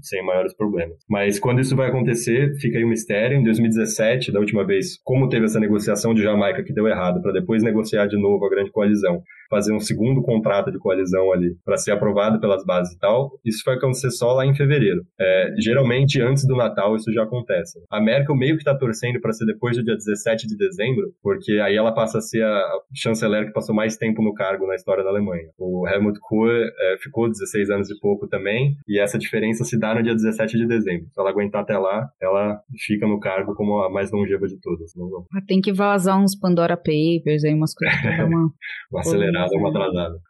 sem 0.00 0.24
maiores 0.24 0.54
problemas. 0.54 0.96
Mas 1.08 1.38
quando 1.38 1.60
isso 1.60 1.76
vai 1.76 1.88
acontecer, 1.88 2.54
fica 2.58 2.78
aí 2.78 2.84
um 2.84 2.88
mistério. 2.88 3.36
Em 3.36 3.44
2017, 3.44 4.32
da 4.32 4.40
última 4.40 4.64
vez, 4.64 4.98
como 5.04 5.28
teve 5.28 5.44
essa 5.44 5.60
negociação 5.60 6.14
de 6.14 6.22
Jamaica 6.22 6.62
que 6.62 6.72
deu 6.72 6.86
errado, 6.86 7.20
para 7.20 7.32
depois 7.32 7.62
negociar 7.62 8.06
de 8.06 8.16
novo 8.16 8.44
a 8.46 8.50
grande 8.50 8.70
coalizão, 8.70 9.22
fazer 9.48 9.74
um 9.74 9.80
segundo 9.80 10.22
contrato 10.22 10.70
de 10.70 10.78
coalizão 10.78 11.32
ali 11.32 11.56
para 11.64 11.76
ser 11.76 11.92
aprovado 11.92 12.40
pelas 12.40 12.64
bases 12.64 12.94
e 12.94 12.98
tal, 12.98 13.30
isso 13.44 13.62
vai 13.64 13.76
acontecer 13.76 14.10
só 14.10 14.32
lá 14.32 14.46
em 14.46 14.54
fevereiro. 14.54 15.02
É, 15.18 15.54
geralmente, 15.58 16.20
antes 16.20 16.46
do 16.46 16.56
Natal, 16.56 16.94
isso 16.96 17.12
já 17.12 17.22
acontece. 17.22 17.80
A 17.90 18.00
Merkel 18.00 18.36
meio 18.36 18.54
que 18.54 18.62
está 18.62 18.76
torcendo 18.76 19.20
para 19.20 19.32
ser 19.32 19.46
depois 19.46 19.76
do 19.76 19.84
dia 19.84 19.94
17 19.94 20.46
de 20.46 20.56
dezembro, 20.56 21.12
porque 21.22 21.52
aí 21.52 21.76
ela 21.76 21.92
passa 21.92 22.18
a 22.18 22.20
ser 22.20 22.44
a 22.44 22.78
chanceler 22.94 23.46
que 23.46 23.52
passou 23.52 23.74
mais 23.74 23.96
tempo 23.96 24.22
no 24.22 24.34
cargo 24.34 24.66
na 24.66 24.74
história 24.74 25.02
da 25.02 25.10
Alemanha. 25.10 25.48
O 25.58 25.86
Helmut 25.88 26.18
Kohl 26.20 26.50
é, 26.50 26.96
ficou 27.02 27.28
16 27.28 27.70
anos 27.70 27.90
e 27.90 27.98
pouco 27.98 28.28
também, 28.28 28.76
e 28.86 28.98
essa 28.98 29.18
diferença 29.18 29.64
se 29.64 29.78
dá 29.78 29.94
no 29.94 30.02
dia 30.02 30.14
17 30.14 30.56
de 30.56 30.66
dezembro. 30.66 31.06
Se 31.10 31.20
ela 31.20 31.30
aguentar 31.30 31.62
até 31.62 31.76
lá, 31.78 32.08
ela 32.20 32.60
fica 32.86 33.06
no 33.06 33.18
cargo 33.20 33.54
como 33.54 33.82
a 33.82 33.90
mais 33.90 34.10
longeva 34.10 34.46
de 34.46 34.58
todas. 34.60 34.92
Não, 34.94 35.08
não. 35.08 35.26
Tem 35.46 35.60
que 35.60 35.72
vazar 35.72 36.20
uns 36.20 36.36
Pandora 36.36 36.76
Papers 36.76 37.44
aí, 37.44 37.54
umas 37.54 37.74
coisas 37.74 38.00
pra 38.00 38.16
dar 38.16 38.26
uma... 38.26 38.50
uma 38.90 39.00
acelerada, 39.00 39.37
uma 39.46 39.70
atrasada. 39.70 40.20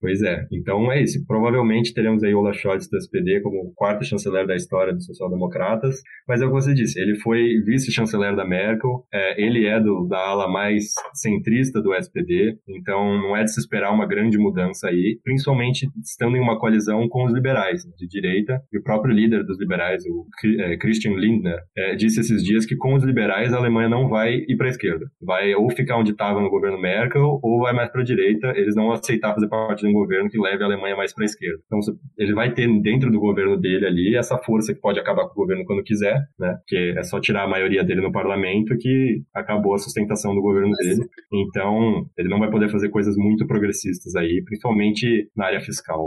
Pois 0.00 0.22
é. 0.22 0.46
Então 0.52 0.90
é 0.92 1.02
isso. 1.02 1.24
Provavelmente 1.26 1.92
teremos 1.92 2.22
aí 2.22 2.34
Olaf 2.34 2.56
Scholz 2.56 2.88
do 2.88 2.96
SPD 2.96 3.40
como 3.40 3.72
quarto 3.74 4.04
chanceler 4.04 4.46
da 4.46 4.54
história 4.54 4.92
dos 4.92 5.06
social-democratas. 5.06 5.96
Mas 6.26 6.40
é 6.40 6.44
o 6.44 6.48
que 6.48 6.54
você 6.54 6.72
disse, 6.72 7.00
ele 7.00 7.16
foi 7.16 7.60
vice-chanceler 7.64 8.36
da 8.36 8.44
Merkel, 8.44 9.04
é, 9.12 9.40
ele 9.42 9.66
é 9.66 9.80
do, 9.80 10.06
da 10.06 10.18
ala 10.18 10.48
mais 10.48 10.92
centrista 11.14 11.82
do 11.82 11.94
SPD, 11.94 12.56
então 12.68 13.18
não 13.18 13.36
é 13.36 13.42
de 13.42 13.52
se 13.52 13.60
esperar 13.60 13.92
uma 13.92 14.06
grande 14.06 14.38
mudança 14.38 14.88
aí, 14.88 15.18
principalmente 15.24 15.88
estando 16.02 16.36
em 16.36 16.40
uma 16.40 16.58
coalizão 16.58 17.08
com 17.08 17.24
os 17.24 17.32
liberais 17.32 17.82
de 17.96 18.06
direita. 18.06 18.60
E 18.72 18.78
o 18.78 18.82
próprio 18.82 19.14
líder 19.14 19.44
dos 19.44 19.58
liberais, 19.58 20.04
o 20.06 20.26
é, 20.60 20.76
Christian 20.76 21.14
Lindner, 21.14 21.58
é, 21.76 21.96
disse 21.96 22.20
esses 22.20 22.42
dias 22.42 22.64
que 22.66 22.76
com 22.76 22.94
os 22.94 23.02
liberais 23.02 23.52
a 23.52 23.56
Alemanha 23.56 23.88
não 23.88 24.08
vai 24.08 24.34
ir 24.48 24.56
para 24.56 24.66
a 24.66 24.70
esquerda. 24.70 25.06
Vai 25.20 25.54
ou 25.54 25.68
ficar 25.70 25.98
onde 25.98 26.12
estava 26.12 26.40
no 26.40 26.50
governo 26.50 26.80
Merkel 26.80 27.40
ou 27.42 27.60
vai 27.60 27.72
mais 27.72 27.90
para 27.90 28.02
a 28.02 28.04
direita. 28.04 28.48
Eles 28.54 28.76
não 28.76 28.92
aceitar 28.92 29.34
fazer 29.34 29.48
parte 29.48 29.87
um 29.88 29.92
governo 29.92 30.28
que 30.28 30.38
leve 30.38 30.62
a 30.62 30.66
Alemanha 30.66 30.96
mais 30.96 31.14
para 31.14 31.24
a 31.24 31.26
esquerda. 31.26 31.58
Então, 31.66 31.78
ele 32.16 32.34
vai 32.34 32.52
ter 32.52 32.68
dentro 32.80 33.10
do 33.10 33.18
governo 33.18 33.56
dele 33.56 33.86
ali 33.86 34.16
essa 34.16 34.38
força 34.38 34.74
que 34.74 34.80
pode 34.80 34.98
acabar 34.98 35.24
com 35.26 35.32
o 35.32 35.42
governo 35.42 35.64
quando 35.64 35.82
quiser, 35.82 36.20
né? 36.38 36.56
Porque 36.58 36.94
é 36.96 37.02
só 37.02 37.20
tirar 37.20 37.44
a 37.44 37.48
maioria 37.48 37.84
dele 37.84 38.00
no 38.00 38.12
parlamento 38.12 38.76
que 38.78 39.22
acabou 39.34 39.74
a 39.74 39.78
sustentação 39.78 40.34
do 40.34 40.42
governo 40.42 40.72
dele. 40.76 41.00
Então, 41.32 42.06
ele 42.16 42.28
não 42.28 42.38
vai 42.38 42.50
poder 42.50 42.70
fazer 42.70 42.88
coisas 42.90 43.16
muito 43.16 43.46
progressistas 43.46 44.14
aí, 44.14 44.42
principalmente 44.44 45.30
na 45.36 45.46
área 45.46 45.60
fiscal 45.60 46.06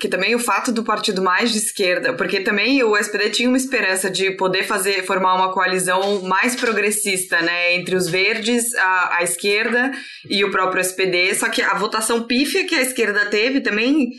que 0.00 0.08
também 0.08 0.34
o 0.34 0.38
fato 0.38 0.72
do 0.72 0.82
partido 0.82 1.22
mais 1.22 1.52
de 1.52 1.58
esquerda, 1.58 2.14
porque 2.14 2.40
também 2.40 2.82
o 2.82 2.96
SPD 2.96 3.28
tinha 3.28 3.48
uma 3.48 3.58
esperança 3.58 4.10
de 4.10 4.30
poder 4.32 4.64
fazer 4.64 5.04
formar 5.04 5.34
uma 5.34 5.52
coalizão 5.52 6.22
mais 6.22 6.56
progressista, 6.56 7.40
né, 7.42 7.74
entre 7.74 7.94
os 7.94 8.08
verdes, 8.08 8.74
a, 8.74 9.18
a 9.18 9.22
esquerda 9.22 9.92
e 10.28 10.42
o 10.42 10.50
próprio 10.50 10.80
SPD, 10.80 11.34
só 11.34 11.48
que 11.48 11.60
a 11.60 11.74
votação 11.74 12.22
pífia 12.22 12.66
que 12.66 12.74
a 12.74 12.80
esquerda 12.80 13.26
teve 13.26 13.60
também 13.60 14.10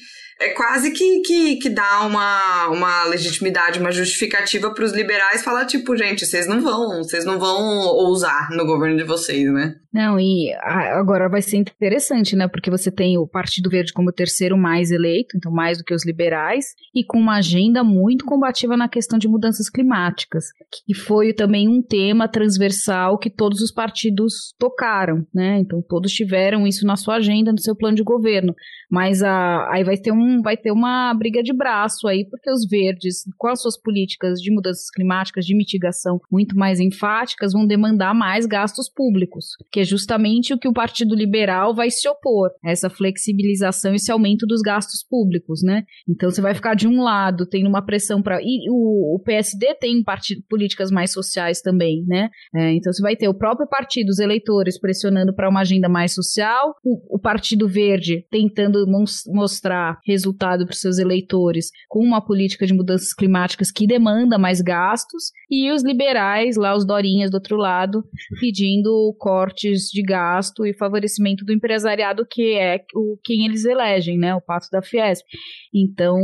é 0.42 0.50
quase 0.50 0.92
que, 0.92 1.22
que, 1.22 1.56
que 1.58 1.70
dá 1.70 2.02
uma, 2.02 2.70
uma 2.70 3.06
legitimidade, 3.06 3.80
uma 3.80 3.92
justificativa 3.92 4.74
para 4.74 4.84
os 4.84 4.92
liberais 4.92 5.44
falar, 5.44 5.66
tipo, 5.66 5.96
gente, 5.96 6.26
vocês 6.26 6.48
não 6.48 6.62
vão, 6.62 7.04
vocês 7.04 7.24
não 7.24 7.38
vão 7.38 7.86
ousar 7.88 8.50
no 8.50 8.66
governo 8.66 8.98
de 8.98 9.04
vocês, 9.04 9.52
né? 9.54 9.76
Não, 9.94 10.18
e 10.20 10.52
agora 10.64 11.30
vai 11.30 11.42
ser 11.42 11.58
interessante, 11.58 12.36
né? 12.36 12.48
Porque 12.48 12.72
você 12.72 12.90
tem 12.90 13.18
o 13.18 13.28
Partido 13.28 13.70
Verde 13.70 13.94
como 13.94 14.10
o 14.10 14.14
terceiro 14.14 14.58
mais 14.58 14.90
eleito, 14.90 15.38
então 15.38 15.52
mais 15.52 15.78
do 15.78 15.84
que 15.84 15.94
os 15.94 16.06
liberais, 16.06 16.74
e 16.96 17.04
com 17.04 17.20
uma 17.20 17.38
agenda 17.38 17.84
muito 17.84 18.26
combativa 18.26 18.76
na 18.76 18.90
questão 18.90 19.20
de 19.20 19.28
mudanças 19.28 19.70
climáticas, 19.70 20.46
que 20.88 20.96
foi 20.96 21.34
também 21.34 21.68
um 21.68 21.84
tema 21.84 22.28
transversal 22.28 23.20
que 23.20 23.30
todos 23.30 23.62
os 23.62 23.72
partidos 23.72 24.56
tocaram, 24.58 25.26
né? 25.34 25.60
Então 25.60 25.84
todos 25.88 26.12
tiveram 26.12 26.66
isso 26.66 26.86
na 26.88 26.96
sua 26.96 27.18
agenda, 27.18 27.52
no 27.52 27.60
seu 27.60 27.76
plano 27.76 27.98
de 27.98 28.04
governo. 28.04 28.56
Mas 28.90 29.22
a, 29.22 29.70
aí 29.72 29.84
vai 29.84 29.98
ter 29.98 30.12
um 30.12 30.31
vai 30.42 30.56
ter 30.56 30.72
uma 30.72 31.14
briga 31.14 31.42
de 31.42 31.54
braço 31.54 32.08
aí, 32.08 32.26
porque 32.30 32.50
os 32.50 32.68
verdes, 32.68 33.24
com 33.38 33.48
as 33.48 33.62
suas 33.62 33.80
políticas 33.80 34.40
de 34.40 34.52
mudanças 34.52 34.90
climáticas, 34.90 35.46
de 35.46 35.56
mitigação 35.56 36.20
muito 36.32 36.56
mais 36.56 36.80
enfáticas, 36.80 37.54
vão 37.54 37.66
demandar 37.66 38.14
mais 38.14 38.46
gastos 38.46 38.90
públicos, 38.90 39.46
que 39.72 39.80
é 39.80 39.84
justamente 39.84 40.54
o 40.54 40.60
que 40.60 40.68
o 40.68 40.74
Partido 40.74 41.16
Liberal 41.16 41.74
vai 41.74 41.90
se 41.90 42.08
opor, 42.08 42.52
essa 42.64 42.90
flexibilização, 42.90 43.96
esse 43.96 44.12
aumento 44.12 44.46
dos 44.46 44.62
gastos 44.62 45.04
públicos, 45.04 45.62
né? 45.64 45.84
Então 46.08 46.30
você 46.30 46.42
vai 46.42 46.54
ficar 46.54 46.76
de 46.76 46.88
um 46.88 47.02
lado 47.02 47.46
tendo 47.46 47.68
uma 47.68 47.84
pressão 47.84 48.22
para 48.22 48.40
e 48.42 48.70
o, 48.70 49.16
o, 49.16 49.20
PSD 49.20 49.76
tem 49.76 50.04
partido, 50.04 50.44
políticas 50.50 50.92
mais 50.92 51.12
sociais 51.12 51.62
também, 51.62 52.04
né? 52.08 52.30
É, 52.54 52.74
então 52.74 52.92
você 52.92 53.02
vai 53.02 53.16
ter 53.16 53.28
o 53.28 53.34
próprio 53.34 53.68
partido, 53.68 54.10
os 54.10 54.20
eleitores 54.20 54.80
pressionando 54.80 55.34
para 55.34 55.50
uma 55.50 55.62
agenda 55.62 55.90
mais 55.90 56.14
social, 56.14 56.76
o, 56.84 57.16
o 57.16 57.20
Partido 57.20 57.68
Verde 57.68 58.26
tentando 58.30 58.86
mostrar 59.28 60.00
resultado 60.22 60.66
para 60.66 60.76
seus 60.76 61.00
eleitores 61.00 61.72
com 61.90 62.00
uma 62.00 62.24
política 62.24 62.66
de 62.66 62.74
mudanças 62.74 63.14
climáticas 63.14 63.72
que 63.72 63.88
demanda 63.88 64.38
mais 64.38 64.62
gastos, 64.62 65.32
e 65.50 65.72
os 65.72 65.84
liberais, 65.84 66.56
lá 66.56 66.76
os 66.76 66.86
Dorinhas 66.86 67.32
do 67.32 67.36
outro 67.36 67.58
lado, 67.58 68.04
pedindo 68.40 69.16
cortes 69.20 69.90
de 69.92 70.02
gasto 70.02 70.66
e 70.66 70.74
favorecimento 70.74 71.44
do 71.44 71.54
empresariado, 71.54 72.26
que 72.30 72.54
é 72.54 72.82
o 72.96 73.18
quem 73.24 73.46
eles 73.46 73.66
elegem, 73.66 74.18
né? 74.18 74.36
O 74.36 74.42
pato 74.42 74.68
da 74.72 74.82
Fiesp. 74.82 75.26
Então 75.74 76.20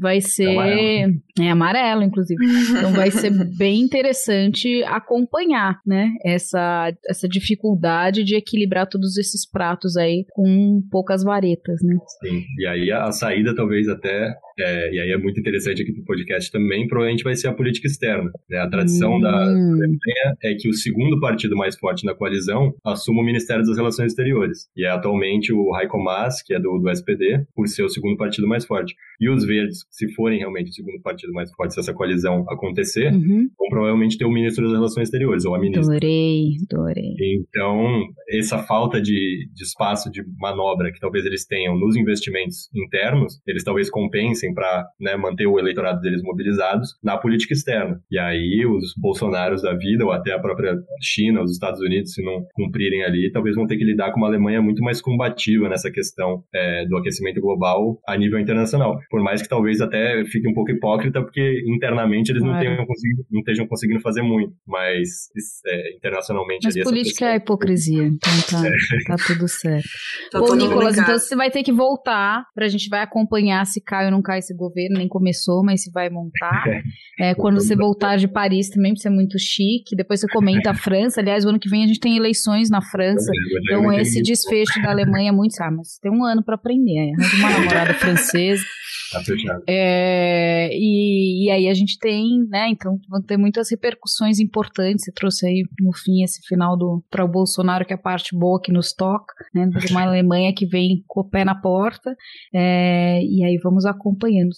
vai 0.00 0.20
ser. 0.20 1.10
É 1.40 1.50
amarelo, 1.50 2.02
inclusive. 2.02 2.38
Então 2.70 2.92
vai 2.92 3.10
ser 3.10 3.30
bem 3.56 3.80
interessante 3.80 4.84
acompanhar, 4.84 5.80
né? 5.84 6.12
Essa, 6.24 6.92
essa 7.08 7.28
dificuldade 7.28 8.22
de 8.22 8.36
equilibrar 8.36 8.88
todos 8.88 9.16
esses 9.16 9.48
pratos 9.48 9.96
aí 9.96 10.24
com 10.30 10.80
poucas 10.90 11.24
varetas, 11.24 11.82
né? 11.82 11.96
Sim. 12.22 12.44
E 12.58 12.66
aí 12.66 12.92
a 12.92 13.10
saída 13.10 13.54
talvez 13.54 13.88
até 13.88 14.32
é, 14.58 14.94
e 14.94 15.00
aí 15.00 15.10
é 15.10 15.18
muito 15.18 15.38
interessante 15.40 15.82
aqui 15.82 15.92
pro 15.92 16.04
podcast 16.04 16.50
também, 16.50 16.86
provavelmente 16.86 17.24
vai 17.24 17.34
ser 17.34 17.48
a 17.48 17.52
política 17.52 17.86
externa. 17.86 18.30
Né? 18.48 18.58
A 18.58 18.68
tradição 18.68 19.16
hum. 19.16 19.20
da 19.20 19.30
Alemanha 19.30 20.36
é 20.42 20.54
que 20.54 20.68
o 20.68 20.72
segundo 20.72 21.18
partido 21.20 21.56
mais 21.56 21.76
forte 21.76 22.04
na 22.04 22.14
coalizão 22.14 22.74
assuma 22.84 23.22
o 23.22 23.24
Ministério 23.24 23.64
das 23.64 23.76
Relações 23.76 24.12
Exteriores. 24.12 24.68
E 24.76 24.84
é 24.84 24.90
atualmente 24.90 25.52
o 25.52 25.76
Heiko 25.76 25.98
Maas, 25.98 26.42
que 26.42 26.54
é 26.54 26.60
do, 26.60 26.78
do 26.78 26.90
SPD, 26.90 27.44
por 27.54 27.66
ser 27.68 27.82
o 27.82 27.88
segundo 27.88 28.16
partido 28.16 28.46
mais 28.46 28.64
forte. 28.64 28.94
E 29.20 29.28
os 29.28 29.44
verdes, 29.44 29.84
se 29.90 30.12
forem 30.14 30.38
realmente 30.38 30.70
o 30.70 30.72
segundo 30.72 31.00
partido 31.02 31.32
mais 31.32 31.50
forte, 31.52 31.74
se 31.74 31.80
essa 31.80 31.92
coalizão 31.92 32.44
acontecer, 32.48 33.12
uhum. 33.12 33.48
vão 33.58 33.68
provavelmente 33.68 34.18
ter 34.18 34.24
o 34.24 34.30
ministro 34.30 34.64
das 34.64 34.74
Relações 34.74 35.08
Exteriores, 35.08 35.44
ou 35.44 35.54
a 35.54 35.58
ministra. 35.58 35.96
Adorei, 35.96 36.56
adorei. 36.70 37.14
Então, 37.20 38.02
essa 38.28 38.58
falta 38.58 39.00
de, 39.00 39.48
de 39.52 39.62
espaço 39.62 40.10
de 40.10 40.22
manobra 40.38 40.92
que 40.92 41.00
talvez 41.00 41.24
eles 41.24 41.46
tenham 41.46 41.78
nos 41.78 41.96
investimentos 41.96 42.68
internos, 42.74 43.40
eles 43.46 43.64
talvez 43.64 43.90
compensem 43.90 44.43
para 44.52 44.86
né, 45.00 45.16
manter 45.16 45.46
o 45.46 45.58
eleitorado 45.58 46.00
deles 46.00 46.22
mobilizados 46.22 46.90
na 47.02 47.16
política 47.16 47.54
externa. 47.54 48.00
E 48.10 48.18
aí 48.18 48.66
os 48.66 48.92
bolsonaros 49.00 49.62
da 49.62 49.74
vida, 49.74 50.04
ou 50.04 50.12
até 50.12 50.32
a 50.32 50.38
própria 50.38 50.74
China, 51.00 51.42
os 51.42 51.52
Estados 51.52 51.80
Unidos, 51.80 52.12
se 52.12 52.22
não 52.22 52.44
cumprirem 52.54 53.04
ali, 53.04 53.30
talvez 53.32 53.56
vão 53.56 53.66
ter 53.66 53.76
que 53.76 53.84
lidar 53.84 54.12
com 54.12 54.18
uma 54.18 54.26
Alemanha 54.26 54.60
muito 54.60 54.82
mais 54.82 55.00
combativa 55.00 55.68
nessa 55.68 55.90
questão 55.90 56.42
é, 56.54 56.86
do 56.86 56.96
aquecimento 56.96 57.40
global 57.40 57.98
a 58.06 58.16
nível 58.16 58.38
internacional. 58.38 58.98
Por 59.10 59.22
mais 59.22 59.40
que 59.40 59.48
talvez 59.48 59.80
até 59.80 60.24
fique 60.26 60.48
um 60.48 60.54
pouco 60.54 60.70
hipócrita, 60.70 61.22
porque 61.22 61.62
internamente 61.66 62.32
eles 62.32 62.42
não, 62.42 62.58
tenham 62.58 62.84
conseguido, 62.86 63.24
não 63.30 63.40
estejam 63.40 63.66
conseguindo 63.66 64.00
fazer 64.00 64.22
muito, 64.22 64.52
mas 64.66 65.08
é, 65.66 65.96
internacionalmente... 65.96 66.64
Mas 66.64 66.82
política 66.82 67.26
é 67.26 67.36
hipocrisia, 67.36 68.04
então 68.04 68.32
tá, 68.50 68.66
é. 68.66 68.70
tá 69.06 69.16
tudo 69.26 69.46
certo. 69.48 69.88
Tá 70.30 70.40
Ô, 70.40 70.54
Nicolas, 70.54 70.98
então 70.98 71.18
você 71.18 71.36
vai 71.36 71.50
ter 71.50 71.62
que 71.62 71.72
voltar 71.72 72.44
pra 72.54 72.68
gente 72.68 72.88
vai 72.88 73.02
acompanhar 73.02 73.64
se 73.66 73.80
cai 73.80 74.06
ou 74.06 74.10
não 74.10 74.22
cai 74.22 74.33
montar 74.34 74.38
esse 74.38 74.54
governo, 74.54 74.98
nem 74.98 75.08
começou, 75.08 75.62
mas 75.64 75.82
se 75.82 75.90
vai 75.90 76.10
montar. 76.10 76.64
É, 77.16 77.32
quando 77.32 77.60
você 77.60 77.76
voltar 77.76 78.16
de 78.16 78.26
Paris 78.26 78.68
também, 78.70 78.96
você 78.96 79.06
é 79.06 79.10
muito 79.10 79.38
chique. 79.38 79.94
Depois 79.94 80.18
você 80.18 80.26
comenta 80.32 80.70
a 80.70 80.74
França. 80.74 81.20
Aliás, 81.20 81.44
o 81.44 81.48
ano 81.48 81.60
que 81.60 81.68
vem 81.68 81.84
a 81.84 81.86
gente 81.86 82.00
tem 82.00 82.16
eleições 82.16 82.68
na 82.68 82.82
França. 82.82 83.30
Então, 83.62 83.92
esse 83.92 84.20
desfecho 84.20 84.82
da 84.82 84.90
Alemanha 84.90 85.28
é 85.28 85.32
muito. 85.32 85.54
Ah, 85.60 85.70
mas 85.70 85.96
tem 86.02 86.10
um 86.10 86.24
ano 86.24 86.42
para 86.42 86.56
aprender. 86.56 87.12
Arranja 87.12 87.36
uma 87.36 87.50
namorada 87.50 87.94
francesa. 88.02 88.64
Tá 89.14 89.22
fechado. 89.22 89.62
É, 89.68 90.70
e, 90.72 91.46
e 91.46 91.50
aí 91.50 91.68
a 91.68 91.74
gente 91.74 91.98
tem, 91.98 92.44
né? 92.48 92.68
Então 92.68 92.98
vão 93.08 93.22
ter 93.22 93.36
muitas 93.36 93.70
repercussões 93.70 94.40
importantes. 94.40 95.04
Você 95.04 95.12
trouxe 95.12 95.46
aí 95.46 95.64
no 95.80 95.92
fim 95.92 96.24
esse 96.24 96.40
final 96.46 96.76
do 96.76 97.02
para 97.08 97.24
o 97.24 97.28
Bolsonaro, 97.28 97.84
que 97.84 97.92
é 97.92 97.96
a 97.96 97.98
parte 97.98 98.36
boa 98.36 98.60
que 98.60 98.72
nos 98.72 98.92
toca, 98.92 99.32
né? 99.54 99.66
De 99.66 99.92
uma 99.92 100.02
Alemanha 100.02 100.52
que 100.52 100.66
vem 100.66 101.04
com 101.06 101.20
o 101.20 101.24
pé 101.24 101.44
na 101.44 101.54
porta. 101.54 102.16
É, 102.52 103.22
e 103.22 103.44
aí 103.44 103.56
vamos 103.62 103.86
acompanhando. 103.86 104.54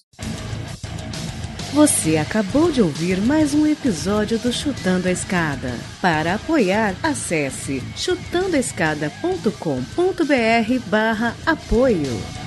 Você 1.76 2.16
acabou 2.16 2.72
de 2.72 2.80
ouvir 2.80 3.20
mais 3.20 3.52
um 3.52 3.66
episódio 3.66 4.38
do 4.38 4.50
Chutando 4.50 5.09
a 5.09 5.11
Escada. 5.11 5.74
Para 6.00 6.36
apoiar, 6.36 6.94
acesse 7.02 7.82
chutandoaescada.com.br 7.94 10.88
barra 10.88 11.36
apoio. 11.44 12.45